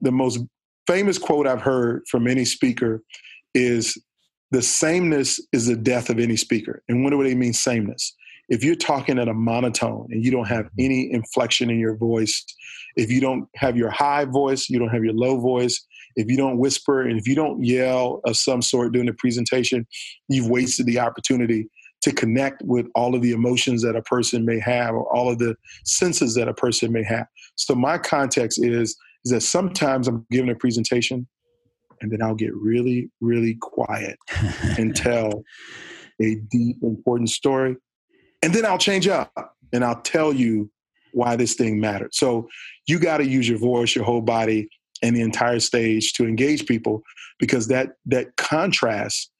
the 0.00 0.12
most 0.12 0.40
famous 0.86 1.18
quote 1.18 1.46
I've 1.46 1.60
heard 1.60 2.02
from 2.10 2.26
any 2.26 2.44
speaker 2.44 3.02
is 3.54 3.96
the 4.50 4.62
sameness 4.62 5.40
is 5.52 5.66
the 5.66 5.76
death 5.76 6.10
of 6.10 6.18
any 6.18 6.36
speaker. 6.36 6.82
And 6.88 7.04
what 7.04 7.10
do 7.10 7.22
they 7.22 7.34
mean 7.34 7.52
sameness? 7.52 8.14
If 8.48 8.64
you're 8.64 8.74
talking 8.74 9.18
at 9.18 9.28
a 9.28 9.34
monotone 9.34 10.08
and 10.10 10.24
you 10.24 10.30
don't 10.30 10.48
have 10.48 10.66
hmm. 10.66 10.80
any 10.80 11.12
inflection 11.12 11.70
in 11.70 11.78
your 11.78 11.96
voice, 11.96 12.44
if 12.96 13.10
you 13.10 13.20
don't 13.20 13.48
have 13.56 13.76
your 13.76 13.90
high 13.90 14.24
voice, 14.24 14.68
you 14.68 14.78
don't 14.78 14.88
have 14.88 15.04
your 15.04 15.14
low 15.14 15.38
voice, 15.38 15.86
if 16.16 16.28
you 16.28 16.36
don't 16.36 16.58
whisper 16.58 17.02
and 17.02 17.18
if 17.18 17.28
you 17.28 17.36
don't 17.36 17.62
yell 17.62 18.20
of 18.24 18.36
some 18.36 18.60
sort 18.60 18.92
during 18.92 19.06
the 19.06 19.14
presentation, 19.14 19.86
you've 20.28 20.48
wasted 20.48 20.86
the 20.86 20.98
opportunity 20.98 21.68
to 22.02 22.12
connect 22.12 22.62
with 22.62 22.86
all 22.94 23.14
of 23.14 23.22
the 23.22 23.30
emotions 23.30 23.82
that 23.82 23.94
a 23.94 24.02
person 24.02 24.44
may 24.44 24.58
have 24.58 24.94
or 24.94 25.04
all 25.14 25.30
of 25.30 25.38
the 25.38 25.54
senses 25.84 26.34
that 26.34 26.48
a 26.48 26.54
person 26.54 26.90
may 26.90 27.04
have. 27.04 27.26
So 27.56 27.74
my 27.74 27.98
context 27.98 28.58
is 28.62 28.96
is 29.24 29.32
that 29.32 29.42
sometimes 29.42 30.08
I'm 30.08 30.26
giving 30.30 30.50
a 30.50 30.54
presentation 30.54 31.28
and 32.00 32.10
then 32.10 32.22
I'll 32.22 32.34
get 32.34 32.54
really, 32.54 33.10
really 33.20 33.54
quiet 33.60 34.18
and 34.78 34.94
tell 34.96 35.44
a 36.20 36.36
deep, 36.50 36.76
important 36.82 37.30
story. 37.30 37.76
And 38.42 38.54
then 38.54 38.64
I'll 38.64 38.78
change 38.78 39.08
up 39.08 39.32
and 39.72 39.84
I'll 39.84 40.00
tell 40.00 40.32
you 40.32 40.70
why 41.12 41.36
this 41.36 41.54
thing 41.54 41.80
mattered. 41.80 42.14
So 42.14 42.48
you 42.86 42.98
got 42.98 43.18
to 43.18 43.26
use 43.26 43.48
your 43.48 43.58
voice, 43.58 43.94
your 43.94 44.04
whole 44.04 44.20
body, 44.20 44.68
and 45.02 45.16
the 45.16 45.22
entire 45.22 45.60
stage 45.60 46.12
to 46.14 46.26
engage 46.26 46.66
people 46.66 47.02
because 47.38 47.68
that 47.68 47.92
that 48.06 48.36
contrast 48.36 49.30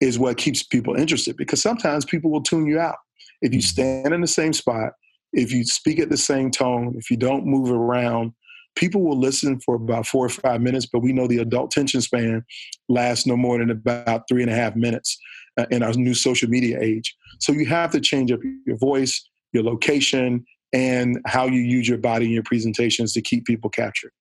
is 0.00 0.18
what 0.18 0.36
keeps 0.36 0.62
people 0.62 0.94
interested 0.94 1.36
because 1.36 1.62
sometimes 1.62 2.04
people 2.04 2.30
will 2.30 2.42
tune 2.42 2.66
you 2.66 2.78
out. 2.78 2.96
If 3.40 3.52
you 3.52 3.60
mm-hmm. 3.60 3.66
stand 3.66 4.14
in 4.14 4.20
the 4.20 4.26
same 4.26 4.52
spot, 4.52 4.92
if 5.32 5.52
you 5.52 5.64
speak 5.64 5.98
at 5.98 6.10
the 6.10 6.16
same 6.16 6.50
tone, 6.50 6.94
if 6.96 7.10
you 7.10 7.16
don't 7.16 7.46
move 7.46 7.70
around, 7.70 8.32
people 8.76 9.02
will 9.02 9.18
listen 9.18 9.58
for 9.60 9.74
about 9.74 10.06
four 10.06 10.26
or 10.26 10.28
five 10.28 10.60
minutes, 10.60 10.86
but 10.86 11.00
we 11.00 11.12
know 11.12 11.26
the 11.26 11.38
adult 11.38 11.72
attention 11.74 12.00
span 12.00 12.44
lasts 12.88 13.26
no 13.26 13.36
more 13.36 13.58
than 13.58 13.70
about 13.70 14.22
three 14.28 14.42
and 14.42 14.50
a 14.50 14.54
half 14.54 14.76
minutes 14.76 15.18
uh, 15.58 15.66
in 15.70 15.82
our 15.82 15.92
new 15.94 16.14
social 16.14 16.48
media 16.48 16.78
age. 16.80 17.16
So 17.40 17.52
you 17.52 17.66
have 17.66 17.90
to 17.92 18.00
change 18.00 18.30
up 18.30 18.40
your 18.66 18.76
voice, 18.76 19.28
your 19.52 19.64
location, 19.64 20.44
and 20.72 21.18
how 21.26 21.46
you 21.46 21.60
use 21.60 21.88
your 21.88 21.98
body 21.98 22.26
in 22.26 22.32
your 22.32 22.42
presentations 22.42 23.12
to 23.14 23.22
keep 23.22 23.44
people 23.46 23.70
captured. 23.70 24.12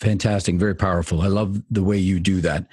Fantastic, 0.00 0.56
very 0.56 0.74
powerful. 0.74 1.22
I 1.22 1.28
love 1.28 1.62
the 1.70 1.82
way 1.82 1.96
you 1.96 2.20
do 2.20 2.42
that. 2.42 2.66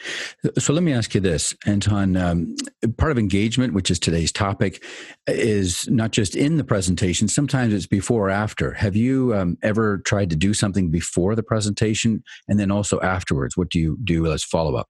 So 0.58 0.74
let 0.74 0.84
me 0.84 0.92
ask 0.92 1.16
you 1.16 1.22
this, 1.22 1.56
Anton. 1.66 2.18
Um, 2.18 2.56
part 2.98 3.14
of 3.14 3.18
engagement, 3.18 3.74
which 3.74 3.90
is 3.90 3.98
today's 3.98 4.34
topic, 4.34 4.84
is 5.26 5.88
not 5.90 6.12
just 6.12 6.36
in 6.36 6.58
the 6.58 6.66
presentation. 6.66 7.30
Sometimes 7.30 7.74
it's 7.74 7.88
before 7.88 8.28
or 8.28 8.30
after. 8.30 8.74
Have 8.74 8.98
you 8.98 9.34
um, 9.36 9.58
ever 9.64 10.00
tried 10.00 10.32
to 10.32 10.36
do 10.36 10.54
something 10.54 10.92
before 10.92 11.34
the 11.34 11.44
presentation 11.44 12.24
and 12.50 12.60
then 12.60 12.72
also 12.72 13.00
afterwards? 13.00 13.56
What 13.56 13.70
do 13.70 13.80
you 13.80 13.98
do 14.04 14.30
as 14.30 14.44
follow 14.44 14.76
up? 14.76 14.90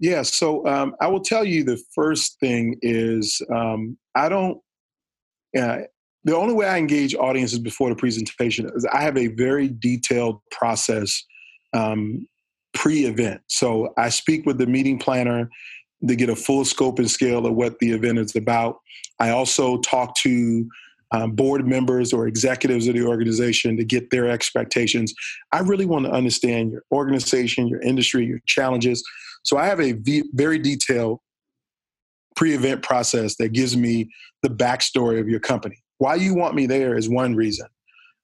Yeah, 0.00 0.22
so 0.22 0.66
um, 0.66 0.94
I 1.02 1.08
will 1.08 1.20
tell 1.20 1.44
you 1.44 1.64
the 1.64 1.82
first 1.94 2.40
thing 2.40 2.76
is 2.80 3.42
um, 3.54 3.98
I 4.14 4.30
don't. 4.30 4.58
Uh, 5.58 5.80
the 6.24 6.36
only 6.36 6.54
way 6.54 6.66
I 6.66 6.78
engage 6.78 7.14
audiences 7.14 7.58
before 7.58 7.90
the 7.90 7.96
presentation 7.96 8.70
is 8.74 8.86
I 8.86 9.02
have 9.02 9.16
a 9.16 9.28
very 9.28 9.68
detailed 9.68 10.40
process 10.50 11.24
um, 11.72 12.26
pre-event. 12.74 13.40
So 13.48 13.92
I 13.96 14.08
speak 14.08 14.46
with 14.46 14.58
the 14.58 14.66
meeting 14.66 14.98
planner 14.98 15.48
to 16.06 16.14
get 16.14 16.30
a 16.30 16.36
full 16.36 16.64
scope 16.64 16.98
and 16.98 17.10
scale 17.10 17.46
of 17.46 17.54
what 17.54 17.78
the 17.80 17.90
event 17.90 18.18
is 18.18 18.36
about. 18.36 18.78
I 19.18 19.30
also 19.30 19.78
talk 19.78 20.14
to 20.18 20.68
um, 21.10 21.32
board 21.32 21.66
members 21.66 22.12
or 22.12 22.26
executives 22.26 22.86
of 22.86 22.94
the 22.94 23.04
organization 23.04 23.76
to 23.78 23.84
get 23.84 24.10
their 24.10 24.28
expectations. 24.28 25.12
I 25.52 25.60
really 25.60 25.86
want 25.86 26.04
to 26.04 26.12
understand 26.12 26.70
your 26.70 26.82
organization, 26.92 27.66
your 27.66 27.80
industry, 27.80 28.26
your 28.26 28.40
challenges. 28.46 29.02
So 29.42 29.56
I 29.56 29.66
have 29.66 29.80
a 29.80 29.92
v- 29.92 30.28
very 30.34 30.58
detailed 30.58 31.20
pre-event 32.36 32.82
process 32.82 33.36
that 33.36 33.52
gives 33.52 33.76
me 33.76 34.08
the 34.42 34.50
backstory 34.50 35.18
of 35.18 35.28
your 35.28 35.40
company. 35.40 35.82
Why 35.96 36.14
you 36.14 36.34
want 36.34 36.54
me 36.54 36.66
there 36.66 36.96
is 36.96 37.08
one 37.08 37.34
reason. 37.34 37.66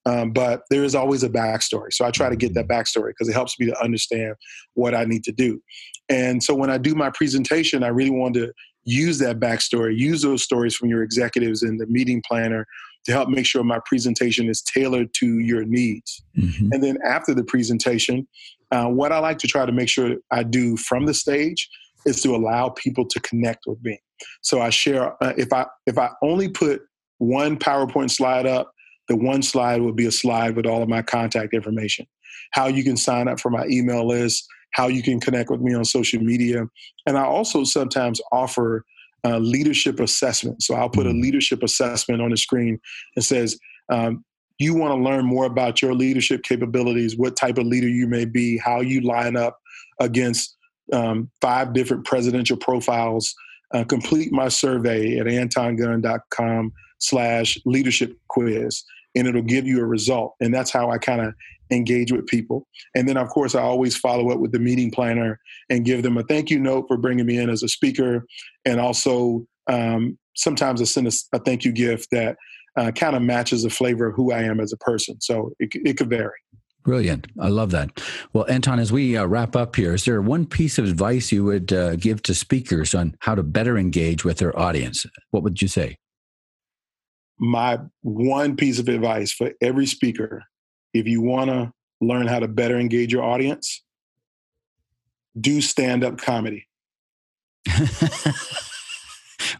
Um, 0.06 0.32
but 0.32 0.62
there 0.70 0.84
is 0.84 0.94
always 0.94 1.22
a 1.22 1.30
backstory. 1.30 1.92
So 1.92 2.04
I 2.04 2.10
try 2.10 2.28
to 2.28 2.36
get 2.36 2.54
that 2.54 2.68
backstory 2.68 3.10
because 3.10 3.28
it 3.28 3.32
helps 3.32 3.58
me 3.58 3.66
to 3.66 3.82
understand 3.82 4.34
what 4.74 4.94
I 4.94 5.04
need 5.04 5.24
to 5.24 5.32
do. 5.32 5.62
And 6.08 6.42
so 6.42 6.54
when 6.54 6.70
I 6.70 6.78
do 6.78 6.94
my 6.94 7.10
presentation, 7.10 7.82
I 7.82 7.88
really 7.88 8.10
want 8.10 8.34
to 8.34 8.52
use 8.84 9.18
that 9.20 9.40
backstory, 9.40 9.96
use 9.96 10.22
those 10.22 10.42
stories 10.42 10.76
from 10.76 10.90
your 10.90 11.02
executives 11.02 11.62
and 11.62 11.80
the 11.80 11.86
meeting 11.86 12.22
planner 12.26 12.66
to 13.04 13.12
help 13.12 13.28
make 13.28 13.46
sure 13.46 13.64
my 13.64 13.80
presentation 13.86 14.48
is 14.48 14.62
tailored 14.62 15.12
to 15.14 15.38
your 15.38 15.64
needs. 15.64 16.22
Mm-hmm. 16.36 16.68
And 16.72 16.82
then 16.82 16.98
after 17.04 17.34
the 17.34 17.44
presentation, 17.44 18.26
uh, 18.70 18.86
what 18.86 19.12
I 19.12 19.18
like 19.18 19.38
to 19.38 19.46
try 19.46 19.66
to 19.66 19.72
make 19.72 19.88
sure 19.88 20.16
I 20.30 20.42
do 20.42 20.76
from 20.76 21.06
the 21.06 21.14
stage 21.14 21.68
is 22.06 22.20
to 22.22 22.34
allow 22.34 22.70
people 22.70 23.06
to 23.06 23.20
connect 23.20 23.64
with 23.66 23.82
me. 23.82 24.00
So 24.42 24.60
I 24.60 24.70
share 24.70 25.22
uh, 25.22 25.32
if 25.36 25.52
I 25.52 25.66
if 25.86 25.98
I 25.98 26.10
only 26.22 26.48
put 26.48 26.82
one 27.18 27.58
PowerPoint 27.58 28.10
slide 28.10 28.46
up 28.46 28.73
the 29.08 29.16
one 29.16 29.42
slide 29.42 29.82
would 29.82 29.96
be 29.96 30.06
a 30.06 30.12
slide 30.12 30.56
with 30.56 30.66
all 30.66 30.82
of 30.82 30.88
my 30.88 31.02
contact 31.02 31.54
information, 31.54 32.06
how 32.52 32.66
you 32.66 32.84
can 32.84 32.96
sign 32.96 33.28
up 33.28 33.40
for 33.40 33.50
my 33.50 33.66
email 33.66 34.06
list, 34.06 34.46
how 34.72 34.88
you 34.88 35.02
can 35.02 35.20
connect 35.20 35.50
with 35.50 35.60
me 35.60 35.74
on 35.74 35.84
social 35.84 36.20
media. 36.22 36.64
And 37.06 37.16
I 37.16 37.24
also 37.24 37.64
sometimes 37.64 38.20
offer 38.32 38.84
uh, 39.24 39.38
leadership 39.38 40.00
assessment. 40.00 40.62
So 40.62 40.74
I'll 40.74 40.90
put 40.90 41.06
a 41.06 41.10
mm. 41.10 41.22
leadership 41.22 41.62
assessment 41.62 42.20
on 42.20 42.30
the 42.30 42.36
screen 42.36 42.78
and 43.16 43.24
says, 43.24 43.58
um, 43.90 44.24
you 44.58 44.74
want 44.74 44.92
to 44.92 45.02
learn 45.02 45.24
more 45.24 45.46
about 45.46 45.82
your 45.82 45.94
leadership 45.94 46.42
capabilities, 46.42 47.16
what 47.16 47.36
type 47.36 47.58
of 47.58 47.66
leader 47.66 47.88
you 47.88 48.06
may 48.06 48.24
be, 48.24 48.58
how 48.58 48.80
you 48.80 49.00
line 49.00 49.36
up 49.36 49.58
against 50.00 50.56
um, 50.92 51.30
five 51.40 51.72
different 51.72 52.04
presidential 52.04 52.56
profiles. 52.56 53.34
Uh, 53.72 53.82
complete 53.84 54.32
my 54.32 54.48
survey 54.48 55.18
at 55.18 55.26
antongunn.com 55.26 56.72
slash 56.98 57.58
leadership 57.64 58.16
quiz 58.28 58.84
and 59.14 59.26
it'll 59.26 59.42
give 59.42 59.66
you 59.66 59.80
a 59.80 59.86
result. 59.86 60.34
And 60.40 60.52
that's 60.52 60.70
how 60.70 60.90
I 60.90 60.98
kind 60.98 61.20
of 61.20 61.34
engage 61.70 62.12
with 62.12 62.26
people. 62.26 62.66
And 62.94 63.08
then, 63.08 63.16
of 63.16 63.28
course, 63.28 63.54
I 63.54 63.62
always 63.62 63.96
follow 63.96 64.30
up 64.30 64.40
with 64.40 64.52
the 64.52 64.58
meeting 64.58 64.90
planner 64.90 65.40
and 65.70 65.84
give 65.84 66.02
them 66.02 66.18
a 66.18 66.22
thank 66.24 66.50
you 66.50 66.58
note 66.58 66.86
for 66.88 66.96
bringing 66.96 67.26
me 67.26 67.38
in 67.38 67.50
as 67.50 67.62
a 67.62 67.68
speaker. 67.68 68.26
And 68.64 68.80
also, 68.80 69.46
um, 69.66 70.18
sometimes 70.34 70.80
I 70.80 70.84
send 70.84 71.06
a, 71.06 71.12
a, 71.32 71.38
thank 71.38 71.64
you 71.64 71.72
gift 71.72 72.08
that 72.12 72.36
uh, 72.76 72.90
kind 72.90 73.16
of 73.16 73.22
matches 73.22 73.62
the 73.62 73.70
flavor 73.70 74.06
of 74.06 74.16
who 74.16 74.32
I 74.32 74.42
am 74.42 74.60
as 74.60 74.72
a 74.72 74.76
person. 74.78 75.20
So 75.20 75.52
it, 75.58 75.70
it 75.74 75.96
could 75.96 76.10
vary. 76.10 76.32
Brilliant. 76.82 77.28
I 77.40 77.48
love 77.48 77.70
that. 77.70 78.02
Well, 78.34 78.44
Anton, 78.48 78.78
as 78.78 78.92
we 78.92 79.16
uh, 79.16 79.24
wrap 79.24 79.56
up 79.56 79.74
here, 79.74 79.94
is 79.94 80.04
there 80.04 80.20
one 80.20 80.44
piece 80.44 80.76
of 80.76 80.84
advice 80.84 81.32
you 81.32 81.42
would 81.42 81.72
uh, 81.72 81.96
give 81.96 82.22
to 82.24 82.34
speakers 82.34 82.94
on 82.94 83.16
how 83.20 83.34
to 83.34 83.42
better 83.42 83.78
engage 83.78 84.22
with 84.22 84.36
their 84.36 84.58
audience? 84.58 85.06
What 85.30 85.42
would 85.44 85.62
you 85.62 85.68
say? 85.68 85.96
My 87.38 87.78
one 88.02 88.56
piece 88.56 88.78
of 88.78 88.88
advice 88.88 89.32
for 89.32 89.52
every 89.60 89.86
speaker 89.86 90.44
if 90.92 91.06
you 91.08 91.20
want 91.20 91.50
to 91.50 91.72
learn 92.00 92.26
how 92.26 92.38
to 92.38 92.48
better 92.48 92.78
engage 92.78 93.12
your 93.12 93.24
audience, 93.24 93.82
do 95.38 95.60
stand 95.60 96.04
up 96.04 96.18
comedy. 96.18 96.68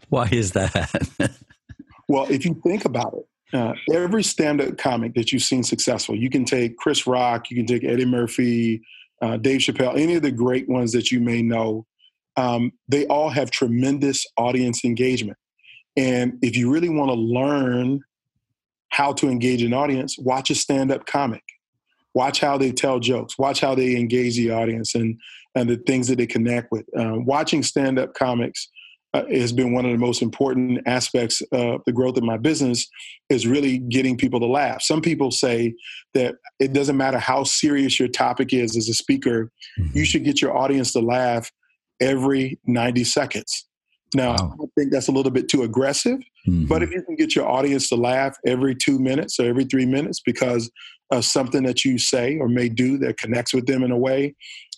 Why 0.09 0.29
is 0.31 0.51
that? 0.53 1.09
well, 2.07 2.25
if 2.29 2.45
you 2.45 2.59
think 2.63 2.85
about 2.85 3.13
it, 3.13 3.27
uh, 3.53 3.73
every 3.93 4.23
stand 4.23 4.61
up 4.61 4.77
comic 4.77 5.13
that 5.15 5.31
you've 5.31 5.43
seen 5.43 5.63
successful, 5.63 6.15
you 6.15 6.29
can 6.29 6.45
take 6.45 6.77
Chris 6.77 7.05
Rock, 7.05 7.51
you 7.51 7.57
can 7.57 7.65
take 7.65 7.83
Eddie 7.83 8.05
Murphy, 8.05 8.81
uh, 9.21 9.37
Dave 9.37 9.59
Chappelle, 9.59 9.97
any 9.99 10.15
of 10.15 10.21
the 10.21 10.31
great 10.31 10.69
ones 10.69 10.91
that 10.93 11.11
you 11.11 11.19
may 11.19 11.41
know, 11.41 11.85
um, 12.37 12.71
they 12.87 13.05
all 13.07 13.29
have 13.29 13.51
tremendous 13.51 14.25
audience 14.37 14.83
engagement. 14.83 15.37
And 15.97 16.37
if 16.41 16.57
you 16.57 16.71
really 16.71 16.89
want 16.89 17.09
to 17.09 17.15
learn 17.15 18.01
how 18.89 19.13
to 19.13 19.27
engage 19.27 19.61
an 19.61 19.73
audience, 19.73 20.17
watch 20.17 20.49
a 20.49 20.55
stand-up 20.55 21.05
comic. 21.05 21.43
Watch 22.13 22.39
how 22.39 22.57
they 22.57 22.71
tell 22.71 22.99
jokes. 22.99 23.37
Watch 23.37 23.59
how 23.59 23.75
they 23.75 23.95
engage 23.97 24.37
the 24.37 24.51
audience 24.51 24.95
and 24.95 25.19
and 25.57 25.69
the 25.69 25.77
things 25.77 26.07
that 26.07 26.17
they 26.17 26.27
connect 26.27 26.69
with. 26.71 26.85
Um, 26.97 27.25
watching 27.25 27.63
stand-up 27.63 28.13
comics 28.13 28.67
uh, 29.13 29.23
has 29.31 29.53
been 29.53 29.73
one 29.73 29.85
of 29.85 29.91
the 29.91 29.97
most 29.97 30.21
important 30.21 30.81
aspects 30.85 31.41
of 31.53 31.81
the 31.85 31.93
growth 31.93 32.17
of 32.17 32.23
my 32.23 32.37
business. 32.37 32.87
Is 33.29 33.47
really 33.47 33.79
getting 33.79 34.17
people 34.17 34.39
to 34.39 34.45
laugh. 34.45 34.81
Some 34.81 35.01
people 35.01 35.31
say 35.31 35.73
that 36.13 36.35
it 36.59 36.73
doesn't 36.73 36.95
matter 36.95 37.19
how 37.19 37.43
serious 37.43 37.99
your 37.99 38.09
topic 38.09 38.53
is 38.53 38.77
as 38.77 38.87
a 38.87 38.93
speaker, 38.93 39.51
mm-hmm. 39.79 39.97
you 39.97 40.05
should 40.05 40.23
get 40.23 40.41
your 40.41 40.55
audience 40.55 40.93
to 40.93 40.99
laugh 40.99 41.51
every 41.99 42.59
90 42.65 43.03
seconds. 43.03 43.65
Now, 44.15 44.31
wow. 44.31 44.55
I 44.63 44.65
think 44.77 44.91
that's 44.91 45.09
a 45.09 45.11
little 45.11 45.31
bit 45.31 45.49
too 45.49 45.63
aggressive, 45.63 46.19
mm-hmm. 46.47 46.65
but 46.65 46.81
if 46.81 46.91
you 46.91 47.03
can 47.03 47.15
get 47.15 47.35
your 47.35 47.47
audience 47.47 47.89
to 47.89 47.95
laugh 47.95 48.37
every 48.47 48.73
two 48.73 48.97
minutes 48.97 49.39
or 49.39 49.45
every 49.45 49.65
three 49.65 49.85
minutes 49.85 50.21
because 50.25 50.71
of 51.11 51.25
something 51.25 51.63
that 51.63 51.83
you 51.83 51.97
say 51.97 52.37
or 52.39 52.47
may 52.47 52.69
do 52.69 52.97
that 52.99 53.17
connects 53.17 53.53
with 53.53 53.67
them 53.67 53.83
in 53.83 53.91
a 53.91 53.97
way, 53.97 54.33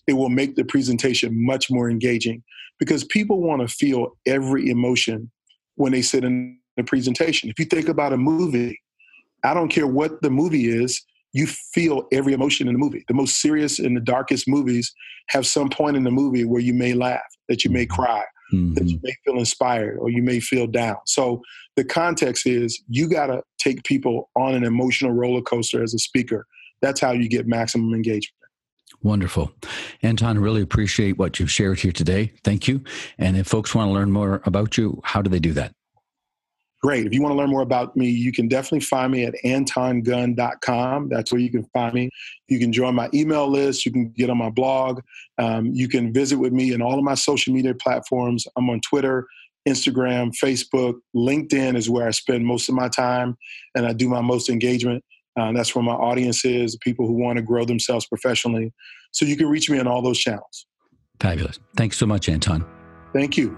it 0.08 0.14
will 0.14 0.30
make 0.30 0.56
the 0.56 0.66
presentation 0.66 1.46
much 1.46 1.70
more 1.70 1.88
engaging 1.90 2.44
because 2.80 3.04
people 3.04 3.40
want 3.40 3.62
to 3.62 3.68
feel 3.68 4.18
every 4.26 4.70
emotion 4.70 5.30
when 5.76 5.92
they 5.92 6.02
sit 6.02 6.24
in 6.24 6.58
a 6.80 6.84
presentation. 6.84 7.50
If 7.50 7.60
you 7.60 7.66
think 7.66 7.90
about 7.90 8.14
a 8.14 8.18
movie, 8.18 8.82
I 9.44 9.54
don't 9.54 9.70
care 9.70 9.88
what 9.88 10.22
the 10.24 10.32
movie 10.32 10.68
is, 10.68 11.04
you 11.34 11.46
feel 11.46 12.08
every 12.12 12.34
emotion 12.34 12.68
in 12.68 12.74
the 12.74 12.80
movie. 12.80 13.04
The 13.08 13.14
most 13.14 13.40
serious 13.40 13.78
and 13.78 13.96
the 13.96 14.02
darkest 14.02 14.48
movies 14.48 14.92
have 15.30 15.46
some 15.46 15.70
point 15.70 15.96
in 15.96 16.04
the 16.04 16.12
movie 16.12 16.44
where 16.44 16.62
you 16.62 16.74
may 16.74 16.94
laugh, 16.94 17.22
that 17.50 17.64
you 17.64 17.70
may 17.70 17.86
mm-hmm. 17.86 18.02
cry, 18.02 18.24
mm-hmm. 18.52 18.74
that 18.76 18.86
you 18.86 19.00
may 19.04 19.14
feel 19.26 19.38
inspired 19.38 19.98
or 19.98 20.10
you 20.10 20.22
may 20.22 20.40
feel 20.40 20.68
down. 20.68 20.98
So 21.06 21.42
the 21.76 21.84
context 21.84 22.46
is 22.48 22.82
you 22.90 23.10
got 23.10 23.28
to 23.28 23.44
take 23.58 23.84
people 23.84 24.30
on 24.36 24.56
an 24.56 24.64
emotional 24.64 25.12
roller 25.12 25.42
coaster 25.42 25.84
as 25.84 25.94
a 25.94 26.00
speaker. 26.00 26.46
That's 26.82 27.00
how 27.00 27.12
you 27.12 27.28
get 27.30 27.48
maximum 27.48 27.94
engagement. 27.94 28.34
Wonderful. 29.04 29.52
Anton, 30.02 30.40
really 30.40 30.62
appreciate 30.62 31.18
what 31.18 31.40
you've 31.40 31.52
shared 31.52 31.80
here 31.80 31.92
today. 31.92 32.34
Thank 32.44 32.68
you. 32.68 32.84
And 33.18 33.38
if 33.38 33.48
folks 33.48 33.76
want 33.76 33.90
to 33.90 33.94
learn 33.94 34.12
more 34.12 34.42
about 34.46 34.78
you, 34.78 35.02
how 35.04 35.22
do 35.22 35.30
they 35.30 35.40
do 35.40 35.54
that? 35.54 35.74
Great. 36.82 37.06
If 37.06 37.14
you 37.14 37.22
want 37.22 37.34
to 37.34 37.38
learn 37.38 37.50
more 37.50 37.62
about 37.62 37.96
me, 37.96 38.10
you 38.10 38.32
can 38.32 38.48
definitely 38.48 38.82
find 38.82 39.12
me 39.12 39.26
at 39.26 39.36
antongunn.com. 39.44 41.10
That's 41.10 41.32
where 41.32 41.42
you 41.42 41.50
can 41.50 41.64
find 41.74 41.94
me. 41.94 42.10
You 42.48 42.60
can 42.60 42.72
join 42.72 42.96
my 42.96 43.10
email 43.14 43.50
list. 43.50 43.86
You 43.86 43.92
can 43.92 44.10
get 44.10 44.30
on 44.30 44.38
my 44.38 44.50
blog. 44.50 45.02
Um, 45.38 45.68
you 45.74 45.88
can 45.88 46.14
visit 46.14 46.38
with 46.38 46.54
me 46.54 46.74
in 46.74 46.82
all 46.82 46.98
of 46.98 47.04
my 47.04 47.16
social 47.16 47.54
media 47.54 47.74
platforms. 47.74 48.46
I'm 48.56 48.70
on 48.70 48.82
Twitter, 48.82 49.28
Instagram, 49.68 50.32
Facebook, 50.42 50.96
LinkedIn 51.16 51.76
is 51.76 51.90
where 51.90 52.08
I 52.08 52.12
spend 52.12 52.46
most 52.46 52.70
of 52.70 52.76
my 52.76 52.88
time 52.88 53.38
and 53.76 53.86
I 53.86 53.94
do 53.94 54.08
my 54.08 54.22
most 54.22 54.50
engagement. 54.50 55.04
Uh, 55.38 55.52
that's 55.52 55.76
where 55.76 55.84
my 55.84 55.94
audience 55.94 56.44
is, 56.46 56.76
people 56.78 57.06
who 57.06 57.14
want 57.14 57.38
to 57.38 57.44
grow 57.44 57.64
themselves 57.64 58.08
professionally. 58.08 58.74
So 59.12 59.26
you 59.26 59.38
can 59.38 59.48
reach 59.48 59.70
me 59.70 59.78
on 59.78 59.88
all 59.88 60.02
those 60.02 60.20
channels. 60.20 60.66
Fabulous. 61.20 61.60
Thanks 61.76 61.98
so 61.98 62.06
much, 62.06 62.30
Anton. 62.30 62.66
Thank 63.14 63.38
you. 63.38 63.58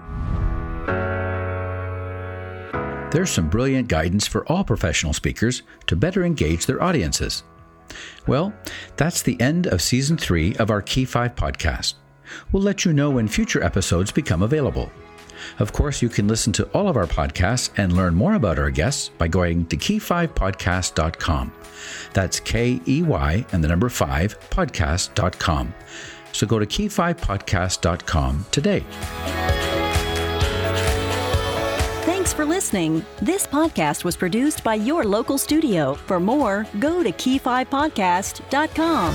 There's 3.10 3.30
some 3.30 3.48
brilliant 3.48 3.88
guidance 3.88 4.26
for 4.26 4.46
all 4.46 4.62
professional 4.62 5.12
speakers 5.12 5.62
to 5.86 5.96
better 5.96 6.24
engage 6.24 6.66
their 6.66 6.82
audiences. 6.82 7.42
Well, 8.26 8.52
that's 8.96 9.22
the 9.22 9.40
end 9.40 9.66
of 9.66 9.82
season 9.82 10.16
three 10.16 10.54
of 10.56 10.70
our 10.70 10.80
Key 10.80 11.04
5 11.04 11.34
podcast. 11.34 11.94
We'll 12.52 12.62
let 12.62 12.84
you 12.84 12.92
know 12.92 13.10
when 13.10 13.26
future 13.26 13.64
episodes 13.64 14.12
become 14.12 14.42
available. 14.42 14.92
Of 15.58 15.72
course, 15.72 16.02
you 16.02 16.08
can 16.08 16.28
listen 16.28 16.52
to 16.54 16.64
all 16.66 16.88
of 16.88 16.96
our 16.96 17.06
podcasts 17.06 17.70
and 17.76 17.94
learn 17.94 18.14
more 18.14 18.34
about 18.34 18.58
our 18.58 18.70
guests 18.70 19.08
by 19.08 19.26
going 19.26 19.66
to 19.66 19.76
key5podcast.com. 19.76 21.52
That's 22.12 22.40
K 22.40 22.80
E 22.86 23.02
Y 23.02 23.44
and 23.52 23.64
the 23.64 23.68
number 23.68 23.88
5 23.88 24.50
podcast.com. 24.50 25.74
So 26.32 26.46
go 26.46 26.58
to 26.58 26.66
key5podcast.com 26.66 28.46
today. 28.52 29.59
Thanks 32.30 32.38
for 32.38 32.46
listening. 32.46 33.04
This 33.20 33.44
podcast 33.44 34.04
was 34.04 34.16
produced 34.16 34.62
by 34.62 34.76
your 34.76 35.02
local 35.02 35.36
studio. 35.36 35.94
For 35.94 36.20
more, 36.20 36.64
go 36.78 37.02
to 37.02 37.10
key5podcast.com. 37.10 39.14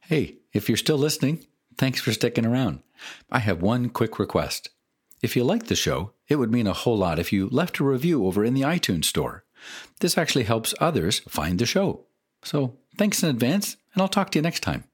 Hey, 0.00 0.40
if 0.52 0.68
you're 0.68 0.76
still 0.76 0.98
listening, 0.98 1.46
thanks 1.78 2.02
for 2.02 2.12
sticking 2.12 2.44
around. 2.44 2.80
I 3.30 3.38
have 3.38 3.62
one 3.62 3.88
quick 3.88 4.18
request. 4.18 4.68
If 5.22 5.34
you 5.34 5.42
like 5.42 5.68
the 5.68 5.74
show, 5.74 6.12
it 6.28 6.36
would 6.36 6.52
mean 6.52 6.66
a 6.66 6.74
whole 6.74 6.98
lot 6.98 7.18
if 7.18 7.32
you 7.32 7.48
left 7.48 7.78
a 7.78 7.84
review 7.84 8.26
over 8.26 8.44
in 8.44 8.52
the 8.52 8.60
iTunes 8.60 9.06
store. 9.06 9.45
This 10.00 10.18
actually 10.18 10.44
helps 10.44 10.74
others 10.80 11.20
find 11.20 11.58
the 11.58 11.66
show. 11.66 12.06
So 12.44 12.76
thanks 12.96 13.22
in 13.22 13.28
advance, 13.28 13.76
and 13.92 14.02
I'll 14.02 14.08
talk 14.08 14.30
to 14.30 14.38
you 14.38 14.42
next 14.42 14.60
time. 14.60 14.84